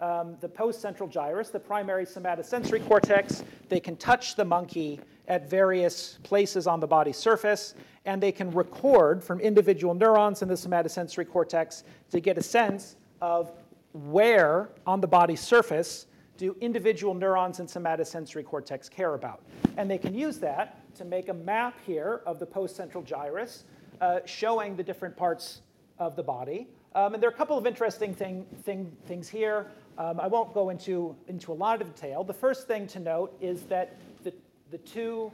um, 0.00 0.36
the 0.40 0.48
postcentral 0.48 1.10
gyrus, 1.10 1.50
the 1.50 1.58
primary 1.58 2.06
somatosensory 2.06 2.86
cortex. 2.86 3.42
They 3.68 3.80
can 3.80 3.96
touch 3.96 4.36
the 4.36 4.44
monkey 4.44 5.00
at 5.26 5.50
various 5.50 6.20
places 6.22 6.68
on 6.68 6.78
the 6.78 6.86
body 6.86 7.12
surface, 7.12 7.74
and 8.04 8.22
they 8.22 8.30
can 8.30 8.52
record 8.52 9.20
from 9.24 9.40
individual 9.40 9.94
neurons 9.94 10.42
in 10.42 10.48
the 10.48 10.54
somatosensory 10.54 11.28
cortex 11.28 11.82
to 12.12 12.20
get 12.20 12.38
a 12.38 12.42
sense 12.42 12.94
of 13.20 13.50
where 13.94 14.68
on 14.86 15.00
the 15.00 15.08
body 15.08 15.34
surface 15.34 16.06
do 16.36 16.56
individual 16.60 17.14
neurons 17.14 17.58
in 17.58 17.66
somatosensory 17.66 18.44
cortex 18.44 18.88
care 18.88 19.14
about. 19.14 19.42
And 19.76 19.90
they 19.90 19.98
can 19.98 20.14
use 20.14 20.38
that 20.38 20.77
to 20.98 21.04
make 21.04 21.28
a 21.28 21.34
map 21.34 21.78
here 21.86 22.22
of 22.26 22.38
the 22.38 22.46
postcentral 22.46 23.04
gyrus 23.04 23.64
uh, 24.00 24.18
showing 24.24 24.76
the 24.76 24.82
different 24.82 25.16
parts 25.16 25.62
of 25.98 26.16
the 26.16 26.22
body. 26.22 26.68
Um, 26.94 27.14
and 27.14 27.22
there 27.22 27.30
are 27.30 27.32
a 27.32 27.36
couple 27.36 27.56
of 27.56 27.66
interesting 27.66 28.12
thing, 28.14 28.44
thing, 28.64 28.90
things 29.06 29.28
here. 29.28 29.68
Um, 29.96 30.18
I 30.18 30.26
won't 30.26 30.52
go 30.52 30.70
into, 30.70 31.14
into 31.28 31.52
a 31.52 31.54
lot 31.54 31.80
of 31.80 31.94
detail. 31.94 32.24
The 32.24 32.34
first 32.34 32.66
thing 32.66 32.86
to 32.88 32.98
note 32.98 33.36
is 33.40 33.62
that 33.62 33.96
the, 34.24 34.32
the 34.70 34.78
two 34.78 35.30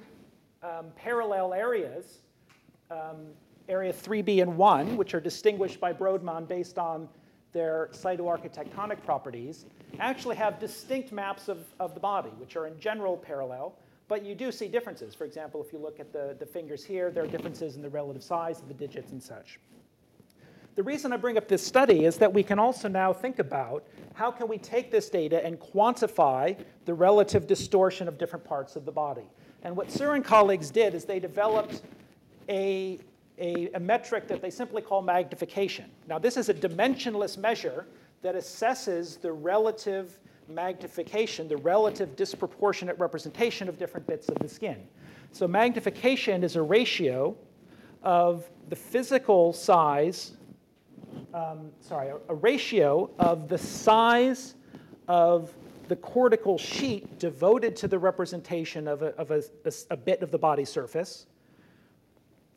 um, 0.62 0.86
parallel 0.96 1.54
areas, 1.54 2.20
um, 2.90 3.26
area 3.68 3.92
3B 3.92 4.42
and 4.42 4.56
1, 4.56 4.96
which 4.98 5.14
are 5.14 5.20
distinguished 5.20 5.80
by 5.80 5.92
Brodmann 5.92 6.46
based 6.46 6.78
on 6.78 7.08
their 7.52 7.88
cytoarchitectonic 7.92 9.02
properties, 9.04 9.64
actually 9.98 10.36
have 10.36 10.58
distinct 10.58 11.12
maps 11.12 11.48
of, 11.48 11.64
of 11.80 11.94
the 11.94 12.00
body, 12.00 12.30
which 12.38 12.56
are 12.56 12.66
in 12.66 12.78
general 12.78 13.16
parallel, 13.16 13.76
but 14.08 14.24
you 14.24 14.34
do 14.34 14.52
see 14.52 14.68
differences. 14.68 15.14
For 15.14 15.24
example, 15.24 15.62
if 15.64 15.72
you 15.72 15.78
look 15.78 16.00
at 16.00 16.12
the, 16.12 16.36
the 16.38 16.46
fingers 16.46 16.84
here, 16.84 17.10
there 17.10 17.24
are 17.24 17.28
differences 17.28 17.76
in 17.76 17.82
the 17.82 17.88
relative 17.88 18.22
size 18.22 18.60
of 18.60 18.68
the 18.68 18.74
digits 18.74 19.12
and 19.12 19.22
such. 19.22 19.58
The 20.76 20.82
reason 20.82 21.12
I 21.12 21.16
bring 21.16 21.38
up 21.38 21.46
this 21.46 21.64
study 21.64 22.04
is 22.04 22.16
that 22.16 22.32
we 22.32 22.42
can 22.42 22.58
also 22.58 22.88
now 22.88 23.12
think 23.12 23.38
about 23.38 23.84
how 24.14 24.32
can 24.32 24.48
we 24.48 24.58
take 24.58 24.90
this 24.90 25.08
data 25.08 25.44
and 25.44 25.58
quantify 25.58 26.56
the 26.84 26.94
relative 26.94 27.46
distortion 27.46 28.08
of 28.08 28.18
different 28.18 28.44
parts 28.44 28.74
of 28.74 28.84
the 28.84 28.90
body. 28.90 29.28
And 29.62 29.76
what 29.76 29.90
Sur 29.90 30.16
and 30.16 30.24
colleagues 30.24 30.70
did 30.70 30.94
is 30.94 31.04
they 31.04 31.20
developed 31.20 31.82
a, 32.48 32.98
a, 33.38 33.70
a 33.74 33.80
metric 33.80 34.26
that 34.28 34.42
they 34.42 34.50
simply 34.50 34.82
call 34.82 35.00
magnification. 35.00 35.86
Now, 36.08 36.18
this 36.18 36.36
is 36.36 36.48
a 36.48 36.54
dimensionless 36.54 37.38
measure 37.38 37.86
that 38.22 38.34
assesses 38.34 39.20
the 39.20 39.32
relative 39.32 40.18
magnification, 40.48 41.48
the 41.48 41.56
relative 41.56 42.16
disproportionate 42.16 42.98
representation 42.98 43.68
of 43.68 43.78
different 43.78 44.06
bits 44.06 44.28
of 44.28 44.38
the 44.38 44.48
skin. 44.48 44.86
So 45.32 45.48
magnification 45.48 46.44
is 46.44 46.56
a 46.56 46.62
ratio 46.62 47.36
of 48.02 48.48
the 48.68 48.76
physical 48.76 49.52
size, 49.52 50.32
um, 51.32 51.70
sorry, 51.80 52.08
a, 52.08 52.16
a 52.28 52.34
ratio 52.34 53.10
of 53.18 53.48
the 53.48 53.58
size 53.58 54.54
of 55.08 55.52
the 55.88 55.96
cortical 55.96 56.56
sheet 56.56 57.18
devoted 57.18 57.76
to 57.76 57.88
the 57.88 57.98
representation 57.98 58.88
of, 58.88 59.02
a, 59.02 59.08
of 59.16 59.30
a, 59.30 59.42
a, 59.64 59.72
a 59.90 59.96
bit 59.96 60.22
of 60.22 60.30
the 60.30 60.38
body 60.38 60.64
surface 60.64 61.26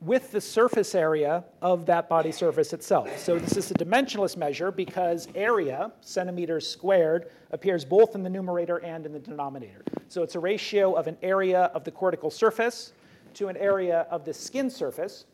with 0.02 0.32
the 0.32 0.40
surface 0.40 0.94
area 0.94 1.44
of 1.62 1.86
that 1.88 2.08
body 2.08 2.32
surface 2.32 2.72
itself. 2.72 3.18
So 3.18 3.40
this 3.40 3.58
is 3.58 3.72
a 3.72 3.74
dimensionless 3.74 4.38
measure 4.38 4.72
because 4.72 5.28
area, 5.34 5.92
centimeters 6.02 6.68
squared, 6.68 7.32
appears 7.52 7.84
both 7.84 8.14
in 8.14 8.22
the 8.22 8.30
numerator 8.30 8.78
and 8.78 9.06
in 9.06 9.12
the 9.12 9.20
denominator. 9.20 9.84
So 10.08 10.22
it's 10.22 10.36
a 10.36 10.40
ratio 10.40 10.94
of 10.94 11.08
an 11.08 11.18
area 11.24 11.64
of 11.74 11.84
the 11.84 11.92
cortical 11.92 12.30
surface 12.30 12.94
to 13.34 13.48
an 13.48 13.58
area 13.58 14.08
of 14.12 14.24
the 14.24 14.34
skin 14.34 14.70
surface. 14.70 15.26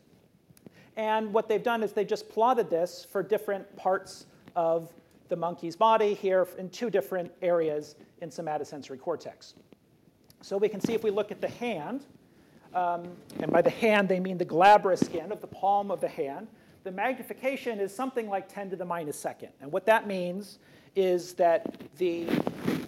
And 0.96 1.32
what 1.32 1.48
they've 1.48 1.62
done 1.62 1.82
is 1.82 1.92
they 1.92 2.04
just 2.04 2.28
plotted 2.28 2.70
this 2.70 3.06
for 3.10 3.22
different 3.22 3.76
parts 3.76 4.26
of 4.56 4.92
the 5.28 5.36
monkey's 5.36 5.76
body 5.76 6.14
here 6.14 6.46
in 6.58 6.70
two 6.70 6.90
different 6.90 7.30
areas 7.42 7.96
in 8.20 8.30
somatosensory 8.30 9.00
cortex. 9.00 9.54
So 10.40 10.56
we 10.56 10.68
can 10.68 10.80
see 10.80 10.94
if 10.94 11.02
we 11.02 11.10
look 11.10 11.30
at 11.30 11.40
the 11.40 11.48
hand, 11.48 12.04
um, 12.74 13.08
and 13.40 13.50
by 13.50 13.62
the 13.62 13.70
hand 13.70 14.08
they 14.08 14.20
mean 14.20 14.38
the 14.38 14.44
glabrous 14.44 15.00
skin 15.00 15.32
of 15.32 15.40
the 15.40 15.46
palm 15.46 15.90
of 15.90 16.00
the 16.00 16.08
hand, 16.08 16.48
the 16.82 16.92
magnification 16.92 17.80
is 17.80 17.94
something 17.94 18.28
like 18.28 18.52
10 18.52 18.70
to 18.70 18.76
the 18.76 18.84
minus 18.84 19.18
second. 19.18 19.50
And 19.60 19.72
what 19.72 19.86
that 19.86 20.06
means 20.06 20.58
is 20.94 21.32
that 21.34 21.80
the, 21.96 22.24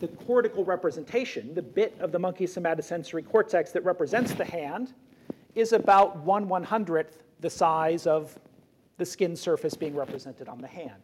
the 0.00 0.08
cortical 0.26 0.64
representation, 0.64 1.54
the 1.54 1.62
bit 1.62 1.96
of 1.98 2.12
the 2.12 2.18
monkey 2.18 2.46
somatosensory 2.46 3.26
cortex 3.26 3.72
that 3.72 3.84
represents 3.84 4.34
the 4.34 4.44
hand, 4.44 4.92
is 5.54 5.72
about 5.72 6.16
1 6.18 6.46
100th 6.46 7.22
the 7.40 7.50
size 7.50 8.06
of 8.06 8.38
the 8.98 9.04
skin 9.04 9.34
surface 9.34 9.74
being 9.74 9.94
represented 9.94 10.48
on 10.48 10.60
the 10.60 10.66
hand. 10.66 11.02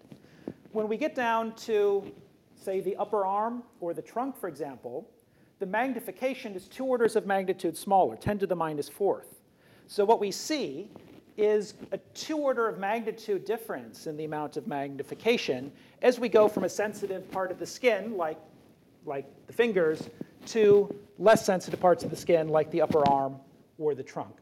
When 0.73 0.89
we 0.89 0.97
get 0.97 1.15
down 1.15 1.55
to, 1.57 2.11
say, 2.55 2.81
the 2.81 2.97
upper 2.97 3.27
arm 3.27 3.63
or 3.81 3.93
the 3.93 4.03
trunk, 4.03 4.37
for 4.37 4.49
example, 4.49 5.09
the 5.63 5.67
magnification 5.67 6.57
is 6.57 6.67
two 6.67 6.85
orders 6.85 7.15
of 7.15 7.25
magnitude 7.25 7.77
smaller, 7.77 8.17
10 8.17 8.41
to 8.41 8.49
the 8.49 8.57
minus 8.57 8.89
fourth. 8.89 9.43
So 9.87 10.05
what 10.05 10.19
we 10.19 10.33
see 10.33 10.91
is 11.37 11.75
a 11.93 11.99
two 12.15 12.37
order 12.37 12.69
of 12.69 12.81
magnitude 12.81 13.45
difference 13.45 14.09
in 14.09 14.17
the 14.17 14.25
amount 14.25 14.57
of 14.57 14.67
magnification 14.67 15.71
as 16.03 16.19
we 16.19 16.29
go 16.29 16.49
from 16.49 16.65
a 16.65 16.69
sensitive 16.69 17.31
part 17.31 17.53
of 17.53 17.61
the 17.61 17.67
skin, 17.67 18.17
like, 18.17 18.39
like 19.07 19.25
the 19.47 19.53
fingers, 19.53 20.11
to 20.47 20.93
less 21.21 21.47
sensitive 21.47 21.79
parts 21.79 22.03
of 22.03 22.11
the 22.11 22.17
skin, 22.17 22.49
like 22.49 22.69
the 22.73 22.83
upper 22.83 23.09
arm 23.09 23.37
or 23.79 23.95
the 23.95 24.03
trunk. 24.03 24.35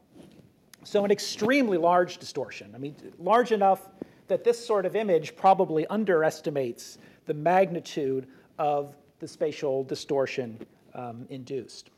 So 0.85 1.05
an 1.05 1.11
extremely 1.11 1.77
large 1.77 2.17
distortion. 2.17 2.73
I 2.75 2.79
mean, 2.79 2.97
large 3.19 3.53
enough 3.53 3.91
that 4.29 4.43
this 4.43 4.65
sort 4.67 4.87
of 4.87 4.97
image 4.97 5.37
probably 5.37 5.87
underestimates 5.89 6.97
the 7.27 7.35
magnitude 7.35 8.27
of 8.59 8.97
the 9.19 9.29
spatial 9.29 9.85
distortion 9.85 10.59
um, 10.95 11.27
induced. 11.31 11.91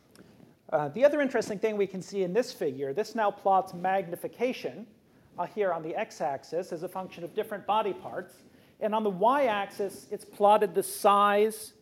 Uh, 0.73 0.89
the 0.89 1.05
other 1.05 1.21
interesting 1.21 1.59
thing 1.59 1.77
we 1.77 1.87
can 1.87 2.01
see 2.01 2.23
in 2.23 2.33
this 2.33 2.53
figure, 2.53 2.93
this 2.93 3.15
now 3.15 3.31
plots 3.31 3.75
magnification 3.75 4.87
uh, 5.39 5.47
here 5.47 5.73
on 5.73 5.83
the 5.83 5.95
x-axis 5.95 6.73
as 6.73 6.83
a 6.83 6.89
function 6.89 7.25
of 7.25 7.35
different 7.35 7.67
body 7.67 7.93
parts. 7.93 8.37
And 8.81 8.95
on 8.95 9.05
the 9.05 9.11
y-axis, 9.11 10.07
it's 10.11 10.25
plotted 10.25 10.75
the 10.75 10.83
size 10.83 11.75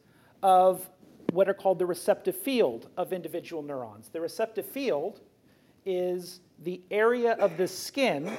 of 0.43 0.89
what 1.33 1.49
are 1.49 1.55
called 1.55 1.79
the 1.79 1.87
receptive 1.87 2.37
field 2.37 2.89
of 2.97 3.13
individual 3.13 3.63
neurons. 3.63 4.09
The 4.09 4.21
receptive 4.21 4.67
field 4.67 5.21
is 5.87 6.41
the 6.63 6.81
area 6.91 7.33
of 7.35 7.57
the 7.57 7.69
skin 7.69 8.31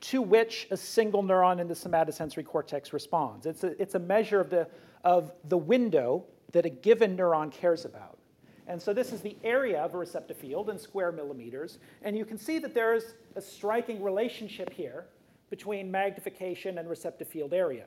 to 0.00 0.22
which 0.22 0.66
a 0.70 0.76
single 0.76 1.22
neuron 1.22 1.60
in 1.60 1.68
the 1.68 1.74
somatosensory 1.74 2.44
cortex 2.44 2.92
responds. 2.92 3.46
It's 3.46 3.64
a, 3.64 3.80
it's 3.80 3.94
a 3.94 3.98
measure 3.98 4.40
of 4.40 4.50
the, 4.50 4.66
of 5.04 5.32
the 5.48 5.58
window 5.58 6.24
that 6.52 6.66
a 6.66 6.70
given 6.70 7.16
neuron 7.16 7.50
cares 7.50 7.84
about. 7.84 8.18
And 8.66 8.80
so 8.80 8.92
this 8.92 9.12
is 9.12 9.20
the 9.20 9.36
area 9.42 9.80
of 9.80 9.94
a 9.94 9.98
receptive 9.98 10.36
field 10.36 10.70
in 10.70 10.78
square 10.78 11.10
millimeters. 11.10 11.78
And 12.02 12.16
you 12.16 12.24
can 12.24 12.38
see 12.38 12.58
that 12.60 12.74
there's 12.74 13.14
a 13.34 13.40
striking 13.40 14.02
relationship 14.02 14.72
here 14.72 15.06
between 15.50 15.90
magnification 15.90 16.78
and 16.78 16.88
receptive 16.88 17.26
field 17.26 17.52
area. 17.52 17.86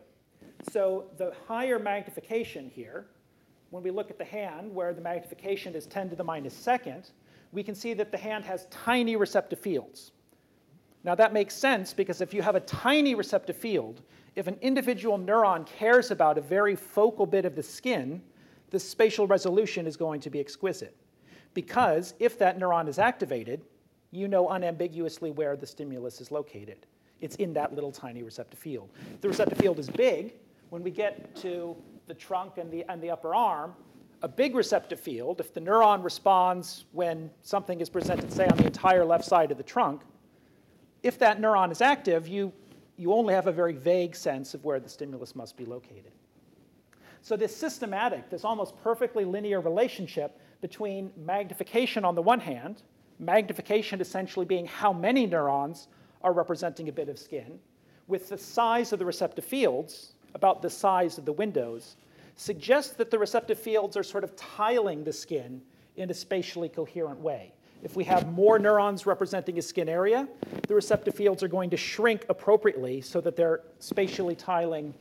So 0.71 1.05
the 1.17 1.33
higher 1.47 1.79
magnification 1.79 2.69
here, 2.69 3.05
when 3.69 3.81
we 3.81 3.91
look 3.91 4.09
at 4.09 4.17
the 4.17 4.25
hand 4.25 4.73
where 4.73 4.93
the 4.93 5.01
magnification 5.01 5.73
is 5.73 5.85
10 5.85 6.09
to 6.09 6.15
the 6.15 6.23
minus 6.23 6.53
second, 6.53 7.11
we 7.53 7.63
can 7.63 7.75
see 7.75 7.93
that 7.93 8.11
the 8.11 8.17
hand 8.17 8.43
has 8.43 8.67
tiny 8.69 9.15
receptive 9.15 9.59
fields. 9.59 10.11
Now 11.05 11.15
that 11.15 11.31
makes 11.31 11.55
sense 11.55 11.93
because 11.93 12.19
if 12.19 12.33
you 12.33 12.41
have 12.41 12.55
a 12.55 12.61
tiny 12.61 13.15
receptive 13.15 13.55
field 13.55 14.01
if 14.35 14.47
an 14.47 14.57
individual 14.61 15.19
neuron 15.19 15.65
cares 15.65 16.11
about 16.11 16.37
a 16.37 16.41
very 16.41 16.75
focal 16.75 17.25
bit 17.25 17.45
of 17.45 17.55
the 17.55 17.63
skin, 17.63 18.21
the 18.73 18.79
spatial 18.79 19.27
resolution 19.27 19.85
is 19.85 19.95
going 19.95 20.19
to 20.19 20.31
be 20.31 20.39
exquisite. 20.39 20.95
Because 21.53 22.15
if 22.19 22.39
that 22.39 22.57
neuron 22.57 22.87
is 22.87 22.97
activated, 22.97 23.61
you 24.09 24.27
know 24.27 24.49
unambiguously 24.49 25.29
where 25.29 25.55
the 25.55 25.67
stimulus 25.67 26.19
is 26.19 26.31
located. 26.31 26.87
It's 27.21 27.35
in 27.35 27.53
that 27.53 27.75
little 27.75 27.91
tiny 27.91 28.23
receptive 28.23 28.57
field. 28.57 28.89
The 29.21 29.27
receptive 29.27 29.59
field 29.59 29.77
is 29.77 29.91
big, 29.91 30.33
when 30.71 30.81
we 30.81 30.89
get 30.89 31.35
to 31.35 31.75
the 32.07 32.15
trunk 32.15 32.57
and 32.57 32.71
the, 32.71 32.83
and 32.89 32.99
the 32.99 33.11
upper 33.11 33.35
arm, 33.35 33.75
a 34.23 34.27
big 34.27 34.55
receptive 34.55 34.99
field, 34.99 35.39
if 35.39 35.53
the 35.53 35.61
neuron 35.61 36.03
responds 36.03 36.85
when 36.93 37.29
something 37.43 37.79
is 37.79 37.89
presented, 37.89 38.33
say, 38.33 38.47
on 38.47 38.57
the 38.57 38.65
entire 38.65 39.05
left 39.05 39.23
side 39.23 39.51
of 39.51 39.57
the 39.57 39.63
trunk, 39.63 40.01
if 41.03 41.19
that 41.19 41.39
neuron 41.39 41.71
is 41.71 41.81
active, 41.81 42.27
you, 42.27 42.51
you 42.97 43.13
only 43.13 43.35
have 43.35 43.45
a 43.45 43.51
very 43.51 43.73
vague 43.73 44.15
sense 44.15 44.55
of 44.55 44.65
where 44.65 44.79
the 44.79 44.89
stimulus 44.89 45.35
must 45.35 45.55
be 45.55 45.65
located. 45.65 46.11
So 47.23 47.37
this 47.37 47.55
systematic, 47.55 48.29
this 48.29 48.43
almost 48.43 48.75
perfectly 48.83 49.23
linear 49.23 49.61
relationship 49.61 50.37
between 50.59 51.09
magnification 51.15 52.03
on 52.03 52.15
the 52.15 52.21
one 52.21 52.41
hand, 52.41 52.83
magnification 53.17 54.01
essentially 54.01 54.45
being 54.45 54.65
how 54.65 54.91
many 54.91 55.25
neurons 55.25 55.87
are 56.21 56.33
representing 56.33 56.89
a 56.89 56.91
bit 56.91 57.07
of 57.07 57.17
skin, 57.17 57.59
with 58.07 58.27
the 58.27 58.37
size 58.37 58.91
of 58.91 58.99
the 58.99 59.05
receptive 59.05 59.45
fields, 59.45 60.13
about 60.35 60.61
the 60.61 60.69
size 60.69 61.17
of 61.17 61.23
the 61.23 61.31
windows, 61.31 61.95
suggests 62.35 62.91
that 62.93 63.09
the 63.09 63.17
receptive 63.17 63.57
fields 63.57 63.95
are 63.95 64.03
sort 64.03 64.25
of 64.25 64.35
tiling 64.35 65.05
the 65.05 65.13
skin 65.13 65.61
in 65.95 66.09
a 66.09 66.13
spatially 66.13 66.67
coherent 66.67 67.19
way. 67.21 67.53
If 67.83 67.95
we 67.95 68.03
have 68.03 68.33
more 68.33 68.59
neurons 68.59 69.05
representing 69.05 69.57
a 69.57 69.61
skin 69.61 69.87
area, 69.87 70.27
the 70.67 70.75
receptive 70.75 71.15
fields 71.15 71.41
are 71.41 71.47
going 71.47 71.69
to 71.69 71.77
shrink 71.77 72.25
appropriately 72.27 72.99
so 72.99 73.21
that 73.21 73.37
they're 73.37 73.61
spatially 73.79 74.35
tiling 74.35 74.93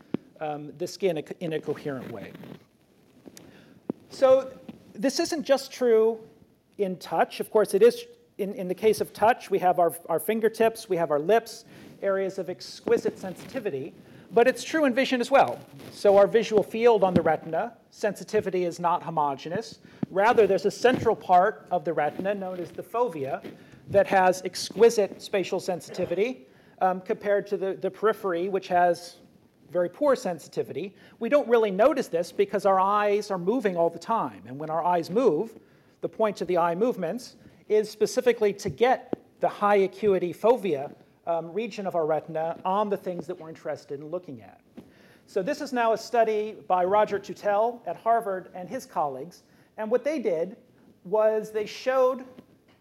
um, 0.42 0.72
the 0.78 0.86
skin 0.86 1.22
in 1.40 1.52
a 1.54 1.60
coherent 1.60 2.10
way. 2.10 2.32
So 4.10 4.52
this 4.92 5.20
isn't 5.20 5.44
just 5.44 5.72
true 5.72 6.18
in 6.78 6.96
touch. 6.96 7.40
Of 7.40 7.50
course, 7.50 7.74
it 7.74 7.82
is 7.82 8.04
in, 8.38 8.54
in 8.54 8.66
the 8.66 8.74
case 8.74 9.00
of 9.00 9.12
touch, 9.12 9.50
we 9.50 9.58
have 9.60 9.78
our, 9.78 9.92
our 10.08 10.18
fingertips, 10.18 10.88
we 10.88 10.96
have 10.96 11.10
our 11.10 11.20
lips, 11.20 11.64
areas 12.02 12.38
of 12.38 12.50
exquisite 12.50 13.18
sensitivity. 13.18 13.94
But 14.32 14.48
it's 14.48 14.64
true 14.64 14.86
in 14.86 14.94
vision 14.94 15.20
as 15.20 15.30
well. 15.30 15.60
So 15.92 16.16
our 16.16 16.26
visual 16.26 16.62
field 16.62 17.04
on 17.04 17.12
the 17.12 17.20
retina, 17.20 17.74
sensitivity 17.90 18.64
is 18.64 18.80
not 18.80 19.02
homogeneous. 19.02 19.78
Rather, 20.10 20.46
there's 20.46 20.64
a 20.64 20.70
central 20.70 21.14
part 21.14 21.66
of 21.70 21.84
the 21.84 21.92
retina 21.92 22.34
known 22.34 22.58
as 22.58 22.70
the 22.70 22.82
fovea 22.82 23.44
that 23.90 24.06
has 24.06 24.40
exquisite 24.42 25.20
spatial 25.20 25.60
sensitivity 25.60 26.46
um, 26.80 27.02
compared 27.02 27.46
to 27.48 27.58
the, 27.58 27.74
the 27.74 27.90
periphery, 27.90 28.48
which 28.48 28.68
has 28.68 29.16
very 29.72 29.88
poor 29.88 30.14
sensitivity. 30.14 30.94
We 31.18 31.28
don't 31.28 31.48
really 31.48 31.70
notice 31.70 32.08
this 32.08 32.30
because 32.30 32.66
our 32.66 32.78
eyes 32.78 33.30
are 33.30 33.38
moving 33.38 33.76
all 33.76 33.90
the 33.90 33.98
time. 33.98 34.42
And 34.46 34.58
when 34.58 34.70
our 34.70 34.84
eyes 34.84 35.10
move, 35.10 35.58
the 36.02 36.08
point 36.08 36.40
of 36.40 36.48
the 36.48 36.58
eye 36.58 36.74
movements 36.74 37.36
is 37.68 37.90
specifically 37.90 38.52
to 38.52 38.68
get 38.68 39.18
the 39.40 39.48
high 39.48 39.76
acuity 39.76 40.32
fovea 40.32 40.94
um, 41.26 41.52
region 41.52 41.86
of 41.86 41.94
our 41.94 42.06
retina 42.06 42.58
on 42.64 42.90
the 42.90 42.96
things 42.96 43.26
that 43.26 43.38
we're 43.38 43.48
interested 43.48 44.00
in 44.00 44.06
looking 44.08 44.42
at. 44.42 44.60
So 45.26 45.42
this 45.42 45.60
is 45.60 45.72
now 45.72 45.92
a 45.92 45.98
study 45.98 46.56
by 46.68 46.84
Roger 46.84 47.18
Tootell 47.18 47.80
at 47.86 47.96
Harvard 47.96 48.50
and 48.54 48.68
his 48.68 48.84
colleagues. 48.84 49.44
And 49.78 49.90
what 49.90 50.04
they 50.04 50.18
did 50.18 50.56
was 51.04 51.50
they 51.50 51.66
showed, 51.66 52.24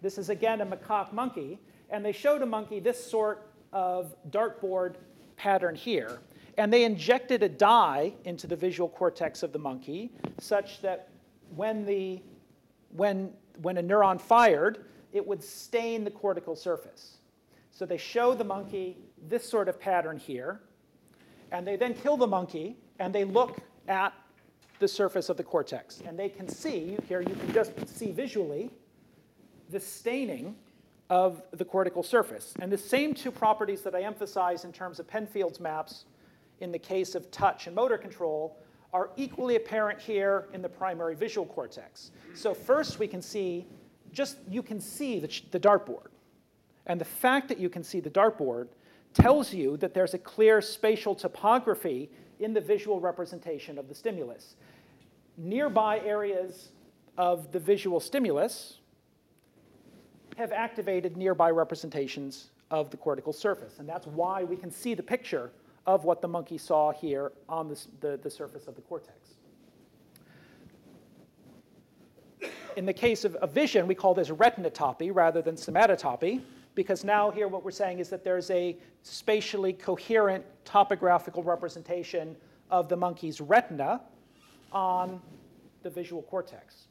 this 0.02 0.18
is 0.18 0.30
again 0.30 0.62
a 0.62 0.66
macaque 0.66 1.14
monkey, 1.14 1.60
and 1.90 2.04
they 2.04 2.12
showed 2.12 2.42
a 2.42 2.46
monkey 2.46 2.80
this 2.80 3.02
sort 3.04 3.48
of 3.72 4.16
dartboard 4.32 4.96
pattern 5.38 5.76
here. 5.76 6.20
And 6.62 6.72
they 6.72 6.84
injected 6.84 7.42
a 7.42 7.50
dye 7.50 8.14
into 8.24 8.46
the 8.46 8.56
visual 8.56 8.88
cortex 8.88 9.42
of 9.42 9.52
the 9.52 9.58
monkey 9.58 10.12
such 10.38 10.80
that 10.82 11.10
when, 11.56 11.88
the, 11.88 12.22
when, 12.96 13.34
when 13.64 13.80
a 13.80 13.82
neuron 13.82 14.22
fired, 14.22 14.86
it 15.12 15.26
would 15.26 15.44
stain 15.44 16.04
the 16.04 16.12
cortical 16.12 16.56
surface. 16.56 17.18
So 17.72 17.88
they 17.88 17.98
show 17.98 18.36
the 18.36 18.44
monkey 18.44 19.00
this 19.28 19.44
sort 19.50 19.70
of 19.70 19.80
pattern 19.80 20.18
here, 20.18 20.62
and 21.52 21.66
they 21.66 21.78
then 21.78 21.96
kill 21.96 22.16
the 22.16 22.28
monkey, 22.28 22.78
and 23.00 23.12
they 23.12 23.24
look 23.24 23.58
at 23.88 24.14
the 24.78 24.88
surface 24.88 25.30
of 25.30 25.38
the 25.38 25.44
cortex. 25.44 26.04
And 26.06 26.16
they 26.18 26.30
can 26.30 26.48
see, 26.48 26.96
here 27.08 27.22
you 27.22 27.34
can 27.34 27.52
just 27.54 27.72
see 27.88 28.12
visually, 28.12 28.70
the 29.72 29.80
staining 29.80 30.56
of 31.10 31.42
the 31.54 31.66
cortical 31.66 32.04
surface. 32.04 32.54
And 32.60 32.72
the 32.72 32.78
same 32.78 33.16
two 33.16 33.32
properties 33.32 33.82
that 33.82 33.96
I 33.96 34.02
emphasize 34.02 34.64
in 34.64 34.72
terms 34.72 35.00
of 35.00 35.08
Penfield's 35.08 35.60
maps 35.60 36.06
in 36.62 36.72
the 36.72 36.80
case 36.80 37.16
of 37.16 37.30
touch 37.32 37.68
and 37.68 37.76
motor 37.76 37.98
control 37.98 38.58
are 38.94 39.10
equally 39.16 39.56
apparent 39.56 40.00
here 40.00 40.48
in 40.54 40.62
the 40.62 40.70
primary 40.70 41.16
visual 41.16 41.46
cortex. 41.46 42.12
So 42.34 42.54
first 42.54 43.00
we 43.00 43.08
can 43.08 43.22
see, 43.22 43.66
just 44.12 44.38
you 44.50 44.62
can 44.62 44.80
see 44.80 45.20
the, 45.20 45.42
the 45.52 45.60
dartboard. 45.60 46.08
And 46.88 47.00
the 47.00 47.06
fact 47.06 47.48
that 47.50 47.60
you 47.60 47.70
can 47.70 47.84
see 47.84 48.00
the 48.00 48.10
dartboard 48.10 48.68
tells 49.14 49.54
you 49.54 49.78
that 49.78 49.94
there's 49.94 50.14
a 50.14 50.18
clear 50.18 50.62
spatial 50.62 51.16
topography 51.16 52.10
in 52.40 52.54
the 52.54 52.62
visual 52.62 53.00
representation 53.00 53.78
of 53.78 53.88
the 53.88 53.96
stimulus. 53.96 54.56
Nearby 55.38 56.00
areas 56.00 56.72
of 57.18 57.52
the 57.52 57.60
visual 57.60 58.00
stimulus 58.00 58.80
have 60.38 60.52
activated 60.52 61.18
nearby 61.18 61.50
representations 61.50 62.52
of 62.72 62.90
the 62.90 62.98
cortical 62.98 63.34
surface. 63.34 63.80
And 63.80 63.88
that's 63.88 64.08
why 64.08 64.44
we 64.44 64.56
can 64.56 64.72
see 64.72 64.94
the 64.94 65.04
picture 65.04 65.52
of 65.92 66.06
what 66.06 66.22
the 66.22 66.28
monkey 66.28 66.58
saw 66.58 66.92
here 66.92 67.34
on 67.50 67.68
the, 67.68 67.80
the, 68.00 68.20
the 68.24 68.30
surface 68.30 68.68
of 68.68 68.76
the 68.76 68.82
cortex. 68.82 69.36
In 72.78 72.86
the 72.86 72.94
case 72.94 73.26
of, 73.26 73.36
of 73.36 73.52
vision, 73.52 73.86
we 73.88 73.96
call 73.96 74.14
this 74.14 74.30
retinotopy 74.30 75.14
rather 75.14 75.42
than 75.42 75.56
somatotopy 75.56 76.42
because 76.74 77.04
now 77.04 77.30
here 77.30 77.50
what 77.50 77.66
we're 77.66 77.72
saying 77.72 78.00
is 78.00 78.08
that 78.10 78.24
there's 78.24 78.50
a 78.50 78.78
spatially 79.04 79.74
coherent 79.74 80.46
topographical 80.64 81.44
representation 81.44 82.38
of 82.70 82.88
the 82.88 82.96
monkey's 82.96 83.42
retina 83.42 84.00
on 84.72 85.22
the 85.84 85.90
visual 85.90 86.22
cortex. 86.22 86.88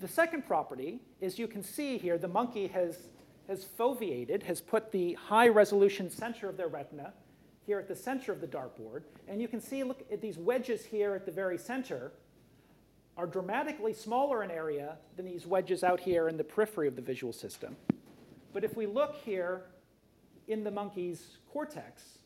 The 0.00 0.08
second 0.08 0.44
property 0.44 1.00
is 1.20 1.38
you 1.38 1.46
can 1.46 1.62
see 1.62 1.96
here 1.96 2.18
the 2.18 2.26
monkey 2.26 2.66
has, 2.66 3.08
has 3.46 3.64
foveated, 3.64 4.42
has 4.42 4.60
put 4.60 4.90
the 4.90 5.12
high 5.12 5.46
resolution 5.46 6.10
center 6.10 6.48
of 6.48 6.56
their 6.56 6.66
retina 6.66 7.12
here 7.66 7.78
at 7.78 7.88
the 7.88 7.96
center 7.96 8.32
of 8.32 8.40
the 8.40 8.46
dartboard. 8.46 9.02
And 9.28 9.40
you 9.40 9.48
can 9.48 9.60
see, 9.60 9.84
look 9.84 10.04
at 10.12 10.20
these 10.20 10.38
wedges 10.38 10.84
here 10.84 11.14
at 11.14 11.26
the 11.26 11.32
very 11.32 11.58
center 11.58 12.12
are 13.16 13.26
dramatically 13.26 13.92
smaller 13.92 14.42
in 14.42 14.50
area 14.50 14.96
than 15.16 15.26
these 15.26 15.46
wedges 15.46 15.84
out 15.84 16.00
here 16.00 16.28
in 16.28 16.36
the 16.36 16.44
periphery 16.44 16.88
of 16.88 16.96
the 16.96 17.02
visual 17.02 17.32
system. 17.32 17.76
But 18.52 18.64
if 18.64 18.76
we 18.76 18.86
look 18.86 19.16
here 19.16 19.62
in 20.48 20.64
the 20.64 20.70
monkey's 20.70 21.38
cortex, 21.52 22.18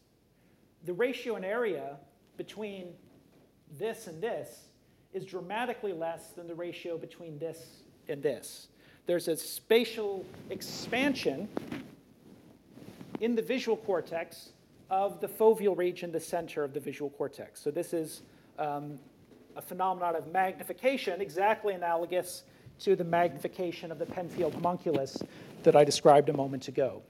the 0.84 0.92
ratio 0.92 1.36
in 1.36 1.44
area 1.44 1.96
between 2.36 2.88
this 3.78 4.06
and 4.06 4.22
this 4.22 4.68
is 5.12 5.24
dramatically 5.24 5.92
less 5.92 6.30
than 6.30 6.46
the 6.46 6.54
ratio 6.54 6.96
between 6.96 7.38
this 7.38 7.82
and 8.08 8.22
this. 8.22 8.68
There's 9.06 9.28
a 9.28 9.36
spatial 9.36 10.24
expansion 10.50 11.48
in 13.20 13.34
the 13.34 13.42
visual 13.42 13.76
cortex 13.76 14.50
of 14.90 15.20
the 15.20 15.28
foveal 15.28 15.76
region, 15.76 16.12
the 16.12 16.20
center 16.20 16.62
of 16.62 16.72
the 16.72 16.80
visual 16.80 17.10
cortex. 17.10 17.60
So 17.60 17.70
this 17.70 17.92
is 17.92 18.22
um, 18.58 18.98
a 19.56 19.62
phenomenon 19.62 20.16
of 20.16 20.32
magnification, 20.32 21.20
exactly 21.20 21.74
analogous 21.74 22.44
to 22.80 22.94
the 22.94 23.04
magnification 23.04 23.90
of 23.90 23.98
the 23.98 24.06
Penfield 24.06 24.54
homunculus 24.54 25.22
that 25.62 25.74
I 25.74 25.84
described 25.84 26.28
a 26.28 26.32
moment 26.32 26.68
ago. 26.68 27.02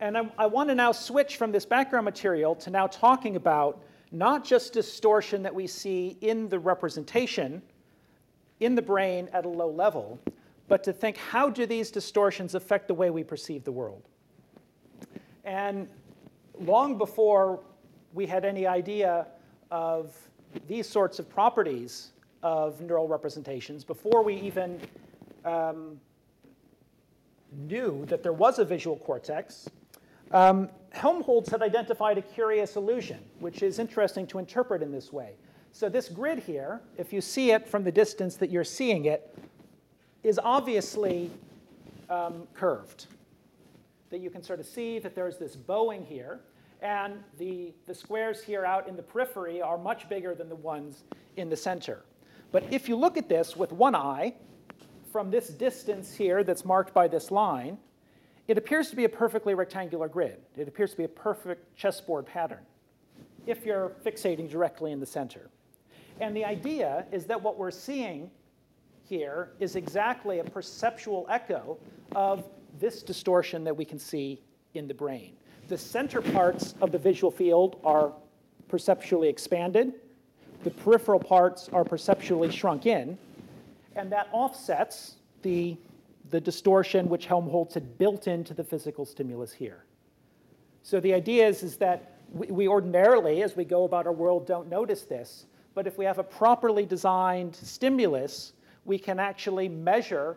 And 0.00 0.18
I, 0.18 0.30
I 0.38 0.46
want 0.46 0.68
to 0.68 0.74
now 0.74 0.92
switch 0.92 1.36
from 1.36 1.50
this 1.50 1.64
background 1.64 2.04
material 2.04 2.54
to 2.56 2.70
now 2.70 2.86
talking 2.86 3.36
about 3.36 3.82
not 4.12 4.44
just 4.44 4.72
distortion 4.72 5.42
that 5.42 5.54
we 5.54 5.66
see 5.66 6.16
in 6.20 6.48
the 6.48 6.58
representation 6.58 7.62
in 8.60 8.74
the 8.74 8.82
brain 8.82 9.28
at 9.32 9.44
a 9.44 9.48
low 9.48 9.70
level, 9.70 10.20
but 10.68 10.84
to 10.84 10.92
think 10.92 11.16
how 11.16 11.48
do 11.48 11.66
these 11.66 11.90
distortions 11.90 12.54
affect 12.54 12.86
the 12.88 12.94
way 12.94 13.10
we 13.10 13.24
perceive 13.24 13.64
the 13.64 13.72
world? 13.72 14.02
And 15.44 15.88
long 16.60 16.98
before 16.98 17.60
we 18.12 18.26
had 18.26 18.44
any 18.44 18.66
idea 18.66 19.26
of 19.70 20.14
these 20.68 20.88
sorts 20.88 21.18
of 21.18 21.28
properties 21.28 22.12
of 22.42 22.80
neural 22.80 23.08
representations, 23.08 23.84
before 23.84 24.22
we 24.22 24.34
even 24.36 24.80
um, 25.44 25.98
knew 27.52 28.04
that 28.06 28.22
there 28.22 28.32
was 28.32 28.58
a 28.58 28.64
visual 28.64 28.96
cortex, 28.96 29.68
um, 30.32 30.68
Helmholtz 30.90 31.50
had 31.50 31.62
identified 31.62 32.18
a 32.18 32.22
curious 32.22 32.76
illusion, 32.76 33.18
which 33.40 33.62
is 33.62 33.78
interesting 33.78 34.26
to 34.28 34.38
interpret 34.38 34.82
in 34.82 34.92
this 34.92 35.12
way. 35.12 35.34
So 35.72 35.88
this 35.88 36.08
grid 36.08 36.38
here, 36.38 36.80
if 36.98 37.12
you 37.12 37.20
see 37.20 37.50
it 37.50 37.68
from 37.68 37.82
the 37.82 37.92
distance 37.92 38.36
that 38.36 38.50
you're 38.50 38.62
seeing 38.64 39.06
it, 39.06 39.36
is 40.22 40.40
obviously 40.42 41.30
um, 42.08 42.46
curved. 42.54 43.06
That 44.14 44.20
you 44.20 44.30
can 44.30 44.44
sort 44.44 44.60
of 44.60 44.66
see 44.66 45.00
that 45.00 45.16
there's 45.16 45.38
this 45.38 45.56
bowing 45.56 46.06
here. 46.06 46.38
and 46.80 47.14
the, 47.36 47.74
the 47.84 47.92
squares 47.92 48.44
here 48.44 48.64
out 48.64 48.86
in 48.86 48.94
the 48.94 49.02
periphery 49.02 49.60
are 49.60 49.76
much 49.76 50.08
bigger 50.08 50.36
than 50.36 50.48
the 50.48 50.54
ones 50.54 51.02
in 51.36 51.50
the 51.50 51.56
center. 51.56 52.04
But 52.52 52.62
if 52.72 52.88
you 52.88 52.94
look 52.94 53.16
at 53.16 53.28
this 53.28 53.56
with 53.56 53.72
one 53.72 53.96
eye, 53.96 54.34
from 55.10 55.32
this 55.32 55.48
distance 55.48 56.14
here 56.14 56.44
that's 56.44 56.64
marked 56.64 56.94
by 56.94 57.08
this 57.08 57.32
line, 57.32 57.76
it 58.46 58.56
appears 58.56 58.88
to 58.90 58.94
be 58.94 59.02
a 59.02 59.08
perfectly 59.08 59.52
rectangular 59.52 60.06
grid. 60.06 60.36
It 60.56 60.68
appears 60.68 60.92
to 60.92 60.96
be 60.96 61.04
a 61.04 61.08
perfect 61.08 61.76
chessboard 61.76 62.24
pattern 62.24 62.64
if 63.48 63.66
you're 63.66 63.90
fixating 64.06 64.48
directly 64.48 64.92
in 64.92 65.00
the 65.00 65.06
center. 65.06 65.50
And 66.20 66.36
the 66.36 66.44
idea 66.44 67.06
is 67.10 67.24
that 67.24 67.42
what 67.42 67.58
we're 67.58 67.72
seeing 67.72 68.30
here 69.08 69.50
is 69.58 69.74
exactly 69.74 70.38
a 70.38 70.44
perceptual 70.44 71.26
echo 71.28 71.78
of 72.14 72.44
this 72.78 73.02
distortion 73.02 73.64
that 73.64 73.76
we 73.76 73.84
can 73.84 73.98
see 73.98 74.42
in 74.74 74.88
the 74.88 74.94
brain. 74.94 75.34
The 75.68 75.78
center 75.78 76.20
parts 76.20 76.74
of 76.80 76.92
the 76.92 76.98
visual 76.98 77.30
field 77.30 77.80
are 77.84 78.12
perceptually 78.68 79.28
expanded. 79.28 79.94
The 80.62 80.70
peripheral 80.70 81.20
parts 81.20 81.68
are 81.72 81.84
perceptually 81.84 82.50
shrunk 82.50 82.86
in. 82.86 83.18
And 83.96 84.10
that 84.12 84.28
offsets 84.32 85.16
the, 85.42 85.76
the 86.30 86.40
distortion 86.40 87.08
which 87.08 87.26
Helmholtz 87.26 87.74
had 87.74 87.98
built 87.98 88.26
into 88.26 88.54
the 88.54 88.64
physical 88.64 89.04
stimulus 89.04 89.52
here. 89.52 89.84
So 90.82 91.00
the 91.00 91.14
idea 91.14 91.46
is, 91.46 91.62
is 91.62 91.76
that 91.78 92.18
we, 92.32 92.48
we 92.48 92.68
ordinarily, 92.68 93.42
as 93.42 93.56
we 93.56 93.64
go 93.64 93.84
about 93.84 94.06
our 94.06 94.12
world, 94.12 94.46
don't 94.46 94.68
notice 94.68 95.02
this. 95.02 95.46
But 95.74 95.86
if 95.86 95.98
we 95.98 96.04
have 96.04 96.18
a 96.18 96.24
properly 96.24 96.86
designed 96.86 97.54
stimulus, 97.54 98.52
we 98.84 98.98
can 98.98 99.18
actually 99.18 99.68
measure 99.68 100.36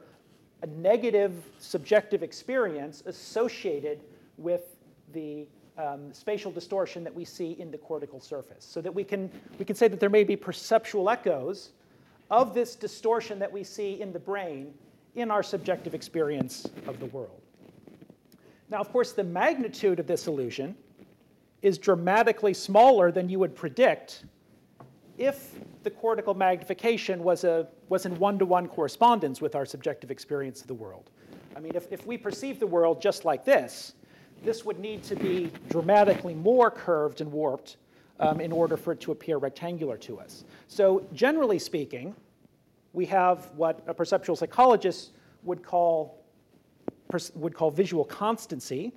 a 0.62 0.67
negative 0.67 1.34
subjective 1.60 2.24
experience 2.24 3.04
associated 3.06 4.02
with 4.38 4.76
the 5.13 5.48
um, 5.78 6.12
spatial 6.12 6.52
distortion 6.52 7.04
that 7.04 7.13
we 7.13 7.24
see 7.24 7.52
in 7.60 7.70
the 7.70 7.78
cortical 7.78 8.20
surface. 8.20 8.65
So 8.65 8.82
that 8.82 8.93
we 8.93 9.04
can, 9.04 9.30
we 9.60 9.65
can 9.65 9.76
say 9.76 9.88
that 9.88 10.00
there 10.00 10.10
may 10.10 10.24
be 10.24 10.36
perceptual 10.36 11.10
echoes 11.10 11.72
of 12.32 12.54
this 12.54 12.76
distortion 12.76 13.39
that 13.39 13.52
we 13.52 13.63
see 13.63 14.02
in 14.02 14.12
the 14.12 14.20
brain 14.20 14.74
in 15.15 15.32
our 15.32 15.43
subjective 15.43 15.93
experience 15.93 16.67
of 16.88 17.00
the 17.00 17.06
world. 17.08 17.41
Now, 18.70 18.80
of 18.80 18.91
course, 18.91 19.13
the 19.13 19.24
magnitude 19.24 20.00
of 20.00 20.08
this 20.08 20.28
illusion 20.28 20.76
is 21.62 21.78
dramatically 21.78 22.54
smaller 22.54 23.12
than 23.12 23.30
you 23.30 23.39
would 23.39 23.56
predict 23.56 24.26
if 25.18 25.56
the 25.84 25.90
cortical 25.90 26.34
magnification 26.34 27.24
was, 27.24 27.44
a, 27.44 27.68
was 27.90 28.06
in 28.06 28.18
one-to-one 28.20 28.68
correspondence 28.68 29.42
with 29.42 29.56
our 29.56 29.66
subjective 29.66 30.12
experience 30.12 30.62
of 30.62 30.68
the 30.68 30.74
world. 30.74 31.10
I 31.56 31.60
mean, 31.60 31.74
if, 31.76 31.92
if 31.92 32.06
we 32.06 32.18
perceive 32.18 32.60
the 32.60 32.68
world 32.68 33.02
just 33.02 33.26
like 33.26 33.44
this, 33.44 33.94
this 34.44 34.64
would 34.64 34.80
need 34.80 35.04
to 35.04 35.16
be 35.16 35.52
dramatically 35.70 36.36
more 36.36 36.70
curved 36.70 37.22
and 37.22 37.32
warped 37.32 37.78
um, 38.20 38.40
in 38.40 38.52
order 38.52 38.78
for 38.78 38.94
it 38.94 39.00
to 39.02 39.12
appear 39.12 39.38
rectangular 39.38 39.98
to 39.98 40.20
us. 40.20 40.44
So 40.68 41.06
generally 41.14 41.60
speaking, 41.60 42.16
we 42.94 43.06
have 43.06 43.52
what 43.56 43.84
a 43.88 43.94
perceptual 43.94 44.36
psychologist 44.36 45.12
would 45.44 45.64
call, 45.64 46.24
would 47.36 47.54
call 47.54 47.72
visual 47.72 48.06
constancy. 48.06 48.94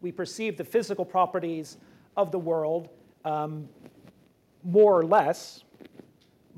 We 0.00 0.12
perceive 0.12 0.56
the 0.56 0.64
physical 0.64 1.04
properties 1.04 1.78
of 2.16 2.30
the 2.30 2.38
world 2.38 2.88
um, 3.24 3.68
more 4.66 4.98
or 4.98 5.06
less, 5.06 5.62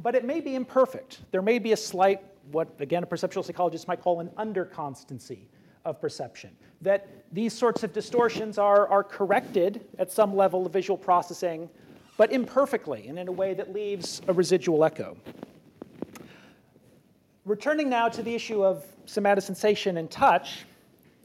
but 0.02 0.14
it 0.14 0.24
may 0.24 0.40
be 0.40 0.54
imperfect. 0.54 1.20
There 1.30 1.42
may 1.42 1.58
be 1.58 1.72
a 1.72 1.76
slight, 1.76 2.22
what 2.50 2.68
again 2.80 3.02
a 3.02 3.06
perceptual 3.06 3.42
psychologist 3.42 3.86
might 3.86 4.00
call 4.00 4.20
an 4.20 4.28
underconstancy 4.38 5.40
of 5.84 6.00
perception. 6.00 6.50
That 6.80 7.08
these 7.32 7.52
sorts 7.52 7.82
of 7.82 7.92
distortions 7.92 8.58
are, 8.58 8.88
are 8.88 9.04
corrected 9.04 9.84
at 9.98 10.10
some 10.10 10.34
level 10.34 10.64
of 10.64 10.72
visual 10.72 10.96
processing, 10.96 11.68
but 12.16 12.32
imperfectly 12.32 13.08
and 13.08 13.18
in 13.18 13.28
a 13.28 13.32
way 13.32 13.54
that 13.54 13.72
leaves 13.72 14.22
a 14.28 14.32
residual 14.32 14.84
echo. 14.84 15.16
Returning 17.44 17.88
now 17.88 18.08
to 18.08 18.22
the 18.22 18.34
issue 18.34 18.64
of 18.64 18.84
somatosensation 19.06 19.98
and 19.98 20.10
touch, 20.10 20.66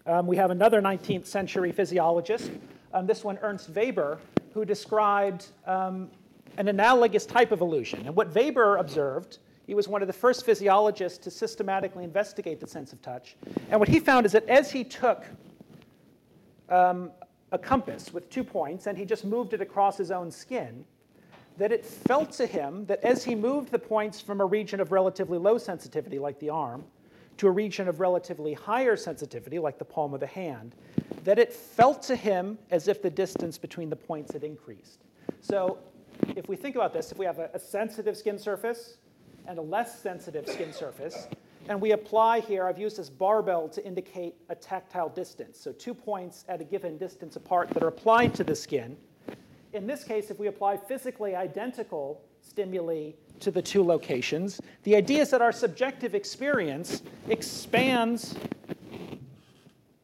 um, 0.05 0.27
we 0.27 0.35
have 0.35 0.51
another 0.51 0.81
19th 0.81 1.25
century 1.25 1.71
physiologist, 1.71 2.51
um, 2.93 3.05
this 3.05 3.23
one 3.23 3.37
Ernst 3.41 3.69
Weber, 3.69 4.19
who 4.53 4.65
described 4.65 5.47
um, 5.65 6.09
an 6.57 6.67
analogous 6.67 7.25
type 7.25 7.51
of 7.51 7.61
illusion. 7.61 8.05
And 8.05 8.15
what 8.15 8.33
Weber 8.33 8.77
observed, 8.77 9.39
he 9.65 9.75
was 9.75 9.87
one 9.87 10.01
of 10.01 10.07
the 10.07 10.13
first 10.13 10.45
physiologists 10.45 11.17
to 11.19 11.31
systematically 11.31 12.03
investigate 12.03 12.59
the 12.59 12.67
sense 12.67 12.93
of 12.93 13.01
touch. 13.01 13.35
And 13.69 13.79
what 13.79 13.89
he 13.89 13.99
found 13.99 14.25
is 14.25 14.31
that 14.33 14.47
as 14.49 14.71
he 14.71 14.83
took 14.83 15.25
um, 16.69 17.11
a 17.51 17.57
compass 17.57 18.13
with 18.13 18.29
two 18.29 18.43
points 18.43 18.87
and 18.87 18.97
he 18.97 19.05
just 19.05 19.25
moved 19.25 19.53
it 19.53 19.61
across 19.61 19.97
his 19.97 20.11
own 20.11 20.31
skin, 20.31 20.83
that 21.57 21.71
it 21.71 21.85
felt 21.85 22.31
to 22.31 22.45
him 22.45 22.85
that 22.87 23.03
as 23.03 23.23
he 23.23 23.35
moved 23.35 23.71
the 23.71 23.79
points 23.79 24.19
from 24.19 24.41
a 24.41 24.45
region 24.45 24.79
of 24.79 24.91
relatively 24.91 25.37
low 25.37 25.57
sensitivity, 25.57 26.17
like 26.19 26.39
the 26.39 26.49
arm, 26.49 26.83
to 27.37 27.47
a 27.47 27.51
region 27.51 27.87
of 27.87 27.99
relatively 27.99 28.53
higher 28.53 28.95
sensitivity, 28.95 29.59
like 29.59 29.77
the 29.77 29.85
palm 29.85 30.13
of 30.13 30.19
the 30.19 30.27
hand, 30.27 30.75
that 31.23 31.39
it 31.39 31.53
felt 31.53 32.01
to 32.03 32.15
him 32.15 32.57
as 32.71 32.87
if 32.87 33.01
the 33.01 33.09
distance 33.09 33.57
between 33.57 33.89
the 33.89 33.95
points 33.95 34.33
had 34.33 34.43
increased. 34.43 34.99
So 35.41 35.77
if 36.35 36.47
we 36.47 36.55
think 36.55 36.75
about 36.75 36.93
this, 36.93 37.11
if 37.11 37.17
we 37.17 37.25
have 37.25 37.39
a, 37.39 37.49
a 37.53 37.59
sensitive 37.59 38.17
skin 38.17 38.37
surface 38.37 38.97
and 39.47 39.57
a 39.57 39.61
less 39.61 39.99
sensitive 39.99 40.47
skin 40.47 40.71
surface, 40.73 41.27
and 41.69 41.79
we 41.79 41.91
apply 41.91 42.41
here, 42.41 42.67
I've 42.67 42.79
used 42.79 42.97
this 42.97 43.09
barbell 43.09 43.69
to 43.69 43.85
indicate 43.85 44.35
a 44.49 44.55
tactile 44.55 45.09
distance. 45.09 45.59
So 45.59 45.71
two 45.71 45.93
points 45.93 46.43
at 46.49 46.59
a 46.59 46.63
given 46.63 46.97
distance 46.97 47.35
apart 47.35 47.69
that 47.69 47.83
are 47.83 47.87
applied 47.87 48.33
to 48.35 48.43
the 48.43 48.55
skin. 48.55 48.97
In 49.71 49.87
this 49.87 50.03
case, 50.03 50.29
if 50.29 50.39
we 50.39 50.47
apply 50.47 50.77
physically 50.77 51.35
identical 51.35 52.21
stimuli 52.41 53.11
to 53.39 53.49
the 53.49 53.61
two 53.61 53.83
locations, 53.83 54.59
the 54.83 54.95
idea 54.95 55.21
is 55.21 55.29
that 55.31 55.41
our 55.41 55.51
subjective 55.51 56.13
experience 56.13 57.01
expands 57.29 58.35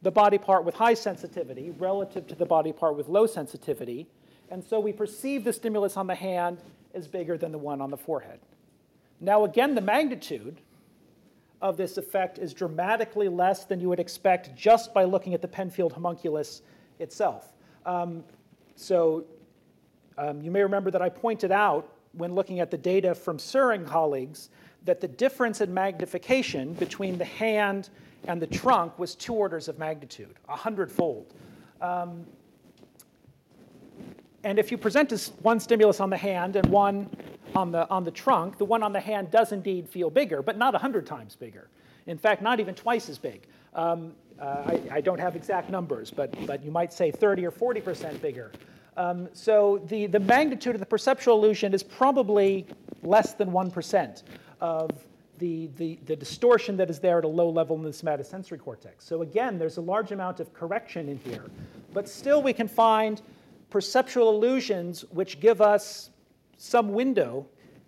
the 0.02 0.12
body 0.12 0.38
part 0.38 0.64
with 0.64 0.76
high 0.76 0.94
sensitivity 0.94 1.72
relative 1.72 2.26
to 2.28 2.36
the 2.36 2.46
body 2.46 2.72
part 2.72 2.96
with 2.96 3.10
low 3.10 3.28
sensitivity, 3.28 4.08
and 4.52 4.64
so 4.64 4.80
we 4.80 4.92
perceive 4.92 5.44
the 5.44 5.54
stimulus 5.54 5.98
on 5.98 6.08
the 6.08 6.16
hand 6.16 6.60
as 6.94 7.08
bigger 7.08 7.38
than 7.38 7.52
the 7.52 7.58
one 7.58 7.82
on 7.82 7.90
the 7.90 7.98
forehead. 7.98 8.40
Now, 9.20 9.44
again, 9.44 9.76
the 9.76 9.82
magnitude 9.82 10.62
of 11.62 11.78
this 11.78 11.98
effect 11.98 12.40
is 12.40 12.54
dramatically 12.54 13.28
less 13.28 13.66
than 13.66 13.80
you 13.80 13.90
would 13.90 14.00
expect 14.00 14.56
just 14.56 14.94
by 14.94 15.04
looking 15.04 15.34
at 15.34 15.42
the 15.42 15.48
Penfield 15.48 15.94
homunculus 15.94 16.62
itself. 17.00 17.54
Um, 17.86 18.24
so 18.76 19.26
um, 20.18 20.42
you 20.42 20.52
may 20.52 20.62
remember 20.62 20.90
that 20.92 21.02
I 21.02 21.10
pointed 21.10 21.52
out 21.52 21.94
when 22.14 22.34
looking 22.34 22.60
at 22.60 22.72
the 22.72 22.78
data 22.78 23.14
from 23.14 23.38
Sur 23.38 23.74
and 23.74 23.86
colleagues 23.86 24.50
that 24.86 25.02
the 25.02 25.08
difference 25.08 25.62
in 25.62 25.74
magnification 25.74 26.74
between 26.74 27.18
the 27.18 27.26
hand 27.26 27.90
and 28.28 28.42
the 28.42 28.48
trunk 28.48 28.98
was 28.98 29.16
two 29.16 29.34
orders 29.34 29.68
of 29.68 29.78
magnitude, 29.78 30.36
a 30.48 30.56
hundredfold. 30.56 31.34
Um, 31.82 32.26
and 34.44 34.60
if 34.60 34.72
you 34.72 34.78
present 34.78 35.32
one 35.42 35.60
stimulus 35.60 36.00
on 36.00 36.10
the 36.10 36.18
hand 36.18 36.56
and 36.56 36.66
one 36.68 37.10
on 37.56 37.72
the, 37.72 37.90
on 37.90 38.04
the 38.04 38.12
trunk, 38.12 38.58
the 38.58 38.66
one 38.66 38.84
on 38.84 38.94
the 38.94 39.00
hand 39.00 39.32
does 39.32 39.52
indeed 39.52 39.90
feel 39.90 40.10
bigger, 40.10 40.42
but 40.42 40.58
not 40.58 40.74
100 40.74 41.06
times 41.06 41.36
bigger. 41.36 41.68
In 42.08 42.18
fact, 42.18 42.42
not 42.42 42.60
even 42.60 42.76
twice 42.76 43.10
as 43.10 43.18
big. 43.18 43.48
Um, 43.74 44.14
uh, 44.40 44.64
I, 44.66 44.82
I, 44.92 45.02
don't 45.02 45.20
have 45.20 45.36
exact 45.36 45.70
numbers, 45.70 46.12
but, 46.12 46.34
but 46.48 46.64
you 46.64 46.72
might 46.72 46.94
say 46.94 47.12
30 47.12 47.46
or 47.46 47.52
40% 47.52 48.22
bigger. 48.22 48.52
Um, 48.96 49.28
so 49.34 49.82
the, 49.88 50.08
the 50.08 50.20
magnitude 50.20 50.76
of 50.76 50.80
the 50.80 50.86
perceptual 50.86 51.38
illusion 51.38 51.74
is 51.74 51.84
probably 51.84 52.66
less 53.04 53.34
than 53.34 53.52
1% 53.52 54.24
of 54.62 54.90
the, 55.40 55.70
the, 55.78 56.00
the 56.06 56.16
distortion 56.16 56.78
that 56.78 56.90
is 56.90 57.00
there 57.00 57.18
at 57.18 57.26
a 57.26 57.28
low 57.28 57.50
level 57.50 57.76
in 57.76 57.84
the 57.84 57.90
somatosensory 57.90 58.60
cortex. 58.60 59.06
So 59.06 59.22
again, 59.22 59.60
there's 59.60 59.78
a 59.78 59.82
large 59.82 60.12
amount 60.12 60.40
of 60.40 60.54
correction 60.54 61.10
in 61.10 61.18
here. 61.20 61.46
But 61.94 62.08
still 62.08 62.42
we 62.42 62.54
can 62.54 62.68
find 62.68 63.22
perceptual 63.70 64.30
illusions 64.30 65.06
which 65.12 65.40
give 65.40 65.62
us 65.62 66.10
some 66.58 66.94
window 66.94 67.46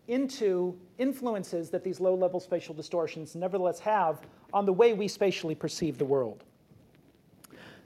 into 0.08 0.78
influences 0.98 1.70
that 1.70 1.84
these 1.84 2.00
low 2.00 2.14
level 2.14 2.40
spatial 2.40 2.74
distortions 2.74 3.36
nevertheless 3.36 3.80
have 3.80 4.22
on 4.54 4.66
the 4.66 4.74
way 4.74 4.94
we 4.94 5.08
spatially 5.08 5.56
perceive 5.56 5.98
the 5.98 6.06
world. 6.06 6.44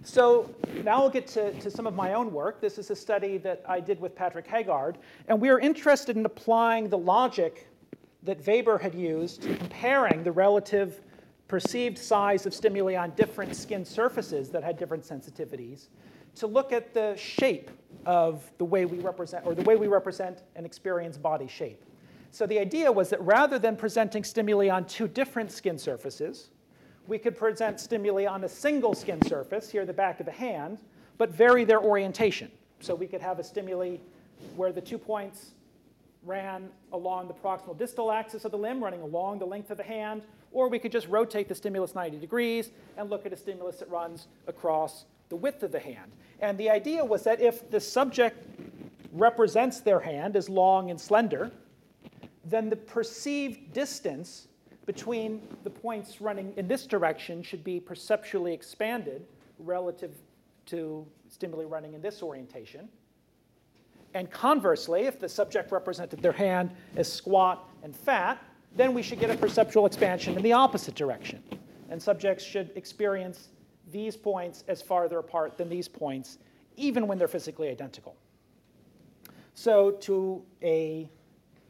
So 0.04 0.54
now 0.84 1.02
I'll 1.02 1.10
get 1.10 1.26
to, 1.28 1.54
to 1.60 1.72
some 1.72 1.88
of 1.88 1.96
my 1.96 2.14
own 2.14 2.32
work. 2.32 2.62
This 2.62 2.78
is 2.78 2.92
a 2.92 2.96
study 2.96 3.38
that 3.40 3.64
I 3.68 3.80
did 3.80 4.00
with 4.00 4.16
Patrick 4.16 4.46
Haggard, 4.46 4.98
and 5.28 5.40
we 5.40 5.50
are 5.50 5.60
interested 5.60 6.16
in 6.16 6.26
applying 6.26 6.90
the 6.90 6.98
logic 6.98 7.68
that 8.24 8.46
Weber 8.46 8.78
had 8.78 8.94
used, 8.94 9.44
comparing 9.58 10.24
the 10.24 10.32
relative 10.32 11.02
perceived 11.48 11.98
size 11.98 12.46
of 12.46 12.54
stimuli 12.54 12.96
on 12.96 13.12
different 13.12 13.56
skin 13.56 13.86
surfaces 13.86 14.50
that 14.50 14.64
had 14.64 14.78
different 14.78 15.04
sensitivities, 15.04 15.88
to 16.36 16.48
look 16.48 16.72
at 16.72 16.94
the 16.94 17.16
shape 17.16 17.72
of 18.06 18.52
the 18.58 18.66
way 18.66 18.86
we 18.86 19.00
represent, 19.00 19.46
or 19.46 19.56
the 19.56 19.64
way 19.64 19.76
we 19.76 19.88
represent 19.88 20.44
and 20.56 20.66
experience 20.66 21.18
body 21.18 21.48
shape. 21.48 21.84
So 22.32 22.46
the 22.46 22.60
idea 22.60 22.92
was 22.92 23.10
that 23.10 23.22
rather 23.22 23.58
than 23.58 23.76
presenting 23.76 24.24
stimuli 24.24 24.70
on 24.70 24.86
two 24.86 25.08
different 25.08 25.52
skin 25.52 25.78
surfaces, 25.78 26.50
we 27.08 27.18
could 27.18 27.38
present 27.38 27.80
stimuli 27.80 28.26
on 28.26 28.44
a 28.44 28.50
single 28.50 28.94
skin 28.94 29.22
surface, 29.22 29.70
here 29.70 29.86
the 29.86 29.94
back 29.94 30.20
of 30.20 30.26
the 30.26 30.32
hand, 30.32 30.80
but 31.18 31.30
vary 31.30 31.64
their 31.64 31.82
orientation. 31.82 32.52
So 32.80 32.94
we 32.94 33.08
could 33.08 33.22
have 33.22 33.40
a 33.40 33.44
stimuli 33.44 33.98
where 34.56 34.72
the 34.72 34.82
two 34.82 34.98
points 34.98 35.52
ran 36.24 36.70
along 36.92 37.28
the 37.28 37.34
proximal 37.34 37.78
distal 37.78 38.12
axis 38.12 38.46
of 38.46 38.52
the 38.52 38.58
limb, 38.58 38.84
running 38.84 39.02
along 39.02 39.40
the 39.40 39.46
length 39.46 39.72
of 39.72 39.78
the 39.78 39.84
hand, 39.84 40.24
or 40.52 40.68
we 40.68 40.80
could 40.80 40.92
just 40.92 41.08
rotate 41.08 41.48
the 41.48 41.56
stimulus 41.56 41.96
90 41.96 42.18
degrees 42.18 42.72
and 42.98 43.10
look 43.10 43.26
at 43.26 43.34
a 43.34 43.38
stimulus 43.38 43.78
that 43.78 43.90
runs 43.90 44.28
across 44.48 45.06
the 45.30 45.36
width 45.36 45.64
of 45.64 45.72
the 45.72 45.80
hand. 45.80 46.12
And 46.42 46.58
the 46.58 46.70
idea 46.70 47.04
was 47.04 47.24
that 47.24 47.42
if 47.42 47.70
the 47.72 47.80
subject 47.80 48.46
represents 49.14 49.80
their 49.80 50.00
hand 50.00 50.36
as 50.36 50.50
long 50.50 50.92
and 50.92 51.00
slender, 51.00 51.52
then 52.44 52.70
the 52.70 52.76
perceived 52.76 53.74
distance 53.74 54.48
between 54.86 55.42
the 55.64 55.70
points 55.70 56.22
running 56.22 56.54
in 56.58 56.68
this 56.68 56.86
direction 56.86 57.42
should 57.42 57.64
be 57.64 57.80
perceptually 57.80 58.54
expanded 58.54 59.26
relative 59.60 60.14
to 60.68 61.06
stimuli 61.30 61.64
running 61.64 61.94
in 61.94 62.02
this 62.02 62.22
orientation. 62.22 62.88
And 64.14 64.30
conversely, 64.30 65.02
if 65.02 65.20
the 65.20 65.28
subject 65.28 65.72
represented 65.72 66.22
their 66.22 66.32
hand 66.32 66.72
as 66.96 67.12
squat 67.12 67.68
and 67.84 67.96
fat, 67.96 68.42
then 68.76 68.94
we 68.94 69.02
should 69.02 69.20
get 69.20 69.30
a 69.30 69.38
perceptual 69.38 69.86
expansion 69.86 70.36
in 70.36 70.44
the 70.44 70.54
opposite 70.54 70.96
direction. 70.96 71.44
And 71.90 72.02
subjects 72.02 72.44
should 72.44 72.72
experience 72.76 73.50
these 73.96 74.18
points 74.18 74.66
as 74.68 74.82
farther 74.82 75.20
apart 75.20 75.58
than 75.58 75.70
these 75.70 75.88
points, 75.88 76.38
even 76.76 77.08
when 77.08 77.18
they're 77.18 77.30
physically 77.30 77.70
identical. 77.70 78.14
So, 79.54 79.92
to 79.92 80.44
a 80.62 81.10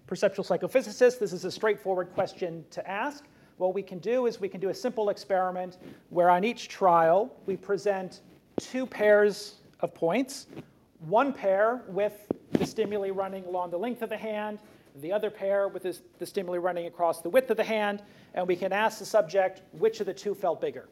perceptual 0.08 0.44
psychophysicist, 0.44 1.20
this 1.20 1.34
is 1.34 1.46
a 1.46 1.52
straightforward 1.52 2.12
question 2.16 2.66
to 2.72 2.90
ask. 2.90 3.26
What 3.58 3.76
we 3.76 3.84
can 3.84 4.00
do 4.00 4.26
is 4.26 4.42
we 4.42 4.50
can 4.50 4.60
do 4.60 4.70
a 4.70 4.74
simple 4.74 5.10
experiment 5.10 5.78
where 6.10 6.32
on 6.32 6.44
each 6.44 6.68
trial 6.68 7.32
we 7.46 7.56
present 7.56 8.22
two 8.58 8.88
pairs 8.88 9.58
of 9.82 9.94
points, 9.94 10.48
one 11.02 11.32
pair 11.32 11.84
with 11.88 12.26
the 12.54 12.66
stimuli 12.66 13.12
running 13.12 13.46
along 13.46 13.70
the 13.70 13.78
length 13.78 14.02
of 14.02 14.10
the 14.10 14.18
hand, 14.18 14.58
the 15.00 15.12
other 15.12 15.30
pair 15.30 15.68
with 15.68 15.84
the 16.18 16.26
stimuli 16.26 16.58
running 16.58 16.88
across 16.88 17.22
the 17.22 17.30
width 17.30 17.52
of 17.52 17.58
the 17.58 17.64
hand, 17.64 18.02
and 18.34 18.48
we 18.48 18.56
can 18.56 18.74
ask 18.74 18.98
the 18.98 19.06
subject 19.06 19.62
which 19.74 20.00
of 20.00 20.08
the 20.08 20.14
two 20.14 20.34
felt 20.34 20.60
bigger. 20.60 20.88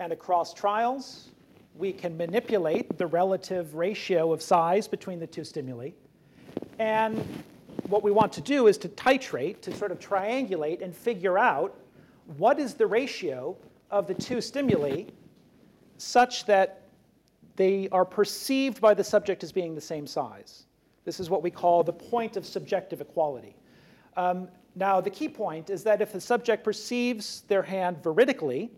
And 0.00 0.14
across 0.14 0.54
trials, 0.54 1.28
we 1.76 1.92
can 1.92 2.16
manipulate 2.16 2.96
the 2.96 3.06
relative 3.06 3.74
ratio 3.74 4.32
of 4.32 4.40
size 4.40 4.88
between 4.88 5.20
the 5.20 5.26
two 5.26 5.44
stimuli. 5.44 5.90
And 6.78 7.22
what 7.86 8.02
we 8.02 8.10
want 8.10 8.32
to 8.32 8.40
do 8.40 8.66
is 8.66 8.78
to 8.78 8.88
titrate, 8.88 9.60
to 9.60 9.76
sort 9.76 9.92
of 9.92 9.98
triangulate 9.98 10.80
and 10.80 10.96
figure 10.96 11.38
out 11.38 11.78
what 12.38 12.58
is 12.58 12.72
the 12.72 12.86
ratio 12.86 13.54
of 13.90 14.06
the 14.06 14.14
two 14.14 14.40
stimuli 14.40 15.04
such 15.98 16.46
that 16.46 16.80
they 17.56 17.86
are 17.92 18.06
perceived 18.06 18.80
by 18.80 18.94
the 18.94 19.04
subject 19.04 19.44
as 19.44 19.52
being 19.52 19.74
the 19.74 19.80
same 19.82 20.06
size. 20.06 20.64
This 21.04 21.20
is 21.20 21.28
what 21.28 21.42
we 21.42 21.50
call 21.50 21.82
the 21.82 21.92
point 21.92 22.38
of 22.38 22.46
subjective 22.46 23.02
equality. 23.02 23.54
Um, 24.16 24.48
now, 24.76 25.02
the 25.02 25.10
key 25.10 25.28
point 25.28 25.68
is 25.68 25.82
that 25.84 26.00
if 26.00 26.14
the 26.14 26.20
subject 26.22 26.64
perceives 26.64 27.42
their 27.48 27.62
hand 27.62 28.02
veridically, 28.02 28.70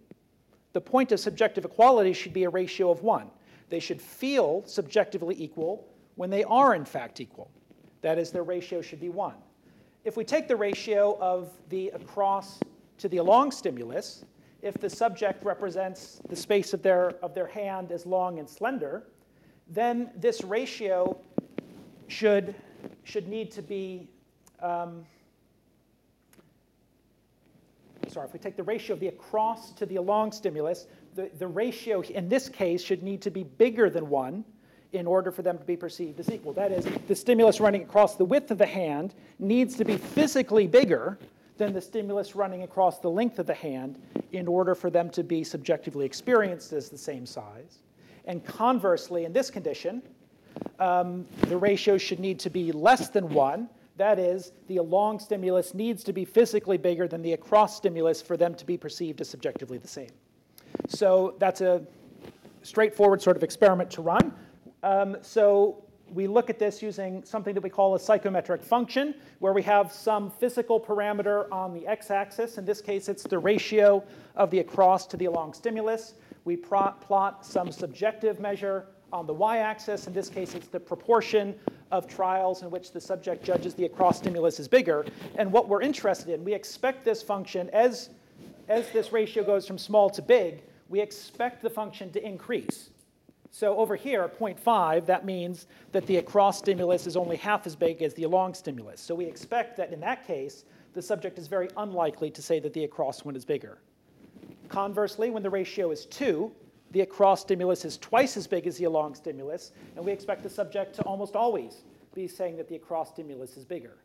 the 0.73 0.81
point 0.81 1.13
of 1.13 1.21
subjective 1.21 1.65
equality 1.65 2.13
should 2.13 2.33
be 2.33 2.45
a 2.45 2.51
ratio 2.51 2.91
of 2.91 3.03
one. 3.03 3.31
They 3.69 3.81
should 3.81 4.01
feel 4.01 4.63
subjectively 4.67 5.37
equal 5.39 5.87
when 6.17 6.31
they 6.31 6.45
are 6.45 6.75
in 6.75 6.85
fact 6.85 7.21
equal. 7.21 7.51
That 8.03 8.19
is, 8.19 8.31
their 8.31 8.43
ratio 8.43 8.83
should 8.83 9.01
be 9.01 9.09
1. 9.09 9.35
If 10.05 10.17
we 10.17 10.25
take 10.25 10.49
the 10.49 10.57
ratio 10.57 11.17
of 11.21 11.51
the 11.69 11.89
across 11.91 12.59
to 12.99 13.09
the 13.09 13.19
along 13.19 13.53
stimulus, 13.53 14.25
if 14.61 14.75
the 14.75 14.91
subject 14.91 15.45
represents 15.45 16.21
the 16.29 16.37
space 16.37 16.75
of 16.75 16.83
their, 16.83 17.11
of 17.23 17.35
their 17.35 17.47
hand 17.47 17.93
as 17.93 18.05
long 18.05 18.41
and 18.41 18.49
slender, 18.49 19.05
then 19.69 20.11
this 20.17 20.43
ratio 20.43 21.17
should, 22.09 22.55
should 23.05 23.29
need 23.29 23.51
to 23.53 23.63
be, 23.63 24.09
um, 24.61 25.05
sorry, 28.13 28.27
if 28.27 28.33
we 28.33 28.39
take 28.39 28.57
the 28.57 28.63
ratio 28.63 28.95
of 28.95 29.01
the 29.01 29.09
across 29.09 29.73
to 29.73 29.87
the 29.87 29.97
along 29.97 30.33
stimulus, 30.33 30.87
the, 31.15 31.31
the 31.39 31.47
ratio 31.47 32.03
in 32.03 32.29
this 32.29 32.49
case 32.49 32.83
should 32.83 33.03
need 33.03 33.23
to 33.23 33.31
be 33.31 33.45
bigger 33.45 33.89
than 33.89 34.09
1 34.09 34.45
in 34.93 35.07
order 35.07 35.31
for 35.31 35.43
them 35.43 35.59
to 35.59 35.65
be 35.65 35.77
perceived 35.77 36.21
as 36.21 36.31
equal. 36.31 36.53
That 36.53 36.71
is, 36.71 36.87
the 37.09 37.17
stimulus 37.17 37.61
running 37.61 37.83
across 37.83 38.17
the 38.17 38.25
width 38.25 38.51
of 38.51 38.59
the 38.59 38.67
hand 38.67 39.15
needs 39.39 39.75
to 39.77 39.85
be 39.85 39.97
physically 39.97 40.67
bigger 40.67 41.19
than 41.57 41.73
the 41.73 41.81
stimulus 41.81 42.37
running 42.37 42.63
across 42.63 42.99
the 42.99 43.09
length 43.09 43.39
of 43.39 43.47
the 43.47 43.55
hand 43.55 44.01
in 44.33 44.47
order 44.47 44.75
for 44.75 44.91
them 44.91 45.09
to 45.11 45.23
be 45.23 45.45
subjectively 45.45 46.05
experienced 46.05 46.73
as 46.73 46.89
the 46.89 46.99
same 46.99 47.25
size. 47.25 47.79
And 48.27 48.45
conversely, 48.45 49.25
in 49.25 49.33
this 49.33 49.51
condition, 49.51 50.03
um, 50.79 51.27
the 51.49 51.57
ratio 51.57 51.97
should 51.99 52.21
need 52.21 52.39
to 52.41 52.51
be 52.51 52.73
less 52.73 53.09
than 53.09 53.29
1. 53.31 53.69
That 54.03 54.19
is, 54.19 54.51
the 54.67 54.79
along 54.79 55.21
stimulus 55.21 55.75
needs 55.75 56.03
to 56.03 56.13
be 56.13 56.25
physically 56.25 56.77
bigger 56.77 57.07
than 57.07 57.23
the 57.23 57.35
across 57.35 57.77
stimulus 57.77 58.21
for 58.21 58.37
them 58.37 58.53
to 58.57 58.67
be 58.67 58.77
perceived 58.77 59.21
as 59.21 59.29
subjectively 59.29 59.79
the 59.79 59.87
same. 59.87 60.11
So 60.89 61.37
that's 61.39 61.61
a 61.61 61.87
straightforward 62.65 63.23
sort 63.23 63.37
of 63.37 63.45
experiment 63.45 63.93
to 63.93 64.03
run. 64.03 64.35
Um, 64.83 65.19
so 65.23 65.85
we 66.13 66.27
look 66.27 66.51
at 66.51 66.59
this 66.59 66.83
using 66.83 67.23
something 67.23 67.55
that 67.55 67.63
we 67.63 67.71
call 67.71 67.95
a 67.95 68.01
psychometric 68.01 68.65
function, 68.65 69.15
where 69.39 69.53
we 69.53 69.63
have 69.63 69.93
some 69.93 70.33
physical 70.33 70.81
parameter 70.81 71.47
on 71.53 71.73
the 71.73 71.87
x-axis. 71.87 72.59
In 72.59 72.65
this 72.65 72.81
case, 72.81 73.09
it's 73.09 73.23
the 73.23 73.39
ratio 73.39 74.03
of 74.35 74.51
the 74.51 74.59
across 74.59 75.07
to 75.07 75.17
the 75.17 75.27
along 75.27 75.55
stimulus. 75.55 76.15
We 76.45 76.57
plot 76.57 77.47
some 77.47 77.71
subjective 77.71 78.41
measure 78.41 78.87
on 79.13 79.29
the 79.29 79.35
y-axis. 79.35 80.09
In 80.09 80.13
this 80.13 80.29
case, 80.29 80.57
it's 80.57 80.67
the 80.67 80.81
proportion 80.81 81.55
of 81.93 82.09
trials 82.09 82.63
in 82.63 82.71
which 82.71 82.91
the 82.91 83.01
subject 83.01 83.45
judges 83.45 83.75
the 83.75 83.85
across 83.85 84.19
stimulus 84.19 84.59
is 84.59 84.67
bigger. 84.67 85.05
And 85.37 85.53
what 85.53 85.69
we're 85.69 85.83
interested 85.83 86.31
in, 86.31 86.43
we 86.43 86.55
expect 86.55 87.05
this 87.05 87.23
function, 87.23 87.71
as, 87.71 88.09
as 88.69 88.91
this 88.91 89.13
ratio 89.13 89.45
goes 89.45 89.67
from 89.67 89.79
small 89.79 90.11
to 90.11 90.23
big, 90.23 90.63
we 90.89 91.01
expect 91.01 91.63
the 91.63 91.71
function 91.71 92.11
to 92.13 92.27
increase. 92.27 92.91
So 93.51 93.77
over 93.77 93.95
here, 93.95 94.27
0.5, 94.29 95.05
that 95.07 95.27
means 95.27 95.67
that 95.93 96.07
the 96.07 96.17
across 96.17 96.59
stimulus 96.59 97.07
is 97.07 97.17
only 97.17 97.37
half 97.37 97.67
as 97.67 97.77
big 97.77 98.01
as 98.01 98.15
the 98.15 98.23
along 98.23 98.55
stimulus. 98.55 99.01
So 99.01 99.15
we 99.15 99.27
expect 99.27 99.77
that 99.77 99.93
in 99.93 100.01
that 100.01 100.27
case, 100.27 100.65
the 100.95 101.03
subject 101.03 101.39
is 101.39 101.49
very 101.49 101.69
unlikely 101.77 102.31
to 102.31 102.43
say 102.43 102.59
that 102.61 102.73
the 102.73 102.85
across 102.85 103.25
one 103.25 103.37
is 103.37 103.45
bigger. 103.45 103.79
Conversely, 104.71 105.29
when 105.29 105.43
the 105.43 105.51
ratio 105.51 105.91
is 105.91 106.07
2, 106.07 106.51
the 106.93 107.01
across 107.01 107.41
stimulus 107.41 107.85
is 107.85 107.99
twice 107.99 108.37
as 108.37 108.47
big 108.47 108.67
as 108.67 108.79
the 108.79 108.85
along 108.85 109.15
stimulus, 109.15 109.73
and 109.97 110.05
we 110.05 110.13
expect 110.13 110.43
the 110.43 110.51
subject 110.51 110.95
to 110.97 111.03
almost 111.03 111.35
always 111.37 111.83
be 112.15 112.29
saying 112.29 112.57
that 112.57 112.69
the 112.69 112.77
across 112.77 113.09
stimulus 113.11 113.57
is 113.57 113.65
bigger. 113.65 113.97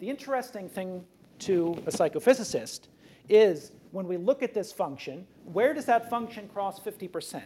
The 0.00 0.08
interesting 0.08 0.68
thing 0.68 1.04
to 1.40 1.72
a 1.86 1.90
psychophysicist 1.90 2.88
is 3.28 3.72
when 3.90 4.06
we 4.06 4.16
look 4.16 4.42
at 4.42 4.54
this 4.54 4.72
function, 4.72 5.26
where 5.44 5.72
does 5.72 5.86
that 5.86 6.10
function 6.10 6.48
cross 6.48 6.78
50%? 6.78 7.42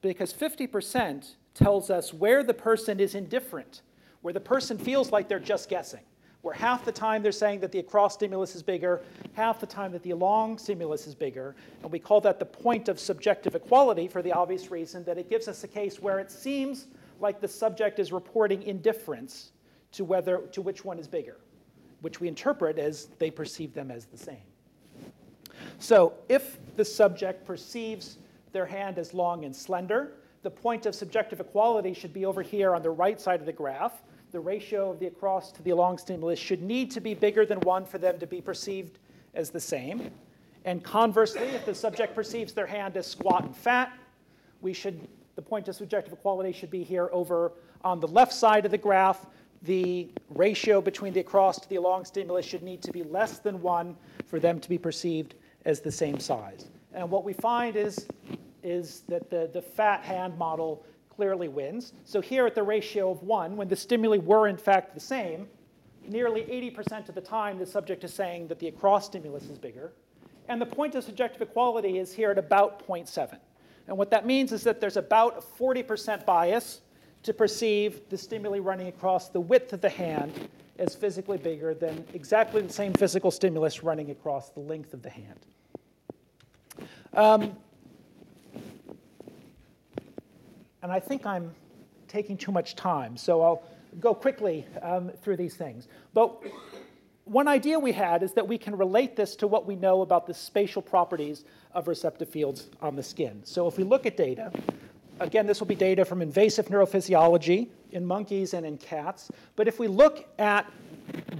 because 0.00 0.32
50% 0.32 1.34
tells 1.54 1.90
us 1.90 2.14
where 2.14 2.42
the 2.42 2.54
person 2.54 3.00
is 3.00 3.14
indifferent, 3.14 3.82
where 4.22 4.34
the 4.34 4.40
person 4.40 4.78
feels 4.78 5.10
like 5.10 5.28
they're 5.28 5.38
just 5.38 5.68
guessing, 5.68 6.02
where 6.48 6.56
half 6.56 6.82
the 6.82 6.90
time 6.90 7.22
they're 7.22 7.30
saying 7.30 7.60
that 7.60 7.72
the 7.72 7.78
across 7.78 8.14
stimulus 8.14 8.56
is 8.56 8.62
bigger, 8.62 9.02
half 9.34 9.60
the 9.60 9.66
time 9.66 9.92
that 9.92 10.02
the 10.02 10.12
along 10.12 10.56
stimulus 10.56 11.06
is 11.06 11.14
bigger. 11.14 11.54
And 11.82 11.92
we 11.92 11.98
call 11.98 12.22
that 12.22 12.38
the 12.38 12.46
point 12.46 12.88
of 12.88 12.98
subjective 12.98 13.54
equality 13.54 14.08
for 14.08 14.22
the 14.22 14.32
obvious 14.32 14.70
reason 14.70 15.04
that 15.04 15.18
it 15.18 15.28
gives 15.28 15.46
us 15.46 15.62
a 15.64 15.68
case 15.68 16.00
where 16.00 16.18
it 16.20 16.30
seems 16.30 16.86
like 17.20 17.42
the 17.42 17.48
subject 17.48 17.98
is 17.98 18.12
reporting 18.12 18.62
indifference 18.62 19.52
to, 19.92 20.06
whether, 20.06 20.38
to 20.52 20.62
which 20.62 20.86
one 20.86 20.98
is 20.98 21.06
bigger, 21.06 21.36
which 22.00 22.18
we 22.18 22.28
interpret 22.28 22.78
as 22.78 23.08
they 23.18 23.30
perceive 23.30 23.74
them 23.74 23.90
as 23.90 24.06
the 24.06 24.16
same. 24.16 24.36
So 25.78 26.14
if 26.30 26.56
the 26.76 26.84
subject 26.84 27.44
perceives 27.44 28.16
their 28.52 28.64
hand 28.64 28.98
as 28.98 29.12
long 29.12 29.44
and 29.44 29.54
slender. 29.54 30.14
The 30.42 30.50
point 30.50 30.86
of 30.86 30.94
subjective 30.94 31.40
equality 31.40 31.92
should 31.92 32.14
be 32.14 32.24
over 32.24 32.40
here 32.40 32.74
on 32.74 32.82
the 32.82 32.90
right 32.90 33.20
side 33.20 33.40
of 33.40 33.46
the 33.46 33.52
graph. 33.52 34.02
The 34.30 34.40
ratio 34.40 34.90
of 34.90 34.98
the 34.98 35.06
across 35.06 35.52
to 35.52 35.62
the 35.62 35.70
along 35.70 35.98
stimulus 35.98 36.38
should 36.38 36.62
need 36.62 36.90
to 36.90 37.00
be 37.00 37.14
bigger 37.14 37.46
than 37.46 37.60
1 37.60 37.86
for 37.86 37.98
them 37.98 38.18
to 38.18 38.26
be 38.26 38.40
perceived 38.40 38.98
as 39.34 39.50
the 39.50 39.60
same. 39.60 40.10
And 40.64 40.84
conversely, 40.84 41.44
if 41.44 41.64
the 41.64 41.74
subject 41.74 42.14
perceives 42.14 42.52
their 42.52 42.66
hand 42.66 42.96
as 42.96 43.06
squat 43.06 43.44
and 43.44 43.56
fat, 43.56 43.92
we 44.60 44.72
should, 44.74 45.08
the 45.36 45.42
point 45.42 45.68
of 45.68 45.76
subjective 45.76 46.12
equality 46.12 46.52
should 46.52 46.70
be 46.70 46.82
here 46.82 47.08
over 47.12 47.52
on 47.84 48.00
the 48.00 48.08
left 48.08 48.34
side 48.34 48.66
of 48.66 48.70
the 48.70 48.78
graph. 48.78 49.24
The 49.62 50.08
ratio 50.28 50.80
between 50.82 51.14
the 51.14 51.20
across 51.20 51.58
to 51.60 51.68
the 51.68 51.76
along 51.76 52.04
stimulus 52.04 52.44
should 52.44 52.62
need 52.62 52.82
to 52.82 52.92
be 52.92 53.02
less 53.02 53.38
than 53.38 53.62
1 53.62 53.96
for 54.26 54.38
them 54.38 54.60
to 54.60 54.68
be 54.68 54.76
perceived 54.76 55.36
as 55.64 55.80
the 55.80 55.92
same 55.92 56.18
size. 56.18 56.68
And 56.92 57.10
what 57.10 57.24
we 57.24 57.32
find 57.32 57.76
is, 57.76 58.06
is 58.62 59.04
that 59.08 59.30
the, 59.30 59.48
the 59.52 59.62
fat 59.62 60.02
hand 60.02 60.36
model 60.36 60.84
clearly 61.18 61.48
wins. 61.48 61.94
So 62.04 62.20
here 62.20 62.46
at 62.46 62.54
the 62.54 62.62
ratio 62.62 63.10
of 63.10 63.24
1, 63.24 63.56
when 63.56 63.66
the 63.66 63.74
stimuli 63.74 64.18
were 64.18 64.46
in 64.46 64.56
fact 64.56 64.94
the 64.94 65.00
same, 65.00 65.48
nearly 66.06 66.42
80% 66.42 67.08
of 67.08 67.16
the 67.16 67.20
time 67.20 67.58
the 67.58 67.66
subject 67.66 68.04
is 68.04 68.14
saying 68.14 68.46
that 68.46 68.60
the 68.60 68.68
across 68.68 69.06
stimulus 69.06 69.46
is 69.46 69.58
bigger. 69.58 69.90
And 70.46 70.60
the 70.60 70.66
point 70.66 70.94
of 70.94 71.02
subjective 71.02 71.42
equality 71.42 71.98
is 71.98 72.12
here 72.12 72.30
at 72.30 72.38
about 72.38 72.86
0.7. 72.86 73.36
And 73.88 73.98
what 73.98 74.12
that 74.12 74.26
means 74.26 74.52
is 74.52 74.62
that 74.62 74.80
there's 74.80 74.96
about 74.96 75.38
a 75.38 75.60
40% 75.60 76.24
bias 76.24 76.82
to 77.24 77.34
perceive 77.34 78.00
the 78.10 78.16
stimuli 78.16 78.60
running 78.60 78.86
across 78.86 79.28
the 79.28 79.40
width 79.40 79.72
of 79.72 79.80
the 79.80 79.88
hand 79.88 80.48
as 80.78 80.94
physically 80.94 81.36
bigger 81.36 81.74
than 81.74 82.04
exactly 82.14 82.62
the 82.62 82.72
same 82.72 82.92
physical 82.92 83.32
stimulus 83.32 83.82
running 83.82 84.12
across 84.12 84.50
the 84.50 84.60
length 84.60 84.94
of 84.94 85.02
the 85.02 85.10
hand. 85.10 85.46
Um, 87.12 87.56
and 90.82 90.92
I 90.92 91.00
think 91.00 91.26
I'm 91.26 91.54
taking 92.06 92.36
too 92.36 92.52
much 92.52 92.76
time, 92.76 93.16
so 93.16 93.42
I'll 93.42 93.62
go 94.00 94.14
quickly 94.14 94.66
um, 94.82 95.10
through 95.22 95.36
these 95.36 95.54
things. 95.54 95.88
But 96.14 96.42
one 97.24 97.48
idea 97.48 97.78
we 97.78 97.92
had 97.92 98.22
is 98.22 98.32
that 98.32 98.46
we 98.46 98.56
can 98.56 98.76
relate 98.76 99.16
this 99.16 99.36
to 99.36 99.46
what 99.46 99.66
we 99.66 99.76
know 99.76 100.00
about 100.02 100.26
the 100.26 100.34
spatial 100.34 100.80
properties 100.80 101.44
of 101.72 101.86
receptive 101.88 102.28
fields 102.28 102.68
on 102.80 102.96
the 102.96 103.02
skin. 103.02 103.40
So 103.44 103.66
if 103.68 103.76
we 103.76 103.84
look 103.84 104.06
at 104.06 104.16
data, 104.16 104.50
again, 105.20 105.46
this 105.46 105.60
will 105.60 105.66
be 105.66 105.74
data 105.74 106.04
from 106.04 106.22
invasive 106.22 106.68
neurophysiology 106.68 107.68
in 107.92 108.04
monkeys 108.04 108.54
and 108.54 108.64
in 108.64 108.78
cats. 108.78 109.30
But 109.56 109.68
if 109.68 109.78
we 109.78 109.88
look 109.88 110.26
at 110.38 110.70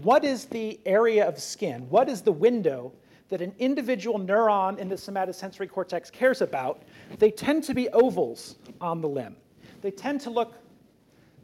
what 0.03 0.25
is 0.25 0.45
the 0.47 0.79
area 0.85 1.27
of 1.27 1.39
skin, 1.39 1.89
what 1.89 2.09
is 2.09 2.23
the 2.23 2.33
window 2.33 2.93
that 3.29 3.43
an 3.43 3.55
individual 3.59 4.19
neuron 4.19 4.79
in 4.79 4.89
the 4.89 4.95
somatosensory 4.95 5.69
cortex 5.69 6.11
cares 6.11 6.41
about, 6.41 6.83
they 7.19 7.31
tend 7.31 7.65
to 7.65 7.75
be 7.75 7.89
ovals 7.91 8.57
on 8.81 9.01
the 9.01 9.09
limb. 9.09 9.37
They 9.83 9.91
tend 9.91 10.21
to 10.23 10.31
look 10.31 10.55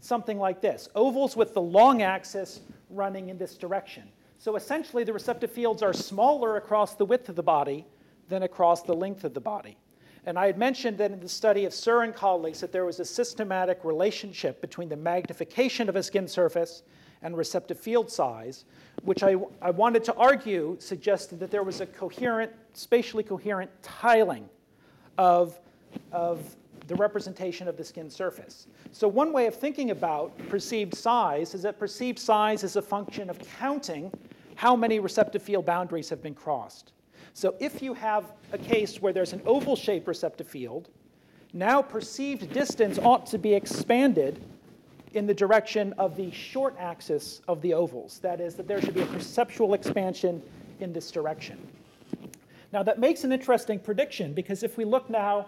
something 0.00 0.38
like 0.38 0.60
this 0.60 0.88
ovals 0.94 1.36
with 1.36 1.54
the 1.54 1.62
long 1.62 2.02
axis 2.02 2.60
running 2.90 3.28
in 3.28 3.38
this 3.38 3.56
direction. 3.56 4.04
So 4.38 4.56
essentially, 4.56 5.04
the 5.04 5.12
receptive 5.12 5.50
fields 5.50 5.82
are 5.82 5.92
smaller 5.92 6.56
across 6.56 6.94
the 6.94 7.04
width 7.04 7.28
of 7.28 7.36
the 7.36 7.42
body 7.42 7.86
than 8.28 8.42
across 8.42 8.82
the 8.82 8.94
length 8.94 9.24
of 9.24 9.34
the 9.34 9.40
body. 9.40 9.76
And 10.26 10.38
I 10.38 10.46
had 10.46 10.58
mentioned 10.58 10.98
that 10.98 11.10
in 11.10 11.20
the 11.20 11.28
study 11.28 11.66
of 11.66 11.74
Sur 11.74 12.02
and 12.02 12.14
colleagues 12.14 12.60
that 12.60 12.72
there 12.72 12.84
was 12.84 12.98
a 13.00 13.04
systematic 13.04 13.84
relationship 13.84 14.60
between 14.60 14.88
the 14.88 14.96
magnification 14.96 15.88
of 15.88 15.96
a 15.96 16.02
skin 16.02 16.26
surface 16.26 16.82
and 17.24 17.36
receptive 17.36 17.80
field 17.80 18.10
size, 18.10 18.64
which 19.02 19.22
I, 19.22 19.34
I 19.60 19.70
wanted 19.70 20.04
to 20.04 20.14
argue 20.14 20.76
suggested 20.78 21.40
that 21.40 21.50
there 21.50 21.64
was 21.64 21.80
a 21.80 21.86
coherent, 21.86 22.52
spatially 22.74 23.24
coherent 23.24 23.70
tiling 23.82 24.48
of, 25.18 25.58
of 26.12 26.54
the 26.86 26.94
representation 26.94 27.66
of 27.66 27.76
the 27.76 27.84
skin 27.84 28.10
surface. 28.10 28.66
So 28.92 29.08
one 29.08 29.32
way 29.32 29.46
of 29.46 29.54
thinking 29.54 29.90
about 29.90 30.36
perceived 30.48 30.94
size 30.94 31.54
is 31.54 31.62
that 31.62 31.78
perceived 31.78 32.18
size 32.18 32.62
is 32.62 32.76
a 32.76 32.82
function 32.82 33.30
of 33.30 33.38
counting 33.58 34.12
how 34.54 34.76
many 34.76 35.00
receptive 35.00 35.42
field 35.42 35.64
boundaries 35.64 36.08
have 36.10 36.22
been 36.22 36.34
crossed. 36.34 36.92
So 37.32 37.56
if 37.58 37.82
you 37.82 37.94
have 37.94 38.32
a 38.52 38.58
case 38.58 39.00
where 39.00 39.12
there's 39.12 39.32
an 39.32 39.42
oval-shaped 39.46 40.06
receptive 40.06 40.46
field, 40.46 40.90
now 41.54 41.80
perceived 41.80 42.52
distance 42.52 42.98
ought 42.98 43.26
to 43.26 43.38
be 43.38 43.54
expanded 43.54 44.44
in 45.14 45.26
the 45.26 45.34
direction 45.34 45.92
of 45.94 46.16
the 46.16 46.30
short 46.30 46.74
axis 46.78 47.40
of 47.48 47.62
the 47.62 47.72
ovals. 47.72 48.18
That 48.18 48.40
is, 48.40 48.54
that 48.56 48.66
there 48.66 48.80
should 48.80 48.94
be 48.94 49.02
a 49.02 49.06
perceptual 49.06 49.74
expansion 49.74 50.42
in 50.80 50.92
this 50.92 51.10
direction. 51.10 51.58
Now 52.72 52.82
that 52.82 52.98
makes 52.98 53.22
an 53.24 53.32
interesting 53.32 53.78
prediction 53.78 54.34
because 54.34 54.62
if 54.62 54.76
we 54.76 54.84
look 54.84 55.08
now, 55.08 55.46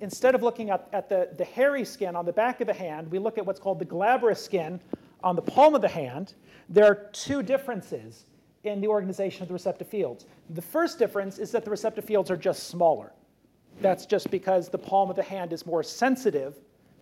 instead 0.00 0.34
of 0.34 0.42
looking 0.42 0.70
at, 0.70 0.88
at 0.92 1.08
the, 1.08 1.30
the 1.38 1.44
hairy 1.44 1.84
skin 1.84 2.14
on 2.14 2.26
the 2.26 2.32
back 2.32 2.60
of 2.60 2.66
the 2.66 2.74
hand, 2.74 3.10
we 3.10 3.18
look 3.18 3.38
at 3.38 3.46
what's 3.46 3.58
called 3.58 3.78
the 3.78 3.86
glabrous 3.86 4.44
skin 4.44 4.78
on 5.24 5.34
the 5.34 5.42
palm 5.42 5.74
of 5.74 5.80
the 5.80 5.88
hand. 5.88 6.34
There 6.68 6.84
are 6.84 7.08
two 7.12 7.42
differences 7.42 8.26
in 8.64 8.80
the 8.80 8.88
organization 8.88 9.42
of 9.42 9.48
the 9.48 9.54
receptive 9.54 9.88
fields. 9.88 10.26
The 10.50 10.62
first 10.62 10.98
difference 10.98 11.38
is 11.38 11.50
that 11.52 11.64
the 11.64 11.70
receptive 11.70 12.04
fields 12.04 12.30
are 12.30 12.36
just 12.36 12.64
smaller. 12.64 13.12
That's 13.80 14.04
just 14.04 14.30
because 14.30 14.68
the 14.68 14.78
palm 14.78 15.08
of 15.08 15.16
the 15.16 15.22
hand 15.22 15.52
is 15.52 15.64
more 15.64 15.82
sensitive 15.82 16.56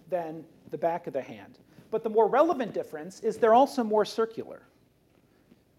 than 0.09 0.45
the 0.71 0.79
back 0.79 1.07
of 1.07 1.13
the 1.13 1.23
hand. 1.23 1.59
But 1.91 2.03
the 2.03 2.11
more 2.11 2.28
relevant 2.28 2.74
difference 2.74 3.20
is 3.20 3.37
they're 3.37 3.55
also 3.55 3.84
more 3.84 4.05
circular. 4.05 4.62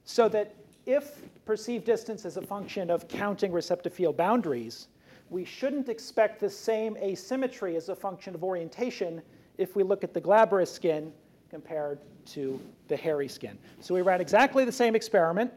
So 0.04 0.30
that 0.30 0.56
if 0.86 1.22
perceived 1.46 1.86
distance 1.86 2.24
is 2.26 2.38
a 2.38 2.42
function 2.42 2.90
of 2.90 3.08
counting 3.08 3.52
receptive 3.52 3.94
field 3.94 4.16
boundaries, 4.16 4.88
we 5.30 5.44
shouldn't 5.44 5.90
expect 5.90 6.40
the 6.40 6.50
same 6.50 6.96
asymmetry 6.98 7.76
as 7.76 7.90
a 7.90 7.96
function 7.96 8.34
of 8.34 8.44
orientation 8.44 9.22
if 9.58 9.76
we 9.76 9.84
look 9.84 10.04
at 10.04 10.14
the 10.14 10.22
glabrous 10.22 10.72
skin 10.72 11.12
compared 11.50 12.00
to 12.26 12.60
the 12.88 12.96
hairy 12.96 13.28
skin. 13.28 13.58
So 13.82 13.94
we 13.94 14.02
ran 14.02 14.22
exactly 14.22 14.64
the 14.64 14.72
same 14.72 14.96
experiment 14.96 15.52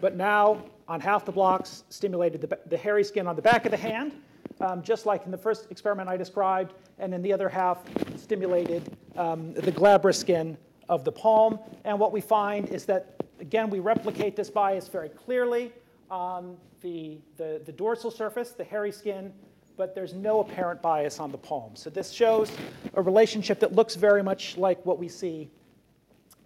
but 0.00 0.14
now 0.16 0.64
on 0.88 1.00
half 1.00 1.24
the 1.24 1.32
blocks 1.32 1.84
stimulated 1.88 2.40
the, 2.40 2.58
the 2.66 2.76
hairy 2.76 3.04
skin 3.04 3.26
on 3.26 3.36
the 3.36 3.42
back 3.42 3.64
of 3.64 3.70
the 3.70 3.76
hand, 3.76 4.12
um, 4.60 4.82
just 4.82 5.06
like 5.06 5.24
in 5.24 5.30
the 5.30 5.38
first 5.38 5.70
experiment 5.70 6.08
I 6.08 6.16
described, 6.16 6.74
and 6.98 7.12
in 7.12 7.22
the 7.22 7.32
other 7.32 7.48
half 7.48 7.82
stimulated 8.26 8.96
um, 9.14 9.54
the 9.54 9.70
glabrous 9.70 10.18
skin 10.18 10.58
of 10.88 11.04
the 11.04 11.12
palm. 11.12 11.60
And 11.84 11.96
what 11.96 12.10
we 12.10 12.20
find 12.20 12.68
is 12.70 12.84
that, 12.86 13.22
again, 13.38 13.70
we 13.70 13.78
replicate 13.78 14.34
this 14.34 14.50
bias 14.50 14.88
very 14.88 15.10
clearly 15.10 15.72
on 16.10 16.56
the, 16.80 17.18
the, 17.36 17.62
the 17.64 17.70
dorsal 17.70 18.10
surface, 18.10 18.50
the 18.50 18.64
hairy 18.64 18.90
skin, 18.90 19.32
but 19.76 19.94
there's 19.94 20.12
no 20.12 20.40
apparent 20.40 20.82
bias 20.82 21.20
on 21.20 21.30
the 21.30 21.38
palm. 21.38 21.76
So 21.76 21.88
this 21.88 22.10
shows 22.10 22.50
a 22.94 23.02
relationship 23.02 23.60
that 23.60 23.76
looks 23.76 23.94
very 23.94 24.24
much 24.24 24.56
like 24.56 24.84
what 24.84 24.98
we 24.98 25.08
see 25.08 25.48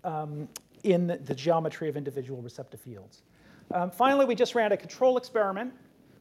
um, 0.04 0.48
in 0.82 1.18
the 1.24 1.34
geometry 1.34 1.88
of 1.88 1.96
individual 1.96 2.42
receptive 2.42 2.80
fields. 2.80 3.22
Um, 3.72 3.90
finally, 3.90 4.26
we 4.26 4.34
just 4.34 4.54
ran 4.54 4.72
a 4.72 4.76
control 4.76 5.16
experiment 5.16 5.72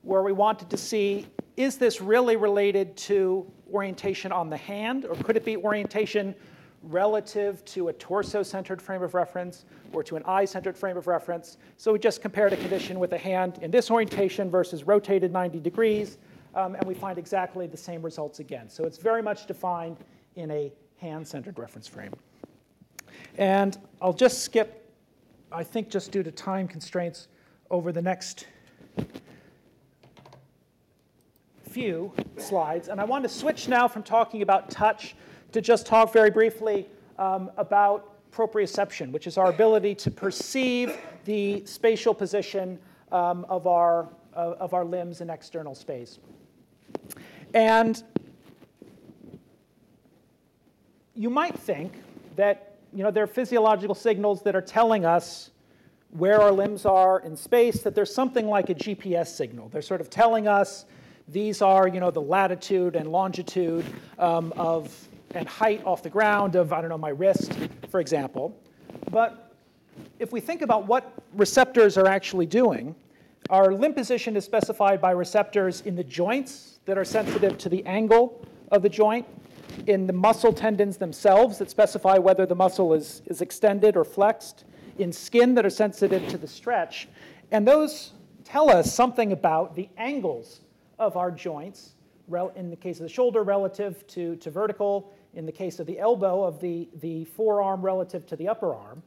where 0.04 0.24
we 0.24 0.32
wanted 0.32 0.70
to 0.70 0.78
see 0.78 1.28
is 1.58 1.78
this 1.78 2.02
really 2.02 2.36
related 2.36 2.96
to 2.96 3.46
orientation 3.74 4.32
on 4.32 4.50
the 4.50 4.58
hand, 4.58 5.06
or 5.06 5.16
could 5.16 5.36
it 5.36 5.46
be 5.46 5.58
orientation 5.58 6.34
relative 6.84 7.64
to 7.66 7.90
a 7.90 7.94
torso-centered 7.94 8.82
frame 8.82 9.04
of 9.04 9.14
reference 9.14 9.66
or 9.92 10.04
to 10.04 10.16
an 10.16 10.24
eye-centered 10.26 10.78
frame 10.78 10.98
of 10.98 11.08
reference. 11.08 11.58
So 11.78 11.92
we 11.92 12.00
just 12.00 12.22
compared 12.22 12.54
a 12.54 12.58
condition 12.58 13.00
with 13.00 13.12
a 13.14 13.18
hand 13.18 13.60
in 13.62 13.72
this 13.72 13.92
orientation 13.92 14.50
versus 14.50 14.86
rotated 14.86 15.32
90 15.32 15.60
degrees, 15.60 16.18
um, 16.56 16.76
and 16.76 16.86
we 16.86 16.94
find 16.94 17.18
exactly 17.18 17.68
the 17.68 17.78
same 17.78 18.02
results 18.02 18.40
again. 18.40 18.70
So 18.70 18.86
it's 18.86 18.98
very 18.98 19.22
much 19.22 19.46
defined 19.46 19.98
in 20.36 20.50
a 20.52 20.72
hand-centered 20.98 21.60
reference 21.60 21.88
frame. 21.88 22.14
And 23.38 23.78
I'll 24.02 24.14
just 24.14 24.44
skip, 24.44 24.94
I 25.52 25.64
think 25.64 25.90
just 25.90 26.12
due 26.12 26.24
to 26.24 26.32
time 26.32 26.68
constraints, 26.68 27.28
over 27.72 27.92
the 27.92 28.02
next 28.02 28.48
few 31.70 32.12
slides. 32.38 32.88
And 32.88 33.00
I 33.00 33.04
want 33.04 33.24
to 33.24 33.30
switch 33.30 33.68
now 33.68 33.88
from 33.88 34.02
talking 34.02 34.42
about 34.42 34.72
touch 34.72 35.16
to 35.52 35.62
just 35.62 35.86
talk 35.86 36.12
very 36.12 36.32
briefly 36.32 36.88
um, 37.18 37.52
about 37.58 38.16
proprioception, 38.32 39.12
which 39.12 39.28
is 39.28 39.38
our 39.38 39.50
ability 39.50 39.96
to 39.96 40.12
perceive 40.12 40.98
the 41.26 41.64
spatial 41.66 42.14
position 42.14 42.80
um, 43.12 43.46
of, 43.50 43.68
our, 43.68 44.10
uh, 44.36 44.56
of 44.60 44.74
our 44.74 44.86
limbs 44.86 45.22
in 45.22 45.30
external 45.30 45.76
space. 45.76 46.20
And 47.54 48.02
you 51.16 51.30
might 51.30 51.58
think 51.58 51.94
that 52.36 52.78
you 52.94 53.04
know, 53.04 53.12
there 53.12 53.24
are 53.24 53.28
physiological 53.28 53.96
signals 53.96 54.42
that 54.44 54.56
are 54.56 54.62
telling 54.62 55.06
us 55.06 55.52
where 56.12 56.42
our 56.42 56.52
limbs 56.52 56.86
are 56.86 57.20
in 57.20 57.36
space, 57.36 57.84
that 57.84 57.94
there's 57.94 58.14
something 58.14 58.48
like 58.48 58.72
a 58.72 58.76
GPS 58.76 59.28
signal. 59.28 59.70
They're 59.70 59.84
sort 59.84 60.02
of 60.02 60.10
telling 60.10 60.48
us 60.48 60.86
these 61.32 61.62
are, 61.62 61.88
you 61.88 62.00
know, 62.00 62.12
the 62.12 62.22
latitude 62.22 62.96
and 62.96 63.12
longitude 63.12 63.86
um, 64.18 64.54
of 64.58 65.08
and 65.36 65.48
height 65.48 65.86
off 65.86 66.02
the 66.02 66.10
ground 66.10 66.56
of, 66.56 66.74
I 66.74 66.82
don't 66.82 66.90
know, 66.90 66.98
my 66.98 67.10
wrist, 67.10 67.52
for 67.90 68.00
example. 68.00 68.58
But 69.12 69.54
if 70.18 70.32
we 70.32 70.40
think 70.40 70.64
about 70.64 70.88
what 70.88 71.14
receptors 71.34 71.98
are 71.98 72.08
actually 72.08 72.48
doing, 72.48 72.96
our 73.50 73.74
limb 73.74 73.94
position 73.94 74.36
is 74.36 74.44
specified 74.44 75.00
by 75.00 75.12
receptors 75.12 75.82
in 75.82 75.96
the 75.96 76.04
joints 76.04 76.80
that 76.86 76.98
are 76.98 77.06
sensitive 77.06 77.58
to 77.60 77.70
the 77.70 77.86
angle 77.86 78.44
of 78.72 78.82
the 78.82 78.90
joint, 78.90 79.26
in 79.86 80.08
the 80.08 80.14
muscle 80.14 80.52
tendons 80.52 80.98
themselves 80.98 81.60
that 81.60 81.70
specify 81.70 82.18
whether 82.18 82.46
the 82.46 82.56
muscle 82.56 82.94
is, 82.94 83.22
is 83.28 83.42
extended 83.42 83.96
or 83.96 84.04
flexed, 84.04 84.66
in 84.98 85.14
skin 85.14 85.54
that 85.56 85.66
are 85.66 85.70
sensitive 85.70 86.28
to 86.28 86.38
the 86.38 86.48
stretch. 86.48 87.08
And 87.52 87.68
those 87.68 88.14
tell 88.44 88.70
us 88.70 88.94
something 88.94 89.32
about 89.32 89.76
the 89.76 89.90
angles 89.98 90.62
of 91.00 91.18
our 91.18 91.32
joints, 91.32 91.94
in 92.56 92.70
the 92.70 92.76
case 92.76 92.98
of 92.98 93.04
the 93.04 93.10
shoulder 93.10 93.44
relative 93.44 94.06
to, 94.08 94.36
to 94.38 94.52
vertical, 94.52 95.12
in 95.34 95.46
the 95.46 95.52
case 95.52 95.80
of 95.80 95.88
the 95.88 95.98
elbow 96.00 96.44
of 96.44 96.60
the, 96.60 96.90
the 97.02 97.26
forearm 97.26 97.82
relative 97.82 98.26
to 98.28 98.36
the 98.36 98.48
upper 98.48 98.76
arm. 98.76 99.02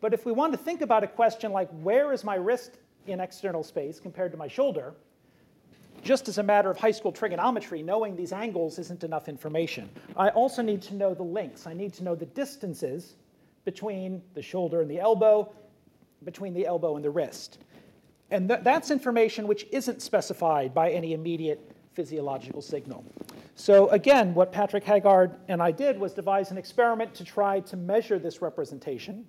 But 0.00 0.12
if 0.12 0.26
we 0.26 0.32
want 0.32 0.52
to 0.52 0.58
think 0.58 0.82
about 0.82 1.02
a 1.02 1.06
question 1.06 1.52
like 1.52 1.70
where 1.70 2.12
is 2.12 2.24
my 2.24 2.34
wrist 2.34 2.78
in 3.06 3.20
external 3.20 3.62
space 3.62 3.98
compared 3.98 4.32
to 4.32 4.38
my 4.38 4.48
shoulder, 4.48 4.94
just 6.02 6.28
as 6.28 6.38
a 6.38 6.42
matter 6.42 6.70
of 6.70 6.76
high 6.76 6.90
school 6.90 7.12
trigonometry, 7.12 7.82
knowing 7.82 8.14
these 8.14 8.32
angles 8.32 8.78
isn't 8.78 9.04
enough 9.04 9.28
information. 9.28 9.88
I 10.16 10.28
also 10.30 10.62
need 10.62 10.82
to 10.82 10.94
know 10.94 11.14
the 11.14 11.22
links. 11.22 11.66
I 11.66 11.72
need 11.72 11.94
to 11.94 12.04
know 12.04 12.14
the 12.14 12.26
distances 12.26 13.16
between 13.64 14.22
the 14.34 14.42
shoulder 14.42 14.82
and 14.82 14.90
the 14.90 15.00
elbow, 15.00 15.52
between 16.24 16.54
the 16.54 16.66
elbow 16.66 16.96
and 16.96 17.04
the 17.04 17.10
wrist. 17.10 17.58
And 18.30 18.48
th- 18.48 18.60
that's 18.62 18.90
information 18.90 19.46
which 19.46 19.66
isn't 19.70 20.02
specified 20.02 20.74
by 20.74 20.90
any 20.90 21.12
immediate 21.12 21.70
physiological 21.94 22.60
signal. 22.60 23.04
So 23.54 23.88
again, 23.88 24.34
what 24.34 24.52
Patrick 24.52 24.84
Haggard 24.84 25.36
and 25.48 25.62
I 25.62 25.70
did 25.70 25.98
was 25.98 26.12
devise 26.12 26.50
an 26.50 26.58
experiment 26.58 27.14
to 27.14 27.24
try 27.24 27.60
to 27.60 27.76
measure 27.76 28.18
this 28.18 28.42
representation. 28.42 29.24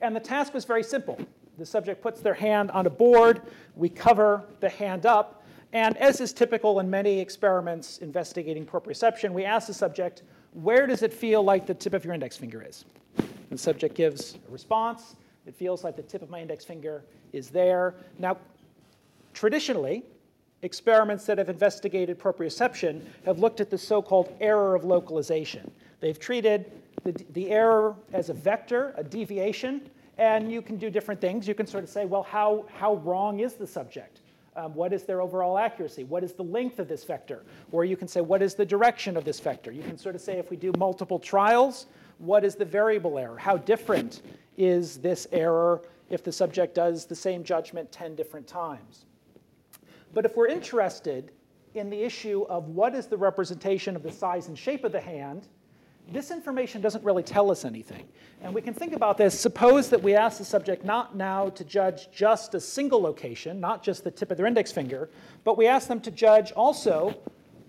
And 0.00 0.16
the 0.16 0.20
task 0.20 0.54
was 0.54 0.64
very 0.64 0.82
simple. 0.82 1.18
The 1.58 1.66
subject 1.66 2.02
puts 2.02 2.20
their 2.20 2.34
hand 2.34 2.70
on 2.70 2.86
a 2.86 2.90
board, 2.90 3.42
we 3.76 3.88
cover 3.88 4.42
the 4.60 4.68
hand 4.68 5.04
up, 5.04 5.44
and 5.74 5.96
as 5.98 6.20
is 6.20 6.32
typical 6.32 6.80
in 6.80 6.88
many 6.88 7.20
experiments 7.20 7.98
investigating 7.98 8.64
proprioception, 8.64 9.32
we 9.32 9.44
ask 9.44 9.66
the 9.66 9.74
subject, 9.74 10.22
where 10.54 10.86
does 10.86 11.02
it 11.02 11.12
feel 11.12 11.42
like 11.42 11.66
the 11.66 11.74
tip 11.74 11.94
of 11.94 12.04
your 12.04 12.14
index 12.14 12.36
finger 12.36 12.62
is? 12.66 12.84
The 13.50 13.58
subject 13.58 13.94
gives 13.94 14.36
a 14.48 14.50
response. 14.50 15.16
It 15.46 15.54
feels 15.54 15.84
like 15.84 15.96
the 15.96 16.02
tip 16.02 16.22
of 16.22 16.30
my 16.30 16.40
index 16.40 16.64
finger 16.64 17.04
is 17.32 17.50
there. 17.50 17.94
Now, 18.18 18.38
traditionally, 19.34 20.04
experiments 20.62 21.26
that 21.26 21.38
have 21.38 21.48
investigated 21.48 22.18
proprioception 22.18 23.02
have 23.26 23.38
looked 23.38 23.60
at 23.60 23.68
the 23.70 23.78
so-called 23.78 24.34
error 24.40 24.74
of 24.74 24.84
localization. 24.84 25.70
They've 26.00 26.18
treated 26.18 26.70
the, 27.02 27.12
the 27.32 27.50
error 27.50 27.96
as 28.12 28.28
a 28.28 28.34
vector, 28.34 28.94
a 28.96 29.02
deviation, 29.02 29.90
and 30.18 30.52
you 30.52 30.62
can 30.62 30.76
do 30.76 30.90
different 30.90 31.20
things. 31.20 31.48
You 31.48 31.54
can 31.54 31.66
sort 31.66 31.82
of 31.82 31.90
say, 31.90 32.04
well, 32.04 32.22
how, 32.22 32.66
how 32.78 32.96
wrong 32.96 33.40
is 33.40 33.54
the 33.54 33.66
subject? 33.66 34.20
Um, 34.54 34.74
what 34.74 34.92
is 34.92 35.04
their 35.04 35.22
overall 35.22 35.56
accuracy? 35.56 36.04
What 36.04 36.22
is 36.22 36.34
the 36.34 36.44
length 36.44 36.78
of 36.78 36.86
this 36.86 37.04
vector? 37.04 37.42
Or 37.72 37.84
you 37.84 37.96
can 37.96 38.06
say, 38.06 38.20
what 38.20 38.42
is 38.42 38.54
the 38.54 38.66
direction 38.66 39.16
of 39.16 39.24
this 39.24 39.40
vector? 39.40 39.72
You 39.72 39.82
can 39.82 39.96
sort 39.96 40.14
of 40.14 40.20
say, 40.20 40.38
if 40.38 40.50
we 40.50 40.56
do 40.56 40.72
multiple 40.76 41.18
trials, 41.18 41.86
what 42.18 42.44
is 42.44 42.54
the 42.54 42.64
variable 42.64 43.18
error? 43.18 43.36
How 43.36 43.56
different 43.56 44.22
is 44.56 44.98
this 44.98 45.26
error 45.32 45.82
if 46.10 46.22
the 46.22 46.32
subject 46.32 46.74
does 46.74 47.06
the 47.06 47.14
same 47.14 47.42
judgment 47.44 47.90
10 47.90 48.14
different 48.14 48.46
times? 48.46 49.06
But 50.14 50.24
if 50.24 50.36
we're 50.36 50.48
interested 50.48 51.32
in 51.74 51.88
the 51.88 52.02
issue 52.02 52.44
of 52.48 52.68
what 52.68 52.94
is 52.94 53.06
the 53.06 53.16
representation 53.16 53.96
of 53.96 54.02
the 54.02 54.12
size 54.12 54.48
and 54.48 54.58
shape 54.58 54.84
of 54.84 54.92
the 54.92 55.00
hand, 55.00 55.48
this 56.10 56.30
information 56.30 56.82
doesn't 56.82 57.04
really 57.04 57.22
tell 57.22 57.50
us 57.50 57.64
anything. 57.64 58.06
And 58.42 58.52
we 58.52 58.60
can 58.60 58.74
think 58.74 58.92
about 58.92 59.16
this. 59.16 59.38
Suppose 59.38 59.88
that 59.90 60.02
we 60.02 60.14
ask 60.14 60.38
the 60.38 60.44
subject 60.44 60.84
not 60.84 61.16
now 61.16 61.48
to 61.50 61.64
judge 61.64 62.10
just 62.10 62.54
a 62.54 62.60
single 62.60 63.00
location, 63.00 63.60
not 63.60 63.82
just 63.82 64.04
the 64.04 64.10
tip 64.10 64.30
of 64.30 64.36
their 64.36 64.46
index 64.46 64.72
finger, 64.72 65.08
but 65.44 65.56
we 65.56 65.66
ask 65.66 65.88
them 65.88 66.00
to 66.00 66.10
judge 66.10 66.52
also 66.52 67.14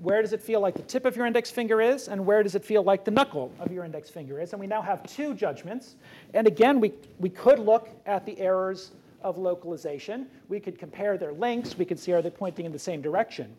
where 0.04 0.22
does 0.22 0.34
it 0.34 0.42
feel 0.42 0.60
like 0.60 0.76
the 0.76 0.82
tip 0.82 1.06
of 1.06 1.16
your 1.16 1.26
index 1.26 1.50
finger 1.50 1.80
is, 1.80 2.10
and 2.10 2.24
where 2.26 2.44
does 2.44 2.56
it 2.56 2.66
feel 2.66 2.84
like 2.84 3.06
the 3.06 3.12
knuckle 3.12 3.52
of 3.60 3.72
your 3.72 3.86
index 3.86 4.10
finger 4.10 4.40
is. 4.40 4.52
And 4.52 4.60
we 4.60 4.68
now 4.68 4.82
have 4.82 5.02
two 5.08 5.34
judgments. 5.34 5.96
And 6.34 6.46
again, 6.46 6.82
we, 6.82 6.92
we 7.20 7.30
could 7.30 7.58
look 7.58 7.90
at 8.06 8.26
the 8.26 8.38
errors 8.38 8.92
of 9.22 9.38
localization. 9.38 10.28
We 10.50 10.60
could 10.60 10.78
compare 10.78 11.18
their 11.18 11.32
lengths. 11.32 11.78
We 11.78 11.86
could 11.86 11.98
see 11.98 12.12
are 12.12 12.22
they 12.22 12.30
pointing 12.30 12.66
in 12.66 12.74
the 12.74 12.80
same 12.80 13.02
direction. 13.02 13.56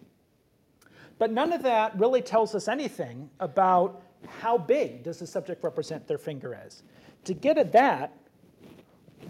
But 1.18 1.32
none 1.32 1.50
of 1.54 1.62
that 1.62 1.98
really 1.98 2.20
tells 2.20 2.54
us 2.54 2.68
anything 2.68 3.30
about 3.40 4.02
how 4.28 4.58
big 4.58 5.02
does 5.02 5.18
the 5.18 5.26
subject 5.26 5.64
represent 5.64 6.06
their 6.06 6.18
finger 6.18 6.54
as. 6.54 6.82
To 7.24 7.32
get 7.32 7.56
at 7.56 7.72
that, 7.72 8.12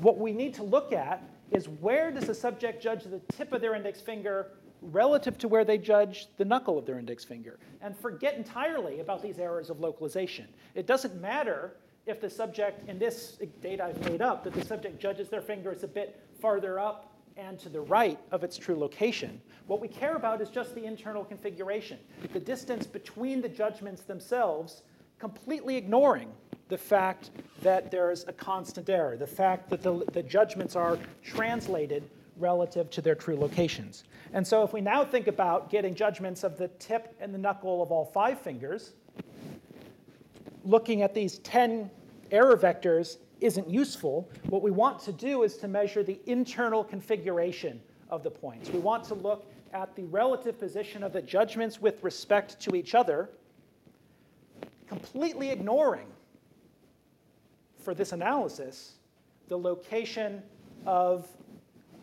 what 0.01 0.19
we 0.19 0.33
need 0.33 0.53
to 0.55 0.65
look 0.65 0.93
at 0.93 1.23
is 1.53 1.69
where 1.69 2.11
does 2.11 2.27
the 2.27 2.35
subject 2.35 2.83
judge 2.83 3.05
the 3.05 3.21
tip 3.37 3.53
of 3.53 3.61
their 3.61 3.77
index 3.77 4.01
finger 4.01 4.49
relative 4.93 5.39
to 5.39 5.49
where 5.49 5.65
they 5.65 5.79
judge 5.79 6.29
the 6.37 6.45
knuckle 6.45 6.79
of 6.79 6.87
their 6.87 6.99
index 6.99 7.25
finger, 7.25 7.59
and 7.81 7.97
forget 7.97 8.35
entirely 8.35 9.01
about 9.01 9.23
these 9.23 9.39
errors 9.39 9.71
of 9.71 9.81
localization. 9.81 10.47
It 10.75 10.87
doesn't 10.87 11.21
matter 11.21 11.75
if 12.07 12.21
the 12.21 12.29
subject, 12.29 12.89
in 12.89 12.99
this 12.99 13.39
data 13.63 13.85
I've 13.85 14.11
made 14.11 14.21
up, 14.21 14.45
that 14.45 14.53
the 14.53 14.65
subject 14.65 15.01
judges 15.01 15.29
their 15.29 15.41
fingers 15.41 15.83
a 15.83 15.89
bit 15.89 16.21
farther 16.41 16.79
up 16.79 17.13
and 17.37 17.59
to 17.59 17.69
the 17.69 17.81
right 17.81 18.19
of 18.31 18.45
its 18.45 18.57
true 18.57 18.79
location. 18.79 19.41
What 19.67 19.81
we 19.81 19.89
care 19.89 20.17
about 20.17 20.41
is 20.41 20.51
just 20.51 20.75
the 20.75 20.85
internal 20.85 21.25
configuration, 21.25 21.99
the 22.33 22.41
distance 22.41 22.87
between 22.87 23.41
the 23.41 23.49
judgments 23.49 24.03
themselves, 24.03 24.83
completely 25.19 25.77
ignoring 25.77 26.31
the 26.69 26.79
fact 26.79 27.31
that 27.63 27.91
there's 27.91 28.25
a 28.29 28.33
constant 28.33 28.89
error, 28.89 29.17
the 29.17 29.27
fact 29.27 29.71
that 29.71 29.83
the, 29.83 30.05
the 30.13 30.23
judgments 30.23 30.77
are 30.77 30.99
translated 31.23 32.09
relative 32.37 32.91
to 32.91 33.01
their 33.01 33.15
true 33.15 33.37
locations. 33.37 34.05
And 34.33 34.47
so 34.47 34.63
if 34.63 34.73
we 34.73 34.81
now 34.81 35.05
think 35.05 35.27
about 35.27 35.71
getting 35.71 35.95
judgments 35.95 36.45
of 36.45 36.59
the 36.59 36.69
tip 36.79 37.15
and 37.21 37.33
the 37.33 37.39
knuckle 37.39 37.83
of 37.83 37.93
all 37.93 38.05
five 38.05 38.41
fingers, 38.41 38.95
looking 40.65 41.03
at 41.03 41.15
these 41.15 41.39
10 41.41 41.91
error 42.31 42.57
vectors 42.57 43.19
isn't 43.41 43.69
useful. 43.69 44.29
What 44.49 44.63
we 44.63 44.71
want 44.71 44.99
to 45.01 45.13
do 45.13 45.43
is 45.43 45.57
to 45.59 45.69
measure 45.69 46.03
the 46.03 46.19
internal 46.27 46.83
configuration 46.83 47.81
of 48.11 48.23
the 48.23 48.31
points. 48.31 48.71
We 48.71 48.79
want 48.79 49.05
to 49.05 49.15
look 49.15 49.47
at 49.73 49.95
the 49.97 50.05
relative 50.05 50.59
position 50.59 51.03
of 51.03 51.13
the 51.13 51.21
judgments 51.21 51.81
with 51.81 52.03
respect 52.03 52.61
to 52.61 52.77
each 52.77 52.95
other, 52.95 53.29
completely 54.87 55.51
ignoring, 55.51 56.07
for 57.85 57.95
this 57.95 58.13
analysis, 58.13 58.95
the 59.49 59.59
location 59.59 60.43
of, 60.87 61.29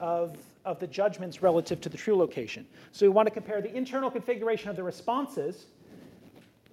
of, 0.01 0.35
of 0.65 0.79
the 0.79 0.87
judgments 0.87 1.41
relative 1.41 1.79
to 1.79 1.87
the 1.87 1.97
true 1.97 2.17
location. 2.17 2.65
So 2.91 3.05
we 3.05 3.09
want 3.09 3.27
to 3.27 3.33
compare 3.33 3.61
the 3.61 3.73
internal 3.73 4.11
configuration 4.11 4.69
of 4.69 4.75
the 4.75 4.83
responses 4.83 5.67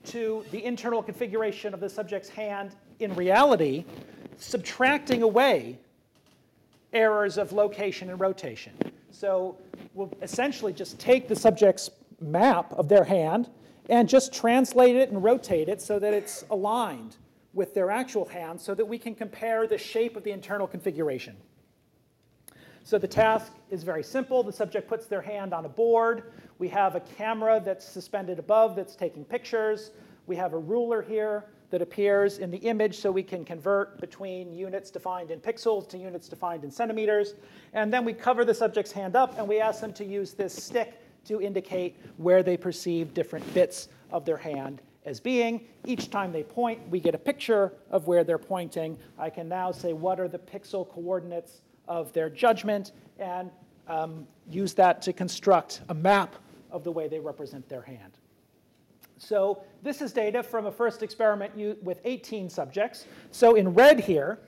to 0.06 0.44
the 0.50 0.64
internal 0.64 1.02
configuration 1.02 1.74
of 1.74 1.80
the 1.80 1.88
subject's 1.88 2.28
hand 2.28 2.74
in 2.98 3.14
reality 3.14 3.84
subtracting 4.38 5.22
away 5.22 5.78
errors 6.92 7.38
of 7.38 7.52
location 7.52 8.08
and 8.08 8.18
rotation. 8.18 8.72
So 9.10 9.58
we'll 9.94 10.12
essentially 10.22 10.72
just 10.72 10.98
take 10.98 11.28
the 11.28 11.36
subject's 11.36 11.90
map 12.20 12.72
of 12.72 12.88
their 12.88 13.04
hand 13.04 13.50
and 13.90 14.08
just 14.08 14.32
translate 14.32 14.96
it 14.96 15.10
and 15.10 15.22
rotate 15.22 15.68
it 15.68 15.80
so 15.82 15.98
that 15.98 16.14
it's 16.14 16.44
aligned 16.50 17.16
with 17.52 17.74
their 17.74 17.90
actual 17.90 18.24
hand 18.24 18.60
so 18.60 18.74
that 18.74 18.84
we 18.84 18.98
can 18.98 19.14
compare 19.14 19.66
the 19.66 19.78
shape 19.78 20.16
of 20.16 20.24
the 20.24 20.30
internal 20.30 20.66
configuration. 20.66 21.36
So 22.88 22.96
the 22.96 23.06
task 23.06 23.52
is 23.68 23.82
very 23.82 24.02
simple. 24.02 24.42
The 24.42 24.50
subject 24.50 24.88
puts 24.88 25.04
their 25.04 25.20
hand 25.20 25.52
on 25.52 25.66
a 25.66 25.68
board. 25.68 26.32
We 26.58 26.68
have 26.68 26.94
a 26.94 27.00
camera 27.00 27.60
that's 27.62 27.86
suspended 27.86 28.38
above 28.38 28.76
that's 28.76 28.96
taking 28.96 29.26
pictures. 29.26 29.90
We 30.26 30.36
have 30.36 30.54
a 30.54 30.58
ruler 30.58 31.02
here 31.02 31.44
that 31.68 31.82
appears 31.82 32.38
in 32.38 32.50
the 32.50 32.56
image 32.56 32.96
so 32.96 33.12
we 33.12 33.22
can 33.22 33.44
convert 33.44 34.00
between 34.00 34.54
units 34.54 34.90
defined 34.90 35.30
in 35.30 35.38
pixels 35.38 35.86
to 35.90 35.98
units 35.98 36.30
defined 36.30 36.64
in 36.64 36.70
centimeters. 36.70 37.34
And 37.74 37.92
then 37.92 38.06
we 38.06 38.14
cover 38.14 38.42
the 38.42 38.54
subject's 38.54 38.90
hand 38.90 39.16
up 39.16 39.36
and 39.36 39.46
we 39.46 39.60
ask 39.60 39.82
them 39.82 39.92
to 39.92 40.04
use 40.06 40.32
this 40.32 40.54
stick 40.54 40.94
to 41.26 41.42
indicate 41.42 42.00
where 42.16 42.42
they 42.42 42.56
perceive 42.56 43.12
different 43.12 43.52
bits 43.52 43.90
of 44.10 44.24
their 44.24 44.38
hand 44.38 44.80
as 45.04 45.20
being. 45.20 45.66
Each 45.84 46.08
time 46.08 46.32
they 46.32 46.42
point, 46.42 46.88
we 46.88 47.00
get 47.00 47.14
a 47.14 47.18
picture 47.18 47.74
of 47.90 48.06
where 48.06 48.24
they're 48.24 48.38
pointing. 48.38 48.96
I 49.18 49.28
can 49.28 49.46
now 49.46 49.72
say 49.72 49.92
what 49.92 50.18
are 50.18 50.28
the 50.28 50.38
pixel 50.38 50.88
coordinates 50.88 51.60
of 51.88 52.12
their 52.12 52.30
judgment 52.30 52.92
and 53.18 53.50
um, 53.88 54.26
use 54.48 54.74
that 54.74 55.02
to 55.02 55.12
construct 55.12 55.80
a 55.88 55.94
map 55.94 56.36
of 56.70 56.84
the 56.84 56.92
way 56.92 57.08
they 57.08 57.18
represent 57.18 57.68
their 57.68 57.82
hand. 57.82 58.18
So 59.16 59.64
this 59.82 60.00
is 60.00 60.12
data 60.12 60.42
from 60.42 60.66
a 60.66 60.72
first 60.72 61.02
experiment 61.02 61.52
with 61.82 62.00
18 62.04 62.48
subjects. 62.48 63.06
So 63.32 63.56
in 63.56 63.74
red 63.74 63.98
here, 63.98 64.38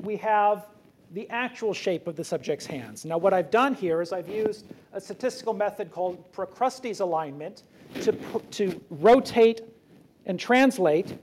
we 0.00 0.16
have 0.16 0.66
the 1.12 1.28
actual 1.30 1.74
shape 1.74 2.06
of 2.06 2.16
the 2.16 2.24
subject's 2.24 2.66
hands. 2.66 3.04
Now 3.04 3.18
what 3.18 3.32
I've 3.32 3.50
done 3.50 3.74
here 3.74 4.00
is 4.00 4.12
I've 4.12 4.28
used 4.28 4.66
a 4.92 5.00
statistical 5.00 5.52
method 5.52 5.92
called 5.92 6.32
Procrustes 6.32 7.00
alignment 7.00 7.62
to, 8.00 8.12
to 8.52 8.80
rotate 8.90 9.60
and 10.26 10.40
translate 10.40 11.18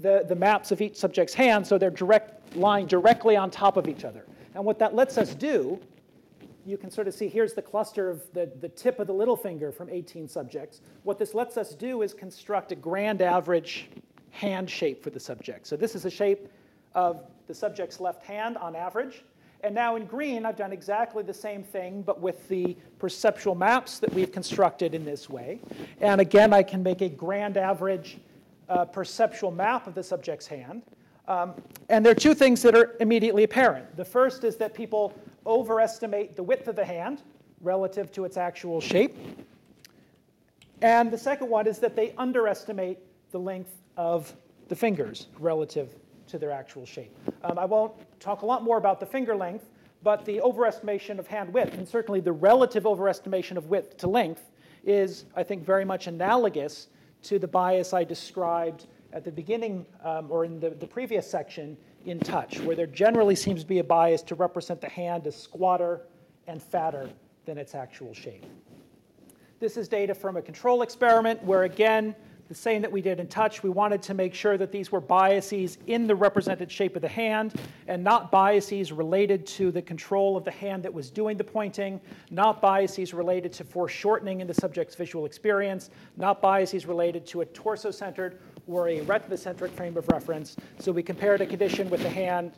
the, 0.00 0.24
the 0.28 0.34
maps 0.34 0.72
of 0.72 0.80
each 0.80 0.96
subject's 0.96 1.34
hand 1.34 1.66
so 1.66 1.76
they're 1.76 1.90
direct, 1.90 2.56
lying 2.56 2.86
directly 2.86 3.36
on 3.36 3.50
top 3.50 3.76
of 3.76 3.86
each 3.86 4.04
other. 4.04 4.24
And 4.58 4.66
what 4.66 4.80
that 4.80 4.92
lets 4.92 5.16
us 5.18 5.36
do 5.36 5.78
you 6.66 6.76
can 6.76 6.90
sort 6.90 7.06
of 7.06 7.14
see 7.14 7.28
here's 7.28 7.54
the 7.54 7.62
cluster 7.62 8.10
of 8.10 8.22
the, 8.34 8.50
the 8.60 8.68
tip 8.68 8.98
of 8.98 9.06
the 9.06 9.12
little 9.12 9.36
finger 9.36 9.70
from 9.70 9.88
18 9.88 10.28
subjects. 10.28 10.82
What 11.04 11.16
this 11.16 11.32
lets 11.32 11.56
us 11.56 11.74
do 11.74 12.02
is 12.02 12.12
construct 12.12 12.72
a 12.72 12.74
grand 12.74 13.22
average 13.22 13.88
hand 14.32 14.68
shape 14.68 15.02
for 15.02 15.10
the 15.10 15.20
subject. 15.20 15.66
So 15.66 15.76
this 15.76 15.94
is 15.94 16.04
a 16.04 16.10
shape 16.10 16.48
of 16.94 17.22
the 17.46 17.54
subject's 17.54 18.00
left 18.00 18.22
hand 18.22 18.58
on 18.58 18.74
average. 18.74 19.24
And 19.62 19.74
now 19.74 19.94
in 19.94 20.06
green, 20.06 20.44
I've 20.44 20.56
done 20.56 20.72
exactly 20.72 21.22
the 21.22 21.32
same 21.32 21.62
thing, 21.62 22.02
but 22.02 22.20
with 22.20 22.48
the 22.48 22.76
perceptual 22.98 23.54
maps 23.54 24.00
that 24.00 24.12
we've 24.12 24.32
constructed 24.32 24.92
in 24.92 25.04
this 25.04 25.30
way. 25.30 25.60
And 26.00 26.20
again, 26.20 26.52
I 26.52 26.64
can 26.64 26.82
make 26.82 27.00
a 27.00 27.08
grand 27.08 27.56
average 27.56 28.18
uh, 28.68 28.84
perceptual 28.84 29.52
map 29.52 29.86
of 29.86 29.94
the 29.94 30.02
subject's 30.02 30.48
hand. 30.48 30.82
Um, 31.28 31.54
and 31.90 32.04
there 32.04 32.10
are 32.10 32.16
two 32.16 32.34
things 32.34 32.62
that 32.62 32.74
are 32.74 32.96
immediately 33.00 33.44
apparent. 33.44 33.96
The 33.96 34.04
first 34.04 34.44
is 34.44 34.56
that 34.56 34.74
people 34.74 35.14
overestimate 35.46 36.34
the 36.34 36.42
width 36.42 36.68
of 36.68 36.74
the 36.74 36.84
hand 36.84 37.22
relative 37.60 38.10
to 38.12 38.24
its 38.24 38.36
actual 38.36 38.80
shape. 38.80 39.16
And 40.80 41.10
the 41.10 41.18
second 41.18 41.50
one 41.50 41.66
is 41.66 41.78
that 41.80 41.94
they 41.94 42.14
underestimate 42.16 42.98
the 43.30 43.38
length 43.38 43.76
of 43.96 44.34
the 44.68 44.76
fingers 44.76 45.26
relative 45.38 45.94
to 46.28 46.38
their 46.38 46.50
actual 46.50 46.86
shape. 46.86 47.14
Um, 47.44 47.58
I 47.58 47.64
won't 47.66 47.92
talk 48.20 48.42
a 48.42 48.46
lot 48.46 48.62
more 48.62 48.78
about 48.78 48.98
the 48.98 49.06
finger 49.06 49.36
length, 49.36 49.70
but 50.02 50.24
the 50.24 50.38
overestimation 50.38 51.18
of 51.18 51.26
hand 51.26 51.52
width, 51.52 51.74
and 51.74 51.86
certainly 51.86 52.20
the 52.20 52.32
relative 52.32 52.84
overestimation 52.84 53.56
of 53.56 53.66
width 53.66 53.96
to 53.98 54.08
length, 54.08 54.50
is, 54.84 55.24
I 55.34 55.42
think, 55.42 55.64
very 55.64 55.84
much 55.84 56.06
analogous 56.06 56.88
to 57.24 57.38
the 57.38 57.48
bias 57.48 57.92
I 57.92 58.04
described 58.04 58.86
at 59.12 59.24
the 59.24 59.32
beginning 59.32 59.86
um, 60.04 60.30
or 60.30 60.44
in 60.44 60.60
the, 60.60 60.70
the 60.70 60.86
previous 60.86 61.28
section 61.28 61.76
in 62.04 62.20
touch, 62.20 62.60
where 62.60 62.76
there 62.76 62.86
generally 62.86 63.34
seems 63.34 63.62
to 63.62 63.68
be 63.68 63.78
a 63.78 63.84
bias 63.84 64.22
to 64.22 64.34
represent 64.34 64.80
the 64.80 64.88
hand 64.88 65.26
as 65.26 65.36
squatter 65.36 66.02
and 66.46 66.62
fatter 66.62 67.08
than 67.44 67.58
its 67.58 67.74
actual 67.74 68.14
shape. 68.14 68.44
This 69.60 69.76
is 69.76 69.88
data 69.88 70.14
from 70.14 70.36
a 70.36 70.42
control 70.42 70.82
experiment 70.82 71.42
where, 71.42 71.64
again, 71.64 72.14
the 72.48 72.54
same 72.54 72.80
that 72.80 72.90
we 72.90 73.02
did 73.02 73.20
in 73.20 73.26
touch, 73.26 73.62
we 73.62 73.68
wanted 73.68 74.02
to 74.02 74.14
make 74.14 74.32
sure 74.32 74.56
that 74.56 74.72
these 74.72 74.90
were 74.90 75.02
biases 75.02 75.76
in 75.86 76.06
the 76.06 76.14
represented 76.14 76.72
shape 76.72 76.96
of 76.96 77.02
the 77.02 77.08
hand 77.08 77.54
and 77.88 78.02
not 78.02 78.30
biases 78.30 78.90
related 78.90 79.46
to 79.46 79.70
the 79.70 79.82
control 79.82 80.34
of 80.34 80.44
the 80.44 80.50
hand 80.50 80.82
that 80.82 80.92
was 80.92 81.10
doing 81.10 81.36
the 81.36 81.44
pointing, 81.44 82.00
not 82.30 82.62
biases 82.62 83.12
related 83.12 83.52
to 83.52 83.64
foreshortening 83.64 84.40
in 84.40 84.46
the 84.46 84.54
subject's 84.54 84.94
visual 84.94 85.26
experience, 85.26 85.90
not 86.16 86.40
biases 86.40 86.86
related 86.86 87.26
to 87.26 87.42
a 87.42 87.46
torso-centered 87.46 88.40
or 88.68 88.88
a 88.88 89.00
retina-centric 89.00 89.72
frame 89.72 89.96
of 89.96 90.06
reference. 90.08 90.56
So 90.78 90.92
we 90.92 91.02
compared 91.02 91.40
a 91.40 91.46
condition 91.46 91.90
with 91.90 92.02
the 92.02 92.10
hand 92.10 92.52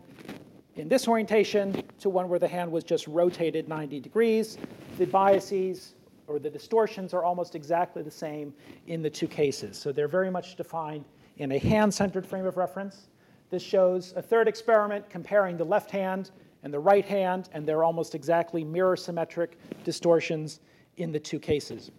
in 0.75 0.89
this 0.89 1.09
orientation 1.09 1.83
to 2.01 2.11
one 2.11 2.29
where 2.29 2.39
the 2.39 2.49
hand 2.49 2.71
was 2.71 2.85
just 2.85 3.07
rotated 3.07 3.69
90 3.69 4.01
degrees. 4.01 4.59
The 4.99 5.07
biases 5.07 5.95
or 6.27 6.39
the 6.39 6.51
distortions 6.51 7.15
are 7.15 7.25
almost 7.25 7.55
exactly 7.55 8.03
the 8.03 8.11
same 8.11 8.53
in 8.87 9.03
the 9.03 9.11
two 9.11 9.29
cases. 9.29 9.79
So 9.79 9.93
they're 9.93 10.09
very 10.09 10.31
much 10.31 10.57
defined 10.57 11.05
in 11.39 11.53
a 11.53 11.59
hand-centered 11.59 12.27
frame 12.27 12.45
of 12.45 12.57
reference. 12.57 13.09
This 13.51 13.63
shows 13.63 14.13
a 14.17 14.23
third 14.23 14.47
experiment 14.47 15.09
comparing 15.11 15.57
the 15.57 15.65
left 15.65 15.91
hand 15.91 16.31
and 16.63 16.73
the 16.73 16.79
right 16.79 17.05
hand, 17.05 17.49
and 17.53 17.67
they're 17.67 17.85
almost 17.85 18.15
exactly 18.15 18.63
mirror 18.65 18.97
symmetric 18.97 19.59
distortions 19.85 20.61
in 20.99 21.11
the 21.11 21.19
two 21.19 21.39
cases. 21.39 21.91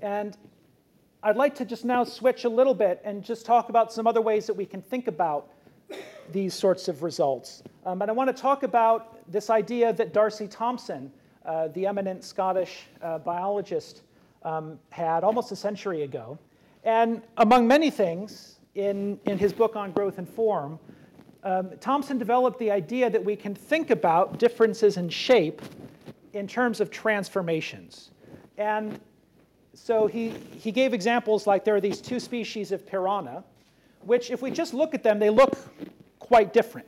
And 0.00 0.36
I'd 1.24 1.36
like 1.36 1.54
to 1.54 1.64
just 1.64 1.86
now 1.86 2.04
switch 2.04 2.44
a 2.44 2.50
little 2.50 2.74
bit 2.74 3.00
and 3.02 3.24
just 3.24 3.46
talk 3.46 3.70
about 3.70 3.90
some 3.90 4.06
other 4.06 4.20
ways 4.20 4.46
that 4.46 4.52
we 4.52 4.66
can 4.66 4.82
think 4.82 5.08
about 5.08 5.48
these 6.30 6.52
sorts 6.52 6.86
of 6.86 7.02
results. 7.02 7.62
Um, 7.86 8.02
and 8.02 8.10
I 8.10 8.14
want 8.14 8.28
to 8.28 8.40
talk 8.40 8.62
about 8.62 9.18
this 9.32 9.48
idea 9.48 9.90
that 9.94 10.12
D'Arcy 10.12 10.46
Thompson 10.46 11.10
uh, 11.46 11.68
the 11.68 11.86
eminent 11.86 12.24
Scottish 12.24 12.86
uh, 13.02 13.18
biologist 13.18 14.02
um, 14.42 14.78
had 14.90 15.24
almost 15.24 15.50
a 15.52 15.56
century 15.56 16.02
ago. 16.02 16.38
And 16.84 17.22
among 17.38 17.66
many 17.66 17.90
things, 17.90 18.60
in, 18.74 19.18
in 19.26 19.38
his 19.38 19.52
book 19.52 19.76
on 19.76 19.92
growth 19.92 20.18
and 20.18 20.28
form, 20.28 20.78
um, 21.42 21.70
Thompson 21.80 22.18
developed 22.18 22.58
the 22.58 22.70
idea 22.70 23.08
that 23.08 23.22
we 23.22 23.36
can 23.36 23.54
think 23.54 23.90
about 23.90 24.38
differences 24.38 24.96
in 24.96 25.08
shape 25.08 25.62
in 26.32 26.46
terms 26.46 26.80
of 26.80 26.90
transformations. 26.90 28.10
And 28.58 29.00
so 29.74 30.06
he, 30.06 30.30
he 30.30 30.70
gave 30.70 30.94
examples 30.94 31.46
like 31.46 31.64
there 31.64 31.74
are 31.74 31.80
these 31.80 32.00
two 32.00 32.20
species 32.20 32.72
of 32.72 32.86
piranha, 32.86 33.44
which, 34.02 34.30
if 34.30 34.40
we 34.42 34.50
just 34.50 34.72
look 34.74 34.94
at 34.94 35.02
them, 35.02 35.18
they 35.18 35.30
look 35.30 35.56
quite 36.18 36.52
different 36.52 36.86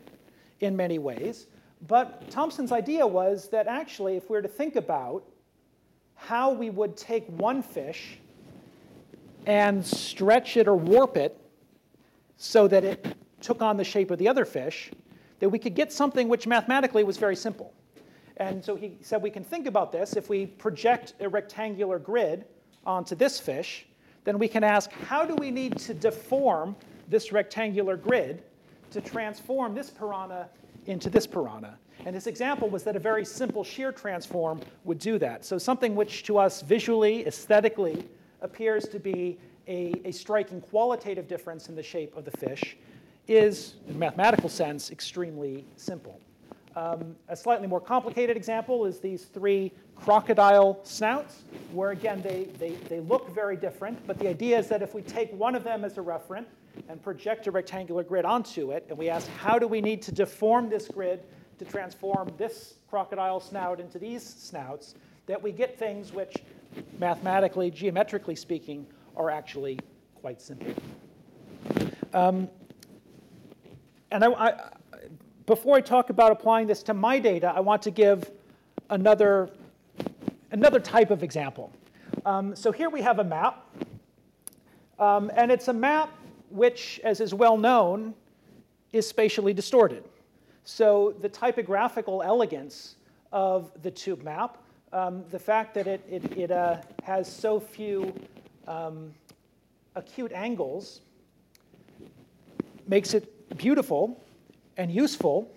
in 0.61 0.77
many 0.77 0.99
ways. 0.99 1.47
But 1.89 2.31
Thompson's 2.31 2.73
idea 2.73 3.07
was 3.07 3.49
that 3.51 3.67
actually, 3.67 4.17
if 4.17 4.31
we 4.31 4.37
were 4.37 4.43
to 4.43 4.49
think 4.49 4.77
about 4.77 5.25
how 6.15 6.53
we 6.53 6.71
would 6.71 6.97
take 6.97 7.27
one 7.27 7.63
fish 7.63 8.19
and 9.47 9.85
stretch 9.85 10.57
it 10.57 10.67
or 10.67 10.77
warp 10.77 11.17
it 11.17 11.39
so 12.37 12.67
that 12.69 12.85
it 12.85 13.17
took 13.41 13.63
on 13.63 13.77
the 13.77 13.85
shape 13.85 14.11
of 14.11 14.19
the 14.19 14.29
other 14.29 14.45
fish, 14.45 14.91
that 15.41 15.49
we 15.49 15.59
could 15.59 15.75
get 15.75 15.93
something 15.93 16.29
which 16.29 16.47
mathematically 16.47 17.05
was 17.05 17.17
very 17.17 17.37
simple. 17.37 17.73
And 18.39 18.65
so 18.65 18.75
he 18.77 18.97
said 19.01 19.23
we 19.23 19.31
can 19.31 19.45
think 19.45 19.67
about 19.67 19.93
this. 19.93 20.17
If 20.17 20.29
we 20.29 20.47
project 20.47 21.15
a 21.21 21.29
rectangular 21.29 21.99
grid 21.99 22.45
onto 22.87 23.15
this 23.15 23.39
fish, 23.39 23.87
then 24.25 24.39
we 24.39 24.49
can 24.49 24.65
ask 24.65 24.91
how 24.93 25.25
do 25.25 25.35
we 25.35 25.51
need 25.51 25.77
to 25.79 25.95
deform 25.95 26.75
this 27.09 27.33
rectangular 27.33 27.97
grid 27.97 28.43
to 28.91 29.01
transform 29.01 29.75
this 29.75 29.91
piranha 29.91 30.49
into 30.87 31.11
this 31.11 31.27
piranha. 31.27 31.79
And 32.05 32.15
his 32.15 32.27
example 32.27 32.69
was 32.69 32.85
that 32.85 32.95
a 32.95 33.01
very 33.01 33.25
simple 33.25 33.65
shear 33.65 33.91
transform 33.91 34.61
would 34.85 34.99
do 34.99 35.19
that. 35.19 35.45
So 35.45 35.59
something 35.59 35.95
which 35.97 36.23
to 36.25 36.39
us 36.39 36.63
visually, 36.63 37.27
aesthetically, 37.27 38.07
appears 38.43 38.87
to 38.89 39.01
be 39.01 39.39
a, 39.67 40.01
a 40.05 40.13
striking 40.13 40.61
qualitative 40.61 41.27
difference 41.27 41.69
in 41.69 41.75
the 41.75 41.83
shape 41.83 42.17
of 42.17 42.25
the 42.25 42.31
fish 42.31 42.77
is, 43.27 43.75
in 43.89 43.97
a 43.97 43.99
mathematical 43.99 44.49
sense, 44.49 44.91
extremely 44.91 45.65
simple. 45.77 46.21
Um, 46.77 47.17
a 47.29 47.37
slightly 47.37 47.67
more 47.67 47.81
complicated 47.81 48.37
example 48.37 48.85
is 48.85 49.01
these 49.01 49.25
three 49.25 49.73
crocodile 49.95 50.79
snouts, 50.83 51.43
where 51.73 51.93
again 51.93 52.21
they, 52.21 52.49
they, 52.59 52.73
they 52.91 53.01
look 53.01 53.35
very 53.35 53.57
different, 53.57 54.07
but 54.07 54.19
the 54.19 54.29
idea 54.29 54.59
is 54.59 54.69
that 54.69 54.83
if 54.83 54.93
we 54.93 55.01
take 55.01 55.33
one 55.33 55.55
of 55.55 55.65
them 55.65 55.87
as 55.87 55.97
a 55.97 56.03
referent 56.03 56.45
and 56.91 57.03
project 57.03 57.47
a 57.47 57.51
rectangular 57.51 58.05
grid 58.05 58.27
onto 58.27 58.73
it, 58.73 58.85
and 58.91 58.99
we 58.99 59.09
ask 59.09 59.27
how 59.39 59.59
do 59.59 59.67
we 59.67 59.81
need 59.81 60.03
to 60.03 60.13
deform 60.13 60.69
this 60.69 60.87
grid 60.87 61.23
to 61.59 61.65
transform 61.65 62.31
this 62.37 62.75
crocodile 62.91 63.41
snout 63.41 63.81
into 63.81 63.99
these 63.99 64.23
snouts, 64.23 64.97
that 65.25 65.43
we 65.43 65.53
get 65.53 65.79
things 65.79 66.13
which, 66.13 66.37
mathematically, 66.99 67.71
geometrically 67.71 68.37
speaking, 68.37 68.87
are 69.17 69.31
actually 69.31 69.79
quite 70.15 70.43
simple. 70.43 70.75
Um, 72.13 72.51
and 74.11 74.23
I, 74.23 74.29
I, 74.33 74.71
before 75.47 75.77
I 75.77 75.81
talk 75.81 76.11
about 76.11 76.33
applying 76.33 76.67
this 76.67 76.83
to 76.85 76.95
my 76.95 77.19
data, 77.19 77.53
I 77.55 77.61
want 77.61 77.81
to 77.83 77.91
give 77.93 78.31
another, 78.91 79.49
another 80.51 80.81
type 80.81 81.11
of 81.11 81.23
example. 81.23 81.73
Um, 82.25 82.57
so 82.57 82.73
here 82.73 82.91
we 82.91 83.01
have 83.03 83.21
a 83.21 83.25
map, 83.25 83.65
um, 84.99 85.31
and 85.37 85.53
it's 85.53 85.69
a 85.69 85.73
map 85.73 86.11
which, 86.51 87.01
as 87.05 87.21
is 87.21 87.33
well 87.33 87.57
known, 87.57 88.15
is 88.93 89.09
spatially 89.09 89.53
distorted. 89.53 90.05
So 90.65 91.15
the 91.21 91.29
typographical 91.29 92.23
elegance 92.23 92.97
of 93.33 93.71
the 93.83 93.91
tube 93.91 94.25
map, 94.25 94.59
um, 94.93 95.25
the 95.31 95.39
fact 95.39 95.75
that 95.75 95.87
it, 95.87 96.05
it, 96.11 96.37
it 96.37 96.51
uh, 96.51 96.79
has 97.05 97.33
so 97.33 97.61
few 97.61 98.13
um, 98.67 99.13
acute 99.95 100.33
angles 100.33 101.03
makes 102.89 103.15
it 103.15 103.57
beautiful 103.57 104.21
and 104.77 104.91
useful, 104.91 105.51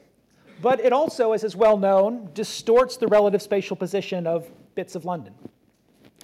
but 0.61 0.80
it 0.80 0.91
also, 0.91 1.32
as 1.32 1.43
is 1.43 1.55
well 1.55 1.78
known, 1.78 2.30
distorts 2.34 2.97
the 2.97 3.07
relative 3.07 3.41
spatial 3.41 3.76
position 3.76 4.28
of 4.28 4.49
bits 4.76 4.95
of 4.95 5.05
London. 5.05 5.34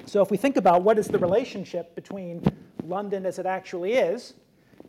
So 0.06 0.22
if 0.22 0.30
we 0.30 0.38
think 0.38 0.58
about 0.58 0.84
what 0.84 1.00
is 1.00 1.08
the 1.08 1.20
relationship 1.20 1.96
between 1.96 2.44
London 2.84 3.26
as 3.26 3.40
it 3.40 3.46
actually 3.46 3.94
is 3.94 4.34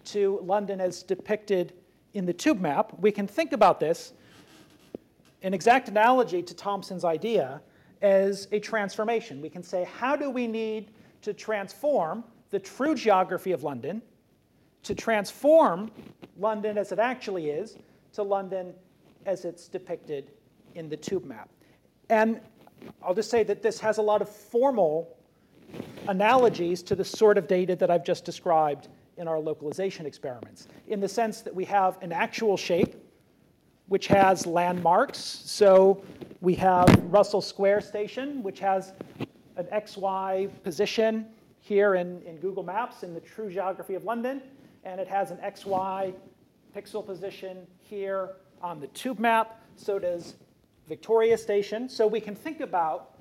to 0.07 0.41
London 0.43 0.81
as 0.81 1.03
depicted 1.03 1.73
in 2.15 2.27
the 2.27 2.33
tube 2.33 2.61
map, 2.61 2.93
we 3.01 3.11
can 3.11 3.27
think 3.27 3.53
about 3.53 3.79
this, 3.81 4.13
an 5.43 5.55
exact 5.55 5.89
analogy 5.89 6.43
to 6.43 6.55
Thompson's 6.55 7.05
idea, 7.05 7.61
as 8.03 8.49
a 8.53 8.61
transformation. 8.61 9.41
We 9.41 9.49
can 9.49 9.63
say, 9.63 9.85
how 9.85 10.17
do 10.17 10.29
we 10.31 10.47
need 10.47 10.91
to 11.23 11.33
transform 11.33 12.25
the 12.51 12.59
true 12.59 12.95
geography 12.95 13.53
of 13.53 13.63
London 13.63 14.03
to 14.83 14.95
transform 14.95 15.91
London 16.39 16.79
as 16.79 16.93
it 16.93 16.99
actually 16.99 17.51
is 17.51 17.77
to 18.13 18.23
London 18.23 18.75
as 19.25 19.45
it's 19.45 19.69
depicted 19.69 20.31
in 20.75 20.89
the 20.89 20.97
tube 20.97 21.25
map? 21.25 21.49
And 22.09 22.41
I'll 23.03 23.15
just 23.15 23.31
say 23.31 23.43
that 23.45 23.63
this 23.63 23.81
has 23.81 23.99
a 23.99 24.03
lot 24.03 24.23
of 24.23 24.29
formal 24.29 25.17
analogies 26.09 26.83
to 26.85 26.95
the 26.95 27.05
sort 27.05 27.39
of 27.39 27.49
data 27.49 27.75
that 27.77 27.91
I've 27.91 28.05
just 28.05 28.25
described 28.25 28.89
in 29.17 29.27
our 29.27 29.41
localization 29.41 30.07
experiments, 30.07 30.69
in 30.89 31.01
the 31.01 31.09
sense 31.09 31.41
that 31.41 31.55
we 31.55 31.65
have 31.65 31.99
an 32.03 32.13
actual 32.13 32.57
shape 32.57 32.95
which 33.89 34.09
has 34.09 34.47
landmarks. 34.47 35.19
So 35.19 36.03
we 36.41 36.55
have 36.57 36.89
Russell 37.05 37.41
Square 37.41 37.83
Station, 37.83 38.43
which 38.43 38.59
has 38.61 38.93
an 39.57 39.67
XY 39.73 40.51
position 40.63 41.27
here 41.61 41.95
in, 41.95 42.21
in 42.23 42.37
Google 42.37 42.63
Maps 42.63 43.03
in 43.03 43.15
the 43.15 43.21
true 43.21 43.51
geography 43.51 43.95
of 43.95 44.05
London, 44.05 44.43
and 44.85 45.01
it 45.01 45.09
has 45.09 45.31
an 45.31 45.39
XY 45.39 46.15
pixel 46.77 47.05
position 47.05 47.66
here 47.81 48.33
on 48.61 48.81
the 48.81 48.87
tube 48.89 49.18
map. 49.18 49.62
So 49.77 49.99
does 49.99 50.35
Victoria 50.89 51.39
Station. 51.39 51.89
So 51.89 52.07
we 52.07 52.20
can 52.20 52.35
think 52.35 52.61
about 52.61 53.14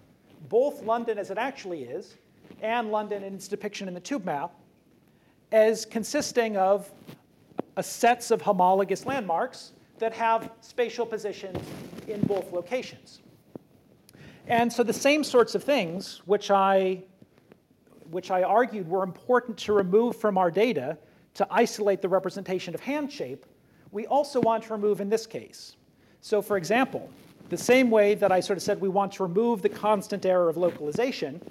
both 0.49 0.83
London 0.83 1.17
as 1.17 1.31
it 1.31 1.37
actually 1.37 1.83
is 1.83 2.15
and 2.61 2.91
London 2.91 3.23
in 3.23 3.35
its 3.35 3.47
depiction 3.47 3.87
in 3.87 3.93
the 3.93 3.99
tube 3.99 4.25
map 4.25 4.53
as 5.51 5.85
consisting 5.85 6.57
of 6.57 6.91
a 7.77 7.83
sets 7.83 8.29
of 8.31 8.41
homologous 8.41 9.05
landmarks 9.05 9.71
that 9.99 10.13
have 10.13 10.51
spatial 10.61 11.05
positions 11.05 11.57
in 12.07 12.19
both 12.21 12.51
locations. 12.51 13.21
And 14.47 14.71
so 14.71 14.83
the 14.83 14.93
same 14.93 15.23
sorts 15.23 15.55
of 15.55 15.63
things, 15.63 16.21
which 16.25 16.51
I, 16.51 17.03
which 18.11 18.31
I 18.31 18.43
argued 18.43 18.87
were 18.87 19.03
important 19.03 19.57
to 19.59 19.73
remove 19.73 20.17
from 20.17 20.37
our 20.37 20.51
data 20.51 20.97
to 21.35 21.47
isolate 21.51 22.01
the 22.01 22.09
representation 22.09 22.73
of 22.73 22.81
hand 22.81 23.11
shape, 23.11 23.45
we 23.91 24.05
also 24.07 24.41
want 24.41 24.63
to 24.63 24.73
remove 24.73 24.99
in 24.99 25.09
this 25.09 25.27
case. 25.27 25.75
So 26.21 26.41
for 26.41 26.57
example, 26.57 27.09
the 27.49 27.57
same 27.57 27.91
way 27.91 28.15
that 28.15 28.31
I 28.31 28.39
sort 28.39 28.57
of 28.57 28.63
said 28.63 28.81
we 28.81 28.89
want 28.89 29.13
to 29.13 29.23
remove 29.23 29.61
the 29.61 29.69
constant 29.69 30.25
error 30.25 30.49
of 30.49 30.57
localization, 30.57 31.41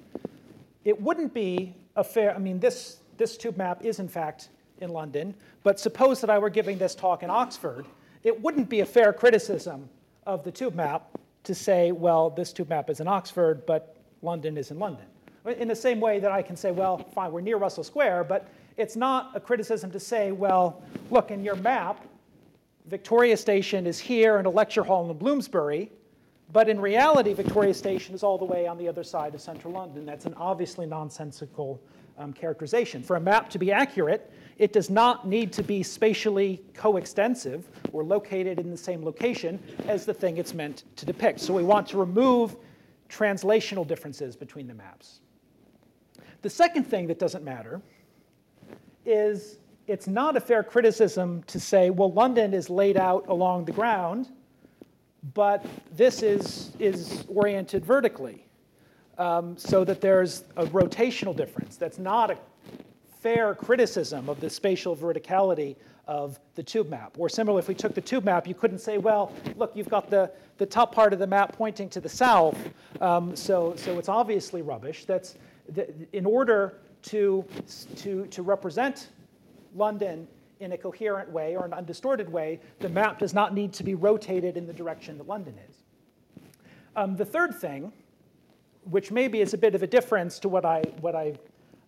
it 0.83 0.99
wouldn't 1.01 1.33
be 1.33 1.73
a 1.95 2.03
fair, 2.03 2.35
I 2.35 2.39
mean, 2.39 2.59
this, 2.59 2.97
this 3.17 3.37
tube 3.37 3.57
map 3.57 3.85
is 3.85 3.99
in 3.99 4.09
fact 4.09 4.49
in 4.79 4.89
London, 4.89 5.33
but 5.63 5.79
suppose 5.79 6.19
that 6.21 6.29
I 6.29 6.37
were 6.37 6.49
giving 6.49 6.77
this 6.77 6.95
talk 6.95 7.23
in 7.23 7.29
Oxford, 7.29 7.85
it 8.23 8.41
wouldn't 8.41 8.69
be 8.69 8.81
a 8.81 8.85
fair 8.85 9.13
criticism 9.13 9.89
of 10.25 10.43
the 10.43 10.51
tube 10.51 10.75
map 10.75 11.17
to 11.43 11.55
say, 11.55 11.91
well, 11.91 12.29
this 12.29 12.51
tube 12.51 12.69
map 12.69 12.89
is 12.89 12.99
in 12.99 13.07
Oxford, 13.07 13.65
but 13.65 13.95
London 14.21 14.57
is 14.57 14.71
in 14.71 14.79
London. 14.79 15.05
In 15.45 15.67
the 15.67 15.75
same 15.75 15.99
way 15.99 16.19
that 16.19 16.31
I 16.31 16.41
can 16.41 16.55
say, 16.57 16.71
well, 16.71 16.97
fine, 16.97 17.31
we're 17.31 17.41
near 17.41 17.57
Russell 17.57 17.83
Square, 17.83 18.25
but 18.25 18.49
it's 18.77 18.95
not 18.95 19.31
a 19.35 19.39
criticism 19.39 19.91
to 19.91 19.99
say, 19.99 20.31
well, 20.31 20.83
look, 21.09 21.31
in 21.31 21.43
your 21.43 21.55
map, 21.55 22.05
Victoria 22.87 23.37
Station 23.37 23.87
is 23.87 23.99
here 23.99 24.37
and 24.37 24.45
a 24.45 24.49
lecture 24.49 24.83
hall 24.83 25.09
in 25.09 25.17
Bloomsbury, 25.17 25.91
but 26.51 26.69
in 26.69 26.79
reality, 26.79 27.33
Victoria 27.33 27.73
Station 27.73 28.13
is 28.13 28.21
all 28.21 28.37
the 28.37 28.45
way 28.45 28.67
on 28.67 28.77
the 28.77 28.87
other 28.87 29.03
side 29.03 29.33
of 29.33 29.41
central 29.41 29.73
London. 29.73 30.05
That's 30.05 30.25
an 30.25 30.35
obviously 30.35 30.85
nonsensical 30.85 31.81
um, 32.17 32.31
characterization. 32.31 33.01
For 33.01 33.15
a 33.15 33.19
map 33.19 33.49
to 33.51 33.59
be 33.59 33.71
accurate, 33.71 34.31
it 34.57 34.71
does 34.71 34.89
not 34.89 35.27
need 35.27 35.51
to 35.53 35.63
be 35.63 35.81
spatially 35.83 36.63
coextensive 36.73 37.67
or 37.91 38.03
located 38.03 38.59
in 38.59 38.69
the 38.69 38.77
same 38.77 39.03
location 39.03 39.59
as 39.87 40.05
the 40.05 40.13
thing 40.13 40.37
it's 40.37 40.53
meant 40.53 40.83
to 40.95 41.05
depict. 41.05 41.39
So 41.39 41.53
we 41.53 41.63
want 41.63 41.87
to 41.87 41.97
remove 41.97 42.55
translational 43.09 43.85
differences 43.85 44.35
between 44.35 44.67
the 44.67 44.73
maps. 44.73 45.19
The 46.41 46.49
second 46.49 46.83
thing 46.83 47.07
that 47.07 47.19
doesn't 47.19 47.43
matter 47.43 47.81
is 49.05 49.57
it's 49.87 50.07
not 50.07 50.35
a 50.35 50.39
fair 50.39 50.63
criticism 50.63 51.43
to 51.43 51.59
say, 51.59 51.89
well, 51.89 52.11
London 52.11 52.53
is 52.53 52.69
laid 52.69 52.97
out 52.97 53.27
along 53.27 53.65
the 53.65 53.71
ground, 53.71 54.29
but 55.33 55.65
this 55.91 56.23
is, 56.23 56.71
is 56.79 57.23
oriented 57.27 57.85
vertically. 57.85 58.41
Um, 59.17 59.57
so 59.57 59.85
that 59.85 60.01
there's 60.01 60.43
a 60.57 60.65
rotational 60.65 61.33
difference. 61.33 61.77
That's 61.77 61.99
not 61.99 62.31
a 62.31 62.37
fair 63.21 63.55
criticism 63.55 64.27
of 64.27 64.41
the 64.41 64.49
spatial 64.49 64.93
veridicality 64.93 65.77
of 66.05 66.37
the 66.55 66.63
tube 66.63 66.89
map. 66.89 67.15
Or 67.17 67.29
similarly, 67.29 67.59
if 67.59 67.69
we 67.69 67.75
took 67.75 67.95
the 67.95 68.01
tube 68.01 68.25
map, 68.25 68.45
you 68.45 68.53
couldn't 68.53 68.79
say, 68.79 68.97
well, 68.97 69.31
look, 69.55 69.71
you've 69.73 69.89
got 69.89 70.09
the, 70.09 70.31
the 70.57 70.65
top 70.65 70.93
part 70.93 71.13
of 71.13 71.19
the 71.19 71.27
map 71.27 71.55
pointing 71.57 71.89
to 71.89 72.01
the 72.01 72.09
south, 72.09 72.57
um, 72.99 73.35
so, 73.35 73.73
so 73.77 73.97
it's 73.97 74.09
obviously 74.09 74.61
rubbish. 74.61 75.05
That's 75.05 75.35
the, 75.69 75.87
in 76.11 76.25
order 76.25 76.77
to, 77.05 77.45
to, 77.97 78.25
to 78.27 78.41
represent 78.41 79.09
London 79.75 80.27
in 80.59 80.71
a 80.71 80.77
coherent 80.77 81.29
way 81.29 81.55
or 81.55 81.65
an 81.65 81.73
undistorted 81.73 82.31
way, 82.31 82.59
the 82.79 82.89
map 82.89 83.19
does 83.19 83.33
not 83.33 83.53
need 83.53 83.73
to 83.73 83.83
be 83.83 83.93
rotated 83.93 84.57
in 84.57 84.65
the 84.65 84.73
direction 84.73 85.17
that 85.17 85.27
London 85.27 85.55
is. 85.69 85.75
Um, 86.95 87.15
the 87.15 87.25
third 87.25 87.53
thing, 87.55 87.91
which 88.83 89.11
maybe 89.11 89.41
is 89.41 89.53
a 89.53 89.57
bit 89.57 89.75
of 89.75 89.83
a 89.83 89.87
difference 89.87 90.39
to 90.39 90.49
what 90.49 90.65
I, 90.65 90.81
what 91.01 91.15
I 91.15 91.33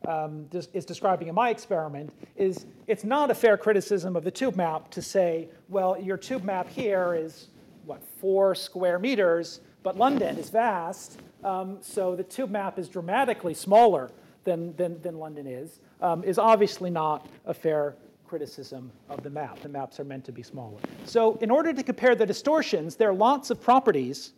um, 0.07 0.47
is 0.74 0.86
describing 0.86 1.30
in 1.30 1.36
my 1.36 1.49
experiment, 1.49 2.11
is 2.36 2.65
it's 2.88 3.03
not 3.03 3.32
a 3.32 3.36
fair 3.36 3.57
criticism 3.57 4.15
of 4.15 4.24
the 4.24 4.32
tube 4.32 4.55
map 4.55 4.91
to 4.91 5.01
say, 5.01 5.47
well, 5.70 5.99
your 5.99 6.18
tube 6.18 6.43
map 6.43 6.70
here 6.70 7.15
is, 7.15 7.47
what, 7.86 8.03
four 8.20 8.53
square 8.53 8.99
meters, 8.99 9.61
but 9.82 9.97
London 9.97 10.38
is 10.38 10.49
vast, 10.49 11.22
um, 11.43 11.78
so 11.82 12.15
the 12.15 12.24
tube 12.24 12.49
map 12.49 12.78
is 12.78 12.89
dramatically 12.89 13.53
smaller 13.53 14.11
than, 14.48 14.74
than, 14.78 15.00
than 15.02 15.20
London 15.20 15.45
is, 15.45 15.82
um, 16.02 16.24
is 16.24 16.39
obviously 16.39 16.89
not 16.89 17.28
a 17.45 17.54
fair 17.54 17.95
criticism 18.26 18.89
of 19.10 19.22
the 19.22 19.30
map. 19.30 19.60
The 19.60 19.68
maps 19.68 20.00
are 20.00 20.06
meant 20.06 20.24
to 20.24 20.32
be 20.32 20.41
smaller. 20.41 20.80
So 21.04 21.36
in 21.41 21.52
order 21.52 21.74
to 21.74 21.84
compare 21.84 22.16
the 22.16 22.26
distortions, 22.26 22.95
there 22.95 23.10
are 23.10 23.14
lots 23.14 23.50
of 23.50 23.62
properties 23.62 24.32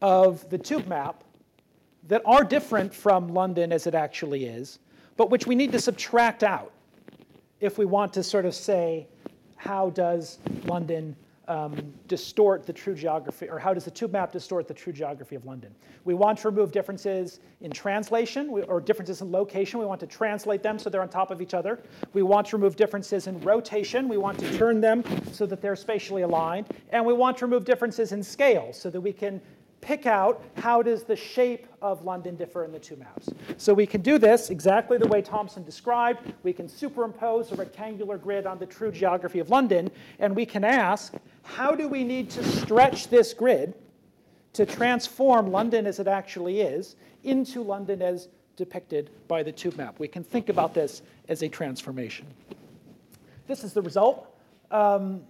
of 0.00 0.48
the 0.50 0.58
tube 0.58 0.86
map 0.86 1.24
that 2.06 2.22
are 2.24 2.44
different 2.44 2.94
from 2.94 3.34
London 3.34 3.72
as 3.72 3.88
it 3.88 3.94
actually 3.94 4.44
is, 4.44 4.78
but 5.16 5.30
which 5.30 5.48
we 5.48 5.56
need 5.56 5.72
to 5.72 5.80
subtract 5.80 6.44
out 6.44 6.72
if 7.58 7.76
we 7.76 7.84
want 7.84 8.12
to 8.12 8.22
sort 8.22 8.46
of 8.46 8.54
say, 8.54 9.08
how 9.56 9.90
does 9.90 10.38
London 10.64 11.16
um, 11.50 11.92
distort 12.06 12.64
the 12.64 12.72
true 12.72 12.94
geography, 12.94 13.48
or 13.48 13.58
how 13.58 13.74
does 13.74 13.84
the 13.84 13.90
tube 13.90 14.12
map 14.12 14.30
distort 14.30 14.68
the 14.68 14.74
true 14.74 14.92
geography 14.92 15.34
of 15.34 15.44
London? 15.44 15.74
We 16.04 16.14
want 16.14 16.38
to 16.38 16.48
remove 16.48 16.70
differences 16.70 17.40
in 17.60 17.72
translation 17.72 18.48
or 18.48 18.80
differences 18.80 19.20
in 19.20 19.32
location. 19.32 19.80
We 19.80 19.86
want 19.86 19.98
to 20.00 20.06
translate 20.06 20.62
them 20.62 20.78
so 20.78 20.88
they're 20.88 21.02
on 21.02 21.08
top 21.08 21.32
of 21.32 21.42
each 21.42 21.52
other. 21.52 21.80
We 22.12 22.22
want 22.22 22.46
to 22.48 22.56
remove 22.56 22.76
differences 22.76 23.26
in 23.26 23.40
rotation. 23.40 24.08
We 24.08 24.16
want 24.16 24.38
to 24.38 24.56
turn 24.56 24.80
them 24.80 25.02
so 25.32 25.44
that 25.46 25.60
they're 25.60 25.74
spatially 25.74 26.22
aligned. 26.22 26.68
And 26.90 27.04
we 27.04 27.12
want 27.12 27.36
to 27.38 27.46
remove 27.46 27.64
differences 27.64 28.12
in 28.12 28.22
scale 28.22 28.72
so 28.72 28.88
that 28.88 29.00
we 29.00 29.12
can 29.12 29.40
pick 29.80 30.06
out 30.06 30.42
how 30.56 30.82
does 30.82 31.04
the 31.04 31.16
shape 31.16 31.66
of 31.80 32.04
London 32.04 32.36
differ 32.36 32.64
in 32.64 32.72
the 32.72 32.78
two 32.78 32.96
maps. 32.96 33.30
So 33.56 33.72
we 33.72 33.86
can 33.86 34.02
do 34.02 34.18
this 34.18 34.50
exactly 34.50 34.98
the 34.98 35.08
way 35.08 35.22
Thompson 35.22 35.64
described. 35.64 36.32
We 36.42 36.52
can 36.52 36.68
superimpose 36.68 37.52
a 37.52 37.54
rectangular 37.54 38.18
grid 38.18 38.46
on 38.46 38.58
the 38.58 38.66
true 38.66 38.92
geography 38.92 39.38
of 39.38 39.50
London, 39.50 39.90
and 40.18 40.36
we 40.36 40.46
can 40.46 40.64
ask, 40.64 41.14
how 41.42 41.74
do 41.74 41.88
we 41.88 42.04
need 42.04 42.30
to 42.30 42.44
stretch 42.44 43.08
this 43.08 43.32
grid 43.32 43.74
to 44.52 44.66
transform 44.66 45.50
London 45.50 45.86
as 45.86 45.98
it 45.98 46.08
actually 46.08 46.60
is 46.60 46.96
into 47.24 47.62
London 47.62 48.02
as 48.02 48.28
depicted 48.56 49.10
by 49.28 49.42
the 49.42 49.52
tube 49.52 49.76
map? 49.76 49.98
We 49.98 50.08
can 50.08 50.24
think 50.24 50.48
about 50.48 50.74
this 50.74 51.02
as 51.28 51.42
a 51.42 51.48
transformation. 51.48 52.26
This 53.46 53.64
is 53.64 53.72
the 53.72 53.82
result. 53.82 54.26
Um, 54.70 55.22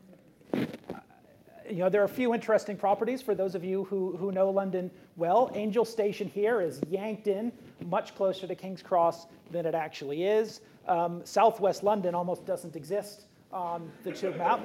you 1.71 1.79
know, 1.79 1.89
there 1.89 2.01
are 2.01 2.07
a 2.07 2.09
few 2.09 2.35
interesting 2.35 2.77
properties 2.77 3.23
for 3.23 3.35
those 3.35 3.55
of 3.55 3.65
you 3.65 3.85
who, 3.85 4.17
who 4.17 4.33
know 4.33 4.51
London 4.51 4.91
well. 5.17 5.51
Angel 5.55 5.85
Station 5.85 6.29
here 6.29 6.61
is 6.61 6.81
yanked 6.91 7.29
in 7.29 7.53
much 7.87 8.15
closer 8.15 8.47
to 8.47 8.55
King's 8.55 8.83
Cross 8.83 9.27
than 9.51 9.67
it 9.67 9.75
actually 9.75 10.25
is. 10.25 10.61
Um, 10.89 11.23
Southwest 11.25 11.83
London 11.83 12.15
almost 12.15 12.45
doesn't 12.45 12.75
exist 12.75 13.27
on 13.53 13.91
the 14.05 14.13
tube 14.13 14.37
map. 14.37 14.61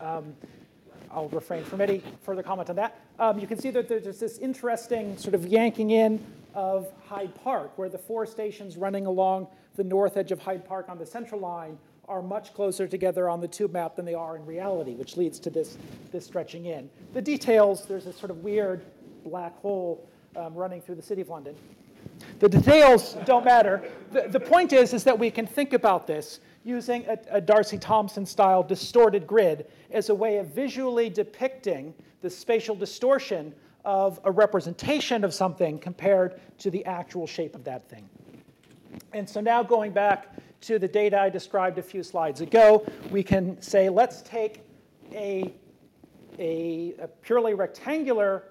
Um, 0.00 0.34
I'll 1.10 1.28
refrain 1.28 1.64
from 1.64 1.80
any 1.80 2.02
further 2.22 2.42
comment 2.42 2.70
on 2.70 2.76
that. 2.76 3.00
Um, 3.18 3.38
you 3.38 3.46
can 3.46 3.58
see 3.58 3.70
that 3.70 3.88
there's 3.88 4.18
this 4.18 4.38
interesting 4.38 5.16
sort 5.16 5.34
of 5.34 5.46
yanking 5.46 5.92
in 5.92 6.24
of 6.54 6.88
Hyde 7.06 7.34
Park, 7.42 7.76
where 7.76 7.88
the 7.88 7.98
four 7.98 8.26
stations 8.26 8.76
running 8.76 9.06
along 9.06 9.46
the 9.76 9.84
north 9.84 10.16
edge 10.16 10.32
of 10.32 10.40
Hyde 10.40 10.64
Park 10.64 10.88
on 10.88 10.98
the 10.98 11.06
central 11.06 11.40
line 11.40 11.78
are 12.08 12.22
much 12.22 12.54
closer 12.54 12.86
together 12.86 13.28
on 13.28 13.40
the 13.40 13.48
tube 13.48 13.72
map 13.72 13.96
than 13.96 14.04
they 14.04 14.14
are 14.14 14.36
in 14.36 14.44
reality, 14.44 14.94
which 14.94 15.16
leads 15.16 15.38
to 15.40 15.50
this, 15.50 15.78
this 16.12 16.24
stretching 16.24 16.66
in. 16.66 16.88
The 17.12 17.22
details, 17.22 17.86
there's 17.86 18.06
a 18.06 18.12
sort 18.12 18.30
of 18.30 18.44
weird 18.44 18.82
black 19.24 19.58
hole 19.60 20.06
um, 20.36 20.54
running 20.54 20.80
through 20.80 20.96
the 20.96 21.02
city 21.02 21.22
of 21.22 21.28
London. 21.28 21.54
The 22.38 22.48
details 22.48 23.16
don't 23.24 23.44
matter. 23.44 23.82
The, 24.12 24.28
the 24.28 24.40
point 24.40 24.72
is, 24.72 24.92
is 24.92 25.04
that 25.04 25.18
we 25.18 25.30
can 25.30 25.46
think 25.46 25.72
about 25.72 26.06
this 26.06 26.40
using 26.64 27.04
a, 27.06 27.18
a 27.30 27.40
D'Arcy 27.40 27.78
Thompson 27.78 28.26
style 28.26 28.62
distorted 28.62 29.26
grid 29.26 29.66
as 29.90 30.08
a 30.08 30.14
way 30.14 30.38
of 30.38 30.48
visually 30.48 31.08
depicting 31.08 31.94
the 32.20 32.30
spatial 32.30 32.74
distortion 32.74 33.54
of 33.84 34.18
a 34.24 34.30
representation 34.30 35.24
of 35.24 35.34
something 35.34 35.78
compared 35.78 36.40
to 36.58 36.70
the 36.70 36.84
actual 36.86 37.26
shape 37.26 37.54
of 37.54 37.64
that 37.64 37.88
thing. 37.88 38.08
And 39.12 39.28
so 39.28 39.40
now 39.40 39.62
going 39.62 39.92
back 39.92 40.34
to 40.66 40.78
the 40.78 40.88
data 40.88 41.20
I 41.20 41.28
described 41.28 41.78
a 41.78 41.82
few 41.82 42.02
slides 42.02 42.40
ago, 42.40 42.86
we 43.10 43.22
can 43.22 43.60
say, 43.60 43.88
let's 43.90 44.22
take 44.22 44.62
a, 45.12 45.52
a, 46.38 46.94
a 46.98 47.08
purely 47.22 47.54
rectangular 47.54 48.44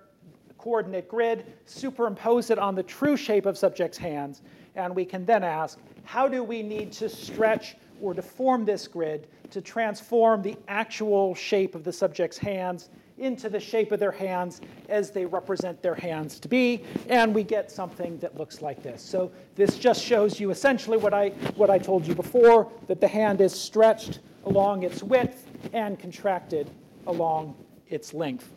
coordinate 0.59 1.07
grid, 1.07 1.45
superimpose 1.65 2.49
it 2.49 2.59
on 2.59 2.75
the 2.75 2.83
true 2.83 3.17
shape 3.17 3.45
of 3.45 3.57
subject's 3.57 3.97
hands, 3.97 4.43
and 4.75 4.95
we 4.95 5.05
can 5.05 5.25
then 5.25 5.43
ask, 5.43 5.79
how 6.03 6.27
do 6.27 6.43
we 6.43 6.61
need 6.61 6.91
to 6.91 7.09
stretch 7.09 7.75
or 7.99 8.13
deform 8.13 8.63
this 8.63 8.87
grid 8.87 9.27
to 9.49 9.61
transform 9.61 10.41
the 10.41 10.55
actual 10.67 11.33
shape 11.33 11.73
of 11.73 11.83
the 11.83 11.91
subject's 11.91 12.37
hands 12.37 12.89
into 13.23 13.49
the 13.49 13.59
shape 13.59 13.91
of 13.91 13.99
their 13.99 14.11
hands 14.11 14.61
as 14.89 15.11
they 15.11 15.25
represent 15.25 15.81
their 15.81 15.95
hands 15.95 16.39
to 16.39 16.47
be, 16.47 16.83
and 17.09 17.33
we 17.33 17.43
get 17.43 17.71
something 17.71 18.17
that 18.19 18.37
looks 18.37 18.61
like 18.61 18.83
this. 18.83 19.01
So 19.01 19.31
this 19.55 19.77
just 19.77 20.03
shows 20.03 20.39
you 20.39 20.51
essentially 20.51 20.97
what 20.97 21.13
I, 21.13 21.29
what 21.55 21.69
I 21.69 21.77
told 21.77 22.05
you 22.05 22.15
before, 22.15 22.71
that 22.87 22.99
the 22.99 23.07
hand 23.07 23.41
is 23.41 23.53
stretched 23.53 24.19
along 24.45 24.83
its 24.83 25.01
width 25.01 25.49
and 25.73 25.97
contracted 25.97 26.69
along 27.07 27.55
its 27.87 28.13
length. 28.13 28.51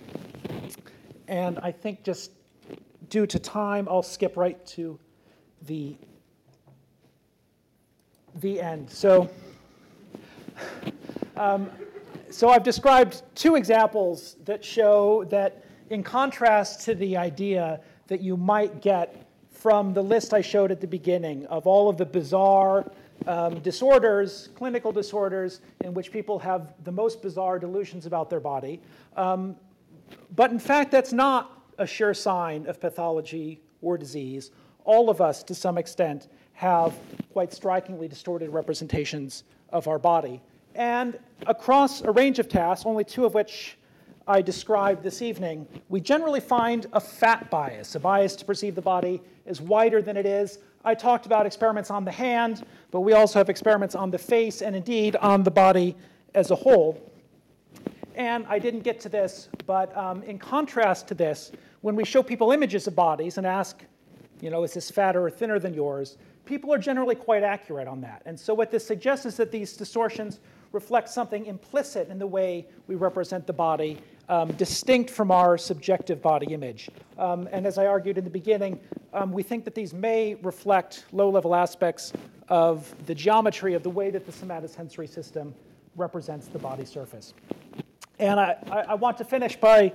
And 1.28 1.58
I 1.60 1.72
think 1.72 2.02
just 2.02 2.32
due 3.08 3.26
to 3.26 3.38
time, 3.38 3.88
I'll 3.88 4.02
skip 4.02 4.36
right 4.36 4.64
to 4.66 4.98
the, 5.62 5.96
the 8.40 8.60
end. 8.60 8.90
So 8.90 9.30
um, 11.36 11.70
so 12.30 12.48
I've 12.48 12.62
described 12.62 13.22
two 13.34 13.56
examples 13.56 14.36
that 14.44 14.64
show 14.64 15.24
that 15.24 15.64
in 15.90 16.02
contrast 16.02 16.80
to 16.86 16.94
the 16.94 17.16
idea 17.16 17.80
that 18.08 18.20
you 18.20 18.36
might 18.36 18.80
get 18.80 19.26
from 19.50 19.92
the 19.92 20.02
list 20.02 20.34
I 20.34 20.40
showed 20.40 20.70
at 20.70 20.80
the 20.80 20.86
beginning 20.86 21.46
of 21.46 21.66
all 21.66 21.88
of 21.88 21.96
the 21.96 22.06
bizarre 22.06 22.90
um, 23.26 23.60
disorders, 23.60 24.50
clinical 24.54 24.92
disorders, 24.92 25.60
in 25.80 25.94
which 25.94 26.12
people 26.12 26.38
have 26.38 26.74
the 26.84 26.92
most 26.92 27.22
bizarre 27.22 27.58
delusions 27.58 28.06
about 28.06 28.30
their 28.30 28.40
body. 28.40 28.80
Um, 29.16 29.56
but 30.34 30.50
in 30.50 30.58
fact, 30.58 30.90
that's 30.90 31.12
not 31.12 31.64
a 31.78 31.86
sure 31.86 32.14
sign 32.14 32.66
of 32.66 32.80
pathology 32.80 33.60
or 33.82 33.98
disease. 33.98 34.50
all 34.84 35.10
of 35.10 35.20
us, 35.20 35.42
to 35.42 35.54
some 35.54 35.78
extent, 35.78 36.28
have 36.52 36.94
quite 37.32 37.52
strikingly 37.52 38.08
distorted 38.08 38.48
representations 38.50 39.44
of 39.70 39.88
our 39.88 39.98
body. 39.98 40.40
And 40.76 41.18
across 41.46 42.02
a 42.02 42.10
range 42.12 42.38
of 42.38 42.48
tasks, 42.48 42.84
only 42.84 43.02
two 43.02 43.24
of 43.24 43.32
which 43.32 43.78
I 44.28 44.42
described 44.42 45.02
this 45.02 45.22
evening, 45.22 45.66
we 45.88 46.00
generally 46.00 46.40
find 46.40 46.86
a 46.92 47.00
fat 47.00 47.48
bias, 47.50 47.94
a 47.94 48.00
bias 48.00 48.36
to 48.36 48.44
perceive 48.44 48.74
the 48.74 48.82
body 48.82 49.22
as 49.46 49.60
wider 49.60 50.02
than 50.02 50.16
it 50.16 50.26
is. 50.26 50.58
I 50.84 50.94
talked 50.94 51.24
about 51.24 51.46
experiments 51.46 51.90
on 51.90 52.04
the 52.04 52.12
hand, 52.12 52.66
but 52.90 53.00
we 53.00 53.14
also 53.14 53.38
have 53.38 53.48
experiments 53.48 53.94
on 53.94 54.10
the 54.10 54.18
face 54.18 54.60
and 54.60 54.76
indeed 54.76 55.16
on 55.16 55.42
the 55.42 55.50
body 55.50 55.96
as 56.34 56.50
a 56.50 56.54
whole. 56.54 57.00
And 58.14 58.44
I 58.46 58.58
didn't 58.58 58.80
get 58.80 59.00
to 59.00 59.08
this, 59.08 59.48
but 59.66 59.96
um, 59.96 60.22
in 60.24 60.38
contrast 60.38 61.08
to 61.08 61.14
this, 61.14 61.52
when 61.80 61.96
we 61.96 62.04
show 62.04 62.22
people 62.22 62.52
images 62.52 62.86
of 62.86 62.94
bodies 62.94 63.38
and 63.38 63.46
ask, 63.46 63.82
you 64.40 64.50
know, 64.50 64.62
is 64.62 64.74
this 64.74 64.90
fatter 64.90 65.24
or 65.24 65.30
thinner 65.30 65.58
than 65.58 65.72
yours, 65.72 66.18
people 66.44 66.72
are 66.72 66.78
generally 66.78 67.14
quite 67.14 67.42
accurate 67.42 67.88
on 67.88 68.00
that. 68.02 68.22
And 68.26 68.38
so 68.38 68.54
what 68.54 68.70
this 68.70 68.86
suggests 68.86 69.24
is 69.26 69.36
that 69.36 69.50
these 69.50 69.76
distortions 69.76 70.40
reflect 70.72 71.08
something 71.08 71.46
implicit 71.46 72.08
in 72.08 72.18
the 72.18 72.26
way 72.26 72.66
we 72.86 72.94
represent 72.94 73.46
the 73.46 73.52
body 73.52 73.98
um, 74.28 74.52
distinct 74.54 75.10
from 75.10 75.30
our 75.30 75.56
subjective 75.56 76.20
body 76.20 76.52
image. 76.52 76.90
Um, 77.18 77.48
and 77.52 77.66
as 77.66 77.78
I 77.78 77.86
argued 77.86 78.18
in 78.18 78.24
the 78.24 78.30
beginning, 78.30 78.80
um, 79.12 79.32
we 79.32 79.42
think 79.42 79.64
that 79.64 79.74
these 79.74 79.94
may 79.94 80.34
reflect 80.42 81.04
low 81.12 81.30
level 81.30 81.54
aspects 81.54 82.12
of 82.48 82.92
the 83.06 83.14
geometry 83.14 83.74
of 83.74 83.82
the 83.82 83.90
way 83.90 84.10
that 84.10 84.26
the 84.26 84.32
somatosensory 84.32 85.08
system 85.08 85.54
represents 85.96 86.48
the 86.48 86.58
body 86.58 86.84
surface. 86.84 87.34
And 88.18 88.40
I, 88.40 88.56
I, 88.70 88.94
want 88.94 89.18
to 89.18 89.24
finish 89.24 89.56
by 89.56 89.92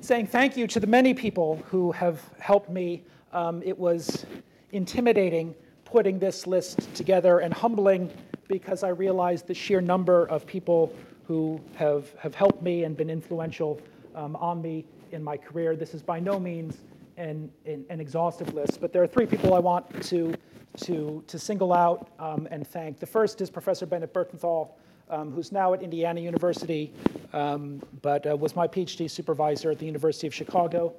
saying 0.00 0.26
thank 0.26 0.56
you 0.56 0.66
to 0.68 0.80
the 0.80 0.86
many 0.86 1.14
people 1.14 1.62
who 1.70 1.92
have 1.92 2.20
helped 2.38 2.68
me. 2.68 3.04
Um, 3.32 3.62
it 3.64 3.78
was 3.78 4.26
intimidating 4.72 5.54
putting 5.84 6.18
this 6.18 6.46
list 6.46 6.92
together 6.94 7.38
and 7.38 7.54
humbling 7.54 8.10
because 8.48 8.82
I 8.82 8.88
realized 8.88 9.46
the 9.46 9.54
sheer 9.54 9.80
number 9.80 10.26
of 10.26 10.46
people 10.46 10.94
who 11.26 11.60
have, 11.76 12.12
have 12.18 12.34
helped 12.34 12.62
me 12.62 12.84
and 12.84 12.96
been 12.96 13.10
influential 13.10 13.80
um, 14.14 14.36
on 14.36 14.60
me 14.60 14.84
in 15.12 15.22
my 15.22 15.36
career. 15.36 15.76
This 15.76 15.94
is 15.94 16.02
by 16.02 16.20
no 16.20 16.38
means 16.38 16.78
an, 17.16 17.50
an, 17.64 17.84
an, 17.88 18.00
exhaustive 18.00 18.52
list, 18.54 18.80
but 18.80 18.92
there 18.92 19.02
are 19.02 19.06
three 19.06 19.26
people 19.26 19.54
I 19.54 19.60
want 19.60 20.02
to, 20.04 20.34
to, 20.78 21.22
to 21.26 21.38
single 21.38 21.72
out 21.72 22.10
um, 22.18 22.48
and 22.50 22.66
thank. 22.66 22.98
The 22.98 23.06
first 23.06 23.40
is 23.40 23.48
Professor 23.50 23.86
Bennett 23.86 24.12
Bertenthal, 24.12 24.70
um, 25.08 25.30
who's 25.30 25.52
now 25.52 25.72
at 25.74 25.82
Indiana 25.82 26.20
University, 26.20 26.92
um, 27.32 27.80
but 28.02 28.26
uh, 28.26 28.36
was 28.36 28.56
my 28.56 28.66
PhD 28.66 29.08
supervisor 29.08 29.70
at 29.70 29.78
the 29.78 29.86
University 29.86 30.26
of 30.26 30.34
Chicago, 30.34 30.94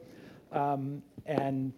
um, 0.53 1.01
and 1.25 1.73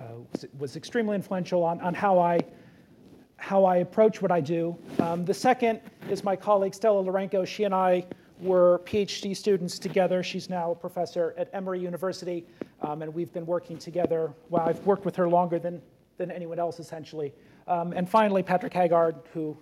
uh, 0.00 0.04
was, 0.32 0.46
was 0.58 0.76
extremely 0.76 1.16
influential 1.16 1.64
on, 1.64 1.80
on 1.80 1.94
how 1.94 2.18
I 2.18 2.38
how 3.40 3.64
I 3.64 3.78
approach 3.78 4.20
what 4.22 4.30
I 4.30 4.40
do. 4.40 4.76
Um, 5.00 5.24
the 5.24 5.34
second 5.34 5.80
is 6.10 6.22
my 6.22 6.36
colleague 6.36 6.74
Stella 6.74 7.02
Lourenco. 7.02 7.46
She 7.46 7.64
and 7.64 7.74
I 7.74 8.06
were 8.38 8.80
PhD 8.84 9.34
students 9.36 9.78
together. 9.78 10.22
She's 10.22 10.50
now 10.50 10.72
a 10.72 10.74
professor 10.74 11.34
at 11.38 11.48
Emory 11.54 11.80
University, 11.80 12.46
um, 12.82 13.02
and 13.02 13.12
we've 13.12 13.32
been 13.32 13.46
working 13.46 13.78
together. 13.78 14.32
Well, 14.50 14.68
I've 14.68 14.84
worked 14.86 15.06
with 15.06 15.16
her 15.16 15.28
longer 15.28 15.58
than, 15.58 15.80
than 16.18 16.30
anyone 16.30 16.58
else, 16.58 16.78
essentially. 16.78 17.32
Um, 17.66 17.92
and 17.94 18.08
finally, 18.08 18.42
Patrick 18.42 18.74
Haggard, 18.74 19.16
who 19.32 19.56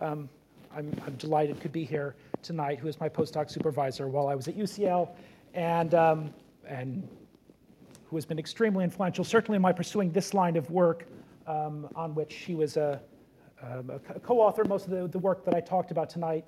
um, 0.00 0.28
I'm, 0.76 0.92
I'm, 1.06 1.14
delighted 1.14 1.58
could 1.60 1.72
be 1.72 1.84
here 1.84 2.14
tonight, 2.42 2.78
who 2.78 2.88
is 2.88 3.00
my 3.00 3.08
postdoc 3.08 3.50
supervisor 3.50 4.08
while 4.08 4.28
I 4.28 4.34
was 4.34 4.46
at 4.46 4.56
UCL, 4.56 5.08
and, 5.54 5.94
um, 5.94 6.34
and 6.66 7.08
who 8.08 8.16
has 8.16 8.26
been 8.26 8.38
extremely 8.38 8.84
influential, 8.84 9.24
certainly 9.24 9.56
in 9.56 9.62
my 9.62 9.72
pursuing 9.72 10.12
this 10.12 10.34
line 10.34 10.56
of 10.56 10.70
work, 10.70 11.06
um, 11.46 11.88
on 11.96 12.14
which 12.14 12.32
she 12.32 12.54
was 12.54 12.76
a 12.76 13.00
um, 13.62 13.90
a 13.90 14.20
co-author 14.20 14.64
most 14.64 14.86
of 14.86 14.90
the, 14.90 15.06
the 15.08 15.18
work 15.18 15.44
that 15.44 15.54
I 15.54 15.60
talked 15.60 15.90
about 15.90 16.10
tonight. 16.10 16.44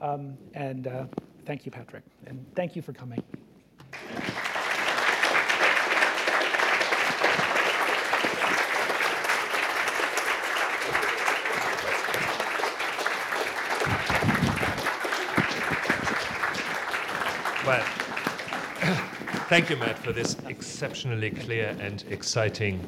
Um, 0.00 0.36
and 0.54 0.86
uh, 0.86 1.04
thank 1.46 1.64
you, 1.66 1.72
Patrick. 1.72 2.02
And 2.26 2.44
thank 2.54 2.76
you 2.76 2.82
for 2.82 2.92
coming. 2.92 3.22
Well, 17.66 17.82
thank 19.48 19.68
you, 19.68 19.76
Matt, 19.76 19.98
for 19.98 20.12
this 20.12 20.36
exceptionally 20.46 21.30
clear 21.30 21.76
and 21.80 22.02
exciting 22.08 22.80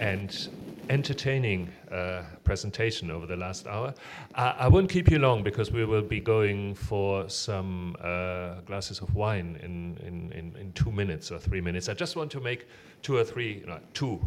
and 0.00 0.48
entertaining 0.88 1.70
uh, 1.90 2.22
presentation 2.44 3.10
over 3.10 3.26
the 3.26 3.36
last 3.36 3.66
hour. 3.66 3.94
I, 4.34 4.54
I, 4.60 4.68
won't 4.68 4.90
keep 4.90 5.10
you 5.10 5.18
long 5.18 5.42
because 5.42 5.70
we 5.70 5.84
will 5.84 6.02
be 6.02 6.20
going 6.20 6.74
for 6.74 7.28
some 7.28 7.96
uh, 8.00 8.60
glasses 8.66 9.00
of 9.00 9.14
wine 9.14 9.58
in, 9.62 9.96
in, 10.06 10.32
in, 10.32 10.56
in, 10.56 10.72
two 10.72 10.90
minutes 10.90 11.30
or 11.30 11.38
three 11.38 11.60
minutes. 11.60 11.88
I 11.88 11.94
just 11.94 12.16
want 12.16 12.30
to 12.32 12.40
make 12.40 12.66
two 13.02 13.16
or 13.16 13.24
three, 13.24 13.62
no, 13.66 13.78
two, 13.92 14.20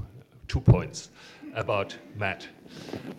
two 0.47 0.61
points 0.61 1.09
about 1.55 1.95
Matt. 2.15 2.47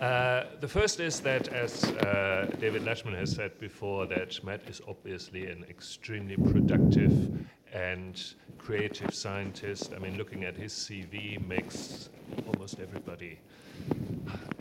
Uh, 0.01 0.45
the 0.61 0.69
first 0.69 1.01
is 1.01 1.21
that, 1.21 1.49
as 1.49 1.85
uh, 1.85 2.51
David 2.59 2.83
Latchman 2.83 3.15
has 3.19 3.33
said 3.33 3.59
before, 3.59 4.07
that 4.07 4.43
Matt 4.45 4.63
is 4.69 4.81
obviously 4.89 5.47
an 5.47 5.65
extremely 5.69 6.37
productive 6.37 7.47
and 7.73 8.35
creative 8.59 9.15
scientist. 9.15 9.93
I 9.95 9.99
mean, 9.99 10.17
looking 10.17 10.45
at 10.45 10.57
his 10.57 10.73
CV 10.73 11.45
makes 11.47 12.09
almost 12.47 12.81
everybody 12.81 13.39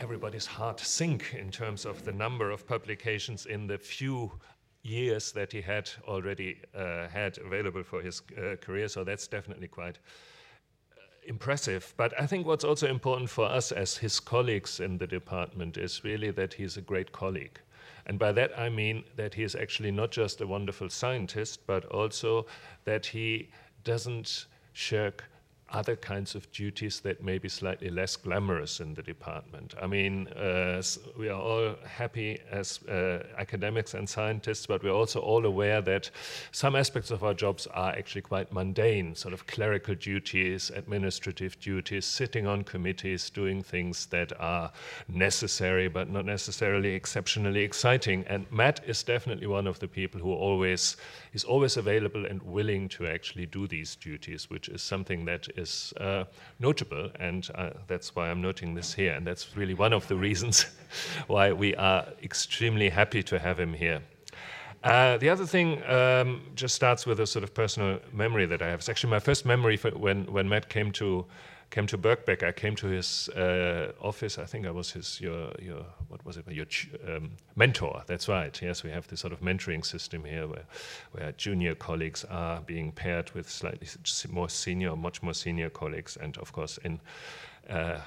everybody's 0.00 0.46
heart 0.46 0.80
sink 0.80 1.34
in 1.38 1.50
terms 1.50 1.84
of 1.84 2.04
the 2.04 2.12
number 2.12 2.50
of 2.50 2.66
publications 2.66 3.46
in 3.46 3.66
the 3.68 3.78
few 3.78 4.32
years 4.82 5.30
that 5.32 5.52
he 5.52 5.60
had 5.60 5.88
already 6.08 6.60
uh, 6.74 7.06
had 7.08 7.38
available 7.38 7.84
for 7.84 8.02
his 8.02 8.20
uh, 8.36 8.56
career. 8.56 8.88
So 8.88 9.04
that's 9.04 9.28
definitely 9.28 9.68
quite 9.68 9.98
uh, 10.92 11.00
impressive. 11.26 11.94
But 11.96 12.20
I 12.20 12.26
think 12.26 12.46
what's 12.46 12.64
also 12.64 12.88
important 12.88 13.30
for 13.30 13.44
us 13.44 13.70
as 13.70 13.96
his 13.96 14.18
colleagues 14.18 14.80
in 14.80 14.98
the 14.98 15.06
department 15.06 15.76
is 15.76 16.02
really 16.02 16.32
that 16.32 16.54
he's 16.54 16.76
a 16.76 16.82
great 16.82 17.12
colleague. 17.12 17.60
And 18.06 18.18
by 18.18 18.32
that 18.32 18.58
I 18.58 18.68
mean 18.68 19.04
that 19.16 19.34
he 19.34 19.42
is 19.42 19.54
actually 19.54 19.90
not 19.90 20.10
just 20.10 20.40
a 20.40 20.46
wonderful 20.46 20.88
scientist, 20.90 21.66
but 21.66 21.84
also 21.86 22.46
that 22.84 23.06
he 23.06 23.50
doesn't 23.84 24.46
shirk 24.72 25.24
other 25.72 25.96
kinds 25.96 26.34
of 26.34 26.50
duties 26.52 27.00
that 27.00 27.22
may 27.22 27.38
be 27.38 27.48
slightly 27.48 27.88
less 27.88 28.16
glamorous 28.16 28.80
in 28.80 28.94
the 28.94 29.02
department. 29.02 29.74
I 29.80 29.86
mean, 29.86 30.28
uh, 30.28 30.82
we 31.18 31.28
are 31.28 31.40
all 31.40 31.74
happy 31.86 32.40
as 32.50 32.82
uh, 32.84 33.22
academics 33.38 33.94
and 33.94 34.08
scientists, 34.08 34.66
but 34.66 34.82
we're 34.82 34.90
also 34.92 35.20
all 35.20 35.46
aware 35.46 35.80
that 35.82 36.10
some 36.50 36.76
aspects 36.76 37.10
of 37.10 37.24
our 37.24 37.34
jobs 37.34 37.66
are 37.68 37.92
actually 37.92 38.22
quite 38.22 38.52
mundane, 38.52 39.14
sort 39.14 39.32
of 39.32 39.46
clerical 39.46 39.94
duties, 39.94 40.70
administrative 40.74 41.58
duties, 41.60 42.04
sitting 42.04 42.46
on 42.46 42.64
committees, 42.64 43.30
doing 43.30 43.62
things 43.62 44.06
that 44.06 44.32
are 44.40 44.70
necessary 45.08 45.88
but 45.88 46.10
not 46.10 46.24
necessarily 46.24 46.94
exceptionally 46.94 47.62
exciting. 47.62 48.24
And 48.28 48.50
Matt 48.50 48.80
is 48.86 49.02
definitely 49.02 49.46
one 49.46 49.66
of 49.66 49.78
the 49.78 49.88
people 49.88 50.20
who 50.20 50.32
always 50.32 50.96
is 51.32 51.44
always 51.44 51.78
available 51.78 52.26
and 52.26 52.42
willing 52.42 52.88
to 52.90 53.06
actually 53.06 53.46
do 53.46 53.66
these 53.66 53.96
duties, 53.96 54.50
which 54.50 54.68
is 54.68 54.82
something 54.82 55.24
that 55.24 55.48
is 55.56 55.61
uh, 55.98 56.24
notable, 56.58 57.10
and 57.18 57.48
uh, 57.54 57.70
that's 57.86 58.14
why 58.14 58.30
I'm 58.30 58.40
noting 58.40 58.74
this 58.74 58.94
here. 58.94 59.12
And 59.12 59.26
that's 59.26 59.56
really 59.56 59.74
one 59.74 59.92
of 59.92 60.06
the 60.08 60.16
reasons 60.16 60.66
why 61.26 61.52
we 61.52 61.74
are 61.76 62.06
extremely 62.22 62.88
happy 62.88 63.22
to 63.24 63.38
have 63.38 63.58
him 63.58 63.74
here. 63.74 64.00
Uh, 64.84 65.16
the 65.18 65.28
other 65.28 65.46
thing 65.46 65.82
um, 65.84 66.42
just 66.54 66.74
starts 66.74 67.06
with 67.06 67.20
a 67.20 67.26
sort 67.26 67.44
of 67.44 67.54
personal 67.54 68.00
memory 68.12 68.46
that 68.46 68.62
I 68.62 68.68
have. 68.68 68.80
It's 68.80 68.88
actually 68.88 69.10
my 69.10 69.20
first 69.20 69.46
memory 69.46 69.76
when, 69.76 70.24
when 70.32 70.48
Matt 70.48 70.68
came 70.68 70.90
to 70.92 71.24
came 71.72 71.86
to 71.86 71.98
Birkbeck, 71.98 72.42
I 72.42 72.52
came 72.52 72.76
to 72.76 72.86
his 72.86 73.28
uh, 73.30 73.92
office. 74.00 74.38
I 74.38 74.44
think 74.44 74.66
I 74.66 74.70
was 74.70 74.92
his 74.92 75.20
your 75.20 75.52
your 75.58 75.84
what 76.08 76.24
was 76.24 76.36
it? 76.36 76.44
Your 76.48 76.66
um, 77.08 77.32
mentor. 77.56 78.02
That's 78.06 78.28
right. 78.28 78.62
Yes, 78.62 78.84
we 78.84 78.90
have 78.90 79.08
this 79.08 79.20
sort 79.20 79.32
of 79.32 79.40
mentoring 79.40 79.84
system 79.84 80.24
here, 80.24 80.46
where 80.46 80.66
where 81.12 81.32
junior 81.32 81.74
colleagues 81.74 82.24
are 82.30 82.60
being 82.60 82.92
paired 82.92 83.30
with 83.32 83.48
slightly 83.48 83.88
more 84.30 84.50
senior, 84.50 84.94
much 84.94 85.22
more 85.22 85.34
senior 85.34 85.70
colleagues, 85.70 86.16
and 86.16 86.38
of 86.38 86.52
course 86.52 86.78
in. 86.84 87.00
Uh, 87.70 88.00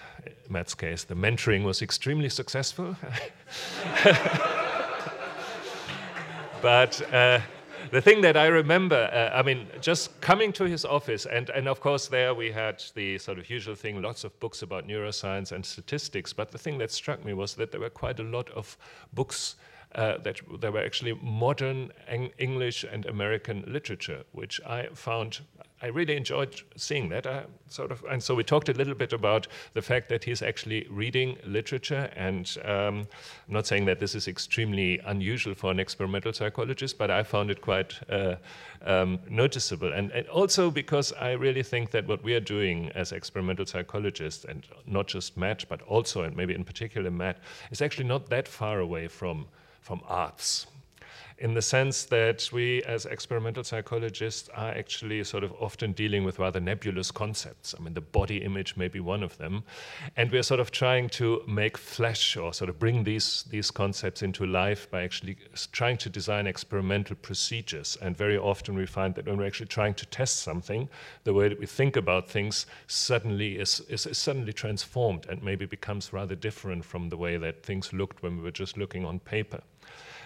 Matt's 0.50 0.76
case, 0.76 1.06
the 1.06 1.16
mentoring 1.16 1.64
was 1.64 1.82
extremely 1.82 2.28
successful. 2.28 2.94
but 6.62 7.14
uh, 7.14 7.40
the 7.92 8.02
thing 8.02 8.22
that 8.22 8.38
I 8.38 8.48
remember, 8.48 9.10
uh, 9.12 9.38
I 9.38 9.42
mean, 9.42 9.68
just 9.82 10.20
coming 10.22 10.54
to 10.54 10.66
his 10.66 10.86
office, 10.86 11.26
and, 11.26 11.50
and 11.50 11.68
of 11.68 11.80
course, 11.80 12.08
there 12.08 12.34
we 12.34 12.52
had 12.52 12.84
the 12.96 13.18
sort 13.18 13.40
of 13.40 13.50
usual 13.50 13.76
thing 13.76 14.02
lots 14.02 14.24
of 14.24 14.40
books 14.40 14.62
about 14.62 14.88
neuroscience 14.88 15.52
and 15.52 15.66
statistics. 15.66 16.34
But 16.34 16.52
the 16.52 16.58
thing 16.58 16.78
that 16.80 16.92
struck 16.92 17.24
me 17.24 17.34
was 17.34 17.56
that 17.56 17.72
there 17.72 17.82
were 17.82 17.90
quite 17.90 18.20
a 18.20 18.24
lot 18.24 18.50
of 18.52 18.78
books 19.14 19.56
uh, 19.96 20.18
that 20.18 20.42
there 20.60 20.72
were 20.72 20.84
actually 20.84 21.14
modern 21.22 21.92
English 22.38 22.84
and 22.84 23.06
American 23.06 23.64
literature, 23.68 24.24
which 24.34 24.60
I 24.66 24.88
found 24.94 25.40
I 25.86 25.90
really 25.90 26.18
enjoyed 26.18 26.64
seeing 26.76 27.10
that. 27.10 27.28
I 27.28 27.44
sort 27.68 27.92
of, 27.92 28.04
and 28.10 28.24
so 28.24 28.34
we 28.34 28.44
talked 28.44 28.70
a 28.70 28.74
little 28.74 28.96
bit 28.96 29.14
about 29.14 29.48
the 29.76 29.84
fact 29.84 30.10
that 30.10 30.24
he's 30.24 30.42
actually 30.42 30.88
reading 30.90 31.38
literature. 31.46 32.10
And 32.16 32.58
um, 32.66 33.08
I'm 33.48 33.54
not 33.54 33.68
saying 33.68 33.86
that 33.86 34.00
this 34.00 34.16
is 34.16 34.28
extremely 34.28 34.98
unusual 35.06 35.54
for 35.54 35.70
an 35.70 35.80
experimental 35.80 36.34
psychologist, 36.34 36.98
but 36.98 37.12
I 37.12 37.22
found 37.22 37.52
it 37.52 37.62
quite 37.62 38.00
uh, 38.10 38.38
um, 38.84 39.20
noticeable. 39.30 39.94
And, 39.94 40.10
and, 40.10 40.28
also 40.30 40.72
because 40.72 41.14
I 41.14 41.34
really 41.34 41.62
think 41.62 41.92
that 41.92 42.08
what 42.08 42.24
we 42.24 42.34
are 42.34 42.40
doing 42.40 42.90
as 42.96 43.12
experimental 43.12 43.68
psychologists, 43.68 44.44
and 44.44 44.66
not 44.88 45.06
just 45.06 45.38
Matt, 45.38 45.66
but 45.70 45.84
also, 45.84 46.24
and 46.24 46.36
maybe 46.36 46.56
in 46.56 46.64
particular 46.64 47.12
Matt, 47.12 47.38
is 47.70 47.80
actually 47.80 48.08
not 48.08 48.28
that 48.32 48.48
far 48.48 48.80
away 48.80 49.08
from, 49.08 49.46
from 49.82 50.02
arts 50.08 50.66
in 51.38 51.54
the 51.54 51.62
sense 51.62 52.06
that 52.06 52.50
we, 52.54 52.82
as 52.84 53.06
experimental 53.06 53.64
psychologists, 53.64 54.50
are 54.56 54.70
actually 54.70 55.24
sort 55.24 55.44
of 55.44 55.52
often 55.60 55.92
dealing 55.92 56.24
with 56.24 56.40
rather 56.40 56.62
nebulous 56.62 57.12
concepts. 57.12 57.76
I 57.78 57.84
mean, 57.84 57.94
the 57.94 58.02
body 58.02 58.38
image 58.38 58.78
may 58.78 58.88
be 58.88 59.02
one 59.02 59.22
of 59.22 59.38
them. 59.38 59.64
And 60.16 60.32
we're 60.32 60.44
sort 60.44 60.62
of 60.62 60.72
trying 60.72 61.10
to 61.10 61.42
make 61.46 61.78
flesh 61.78 62.38
or 62.38 62.54
sort 62.54 62.70
of 62.70 62.80
bring 62.80 63.04
these, 63.04 63.44
these 63.50 63.70
concepts 63.70 64.22
into 64.22 64.46
life 64.46 64.90
by 64.90 65.04
actually 65.04 65.36
trying 65.74 65.98
to 65.98 66.10
design 66.10 66.48
experimental 66.48 67.18
procedures. 67.18 67.98
And 68.02 68.16
very 68.16 68.38
often 68.38 68.76
we 68.76 68.86
find 68.86 69.14
that 69.16 69.26
when 69.26 69.38
we're 69.38 69.48
actually 69.48 69.68
trying 69.68 69.96
to 69.96 70.06
test 70.06 70.40
something, 70.40 70.88
the 71.26 71.34
way 71.34 71.50
that 71.50 71.60
we 71.60 71.66
think 71.66 71.98
about 71.98 72.30
things 72.30 72.66
suddenly 72.88 73.58
is, 73.58 73.82
is, 73.90 74.06
is 74.06 74.18
suddenly 74.18 74.54
transformed 74.54 75.26
and 75.28 75.44
maybe 75.44 75.66
becomes 75.66 76.14
rather 76.14 76.36
different 76.36 76.86
from 76.86 77.10
the 77.10 77.18
way 77.18 77.36
that 77.36 77.64
things 77.64 77.92
looked 77.92 78.24
when 78.24 78.38
we 78.38 78.44
were 78.44 78.52
just 78.52 78.78
looking 78.78 79.04
on 79.04 79.20
paper. 79.20 79.60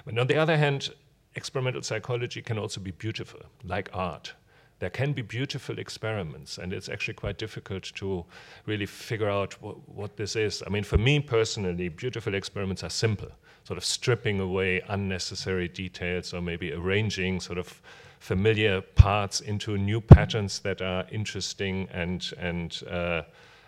But 0.09 0.17
on 0.17 0.25
the 0.25 0.37
other 0.37 0.57
hand, 0.57 0.89
experimental 1.35 1.83
psychology 1.83 2.41
can 2.41 2.57
also 2.57 2.81
be 2.81 2.89
beautiful, 2.89 3.41
like 3.63 3.91
art. 3.93 4.33
There 4.79 4.89
can 4.89 5.13
be 5.13 5.21
beautiful 5.21 5.77
experiments, 5.77 6.57
and 6.57 6.73
it's 6.73 6.89
actually 6.89 7.13
quite 7.13 7.37
difficult 7.37 7.83
to 7.83 8.25
really 8.65 8.87
figure 8.87 9.29
out 9.29 9.53
wh- 9.61 9.87
what 9.87 10.17
this 10.17 10.35
is. 10.35 10.63
I 10.65 10.71
mean, 10.71 10.83
for 10.83 10.97
me 10.97 11.19
personally, 11.19 11.89
beautiful 11.89 12.33
experiments 12.33 12.83
are 12.83 12.89
simple, 12.89 13.29
sort 13.65 13.77
of 13.77 13.85
stripping 13.85 14.39
away 14.39 14.81
unnecessary 14.87 15.67
details 15.67 16.33
or 16.33 16.41
maybe 16.41 16.73
arranging 16.73 17.39
sort 17.39 17.59
of 17.59 17.79
familiar 18.19 18.81
parts 18.81 19.41
into 19.41 19.77
new 19.77 20.01
patterns 20.01 20.57
that 20.61 20.81
are 20.81 21.05
interesting 21.11 21.87
and, 21.91 22.33
and, 22.39 22.81
uh, 22.89 23.21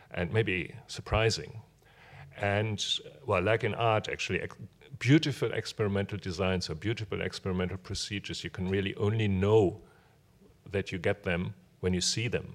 and 0.09 0.33
maybe 0.33 0.73
surprising. 0.87 1.61
And, 2.37 2.83
well, 3.27 3.43
like 3.43 3.63
in 3.63 3.75
art, 3.75 4.09
actually, 4.09 4.41
beautiful 5.01 5.51
experimental 5.51 6.19
designs 6.19 6.69
or 6.69 6.75
beautiful 6.75 7.21
experimental 7.21 7.77
procedures, 7.77 8.43
you 8.43 8.51
can 8.51 8.69
really 8.69 8.93
only 8.95 9.27
know 9.27 9.81
that 10.71 10.91
you 10.91 10.99
get 10.99 11.23
them 11.23 11.55
when 11.79 11.91
you 11.91 11.99
see 11.99 12.27
them. 12.27 12.53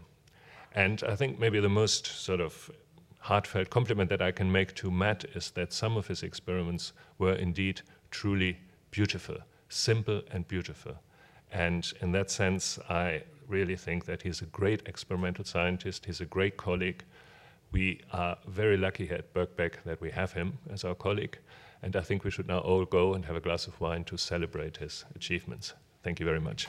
And 0.72 1.02
I 1.08 1.16
think 1.16 1.40
maybe 1.40 1.58
the 1.58 1.68
most 1.68 2.06
sort 2.06 2.40
of 2.40 2.70
heartfelt 3.18 3.68
compliment 3.68 4.08
that 4.10 4.22
I 4.22 4.30
can 4.30 4.52
make 4.52 4.76
to 4.76 4.92
Matt 4.92 5.24
is 5.34 5.50
that 5.50 5.72
some 5.72 5.96
of 5.96 6.06
his 6.06 6.22
experiments 6.22 6.92
were 7.18 7.32
indeed 7.32 7.80
truly 8.12 8.58
beautiful, 8.92 9.38
simple 9.68 10.22
and 10.30 10.46
beautiful. 10.46 10.94
And 11.50 11.92
in 12.00 12.12
that 12.12 12.30
sense, 12.30 12.78
I 12.88 13.22
really 13.48 13.74
think 13.74 14.04
that 14.04 14.22
he's 14.22 14.40
a 14.40 14.46
great 14.46 14.82
experimental 14.86 15.44
scientist, 15.44 16.06
he's 16.06 16.20
a 16.20 16.26
great 16.26 16.56
colleague. 16.56 17.02
We 17.72 18.02
are 18.12 18.38
very 18.46 18.76
lucky 18.76 19.06
here 19.06 19.18
at 19.18 19.34
Birkbeck 19.34 19.82
that 19.84 20.00
we 20.00 20.12
have 20.12 20.32
him 20.32 20.58
as 20.70 20.84
our 20.84 20.94
colleague. 20.94 21.38
And 21.82 21.94
I 21.96 22.00
think 22.00 22.24
we 22.24 22.30
should 22.30 22.48
now 22.48 22.58
all 22.58 22.84
go 22.84 23.14
and 23.14 23.24
have 23.26 23.36
a 23.36 23.40
glass 23.40 23.66
of 23.66 23.80
wine 23.80 24.04
to 24.04 24.16
celebrate 24.16 24.78
his 24.78 25.04
achievements. 25.14 25.74
Thank 26.02 26.20
you 26.20 26.26
very 26.26 26.40
much. 26.40 26.68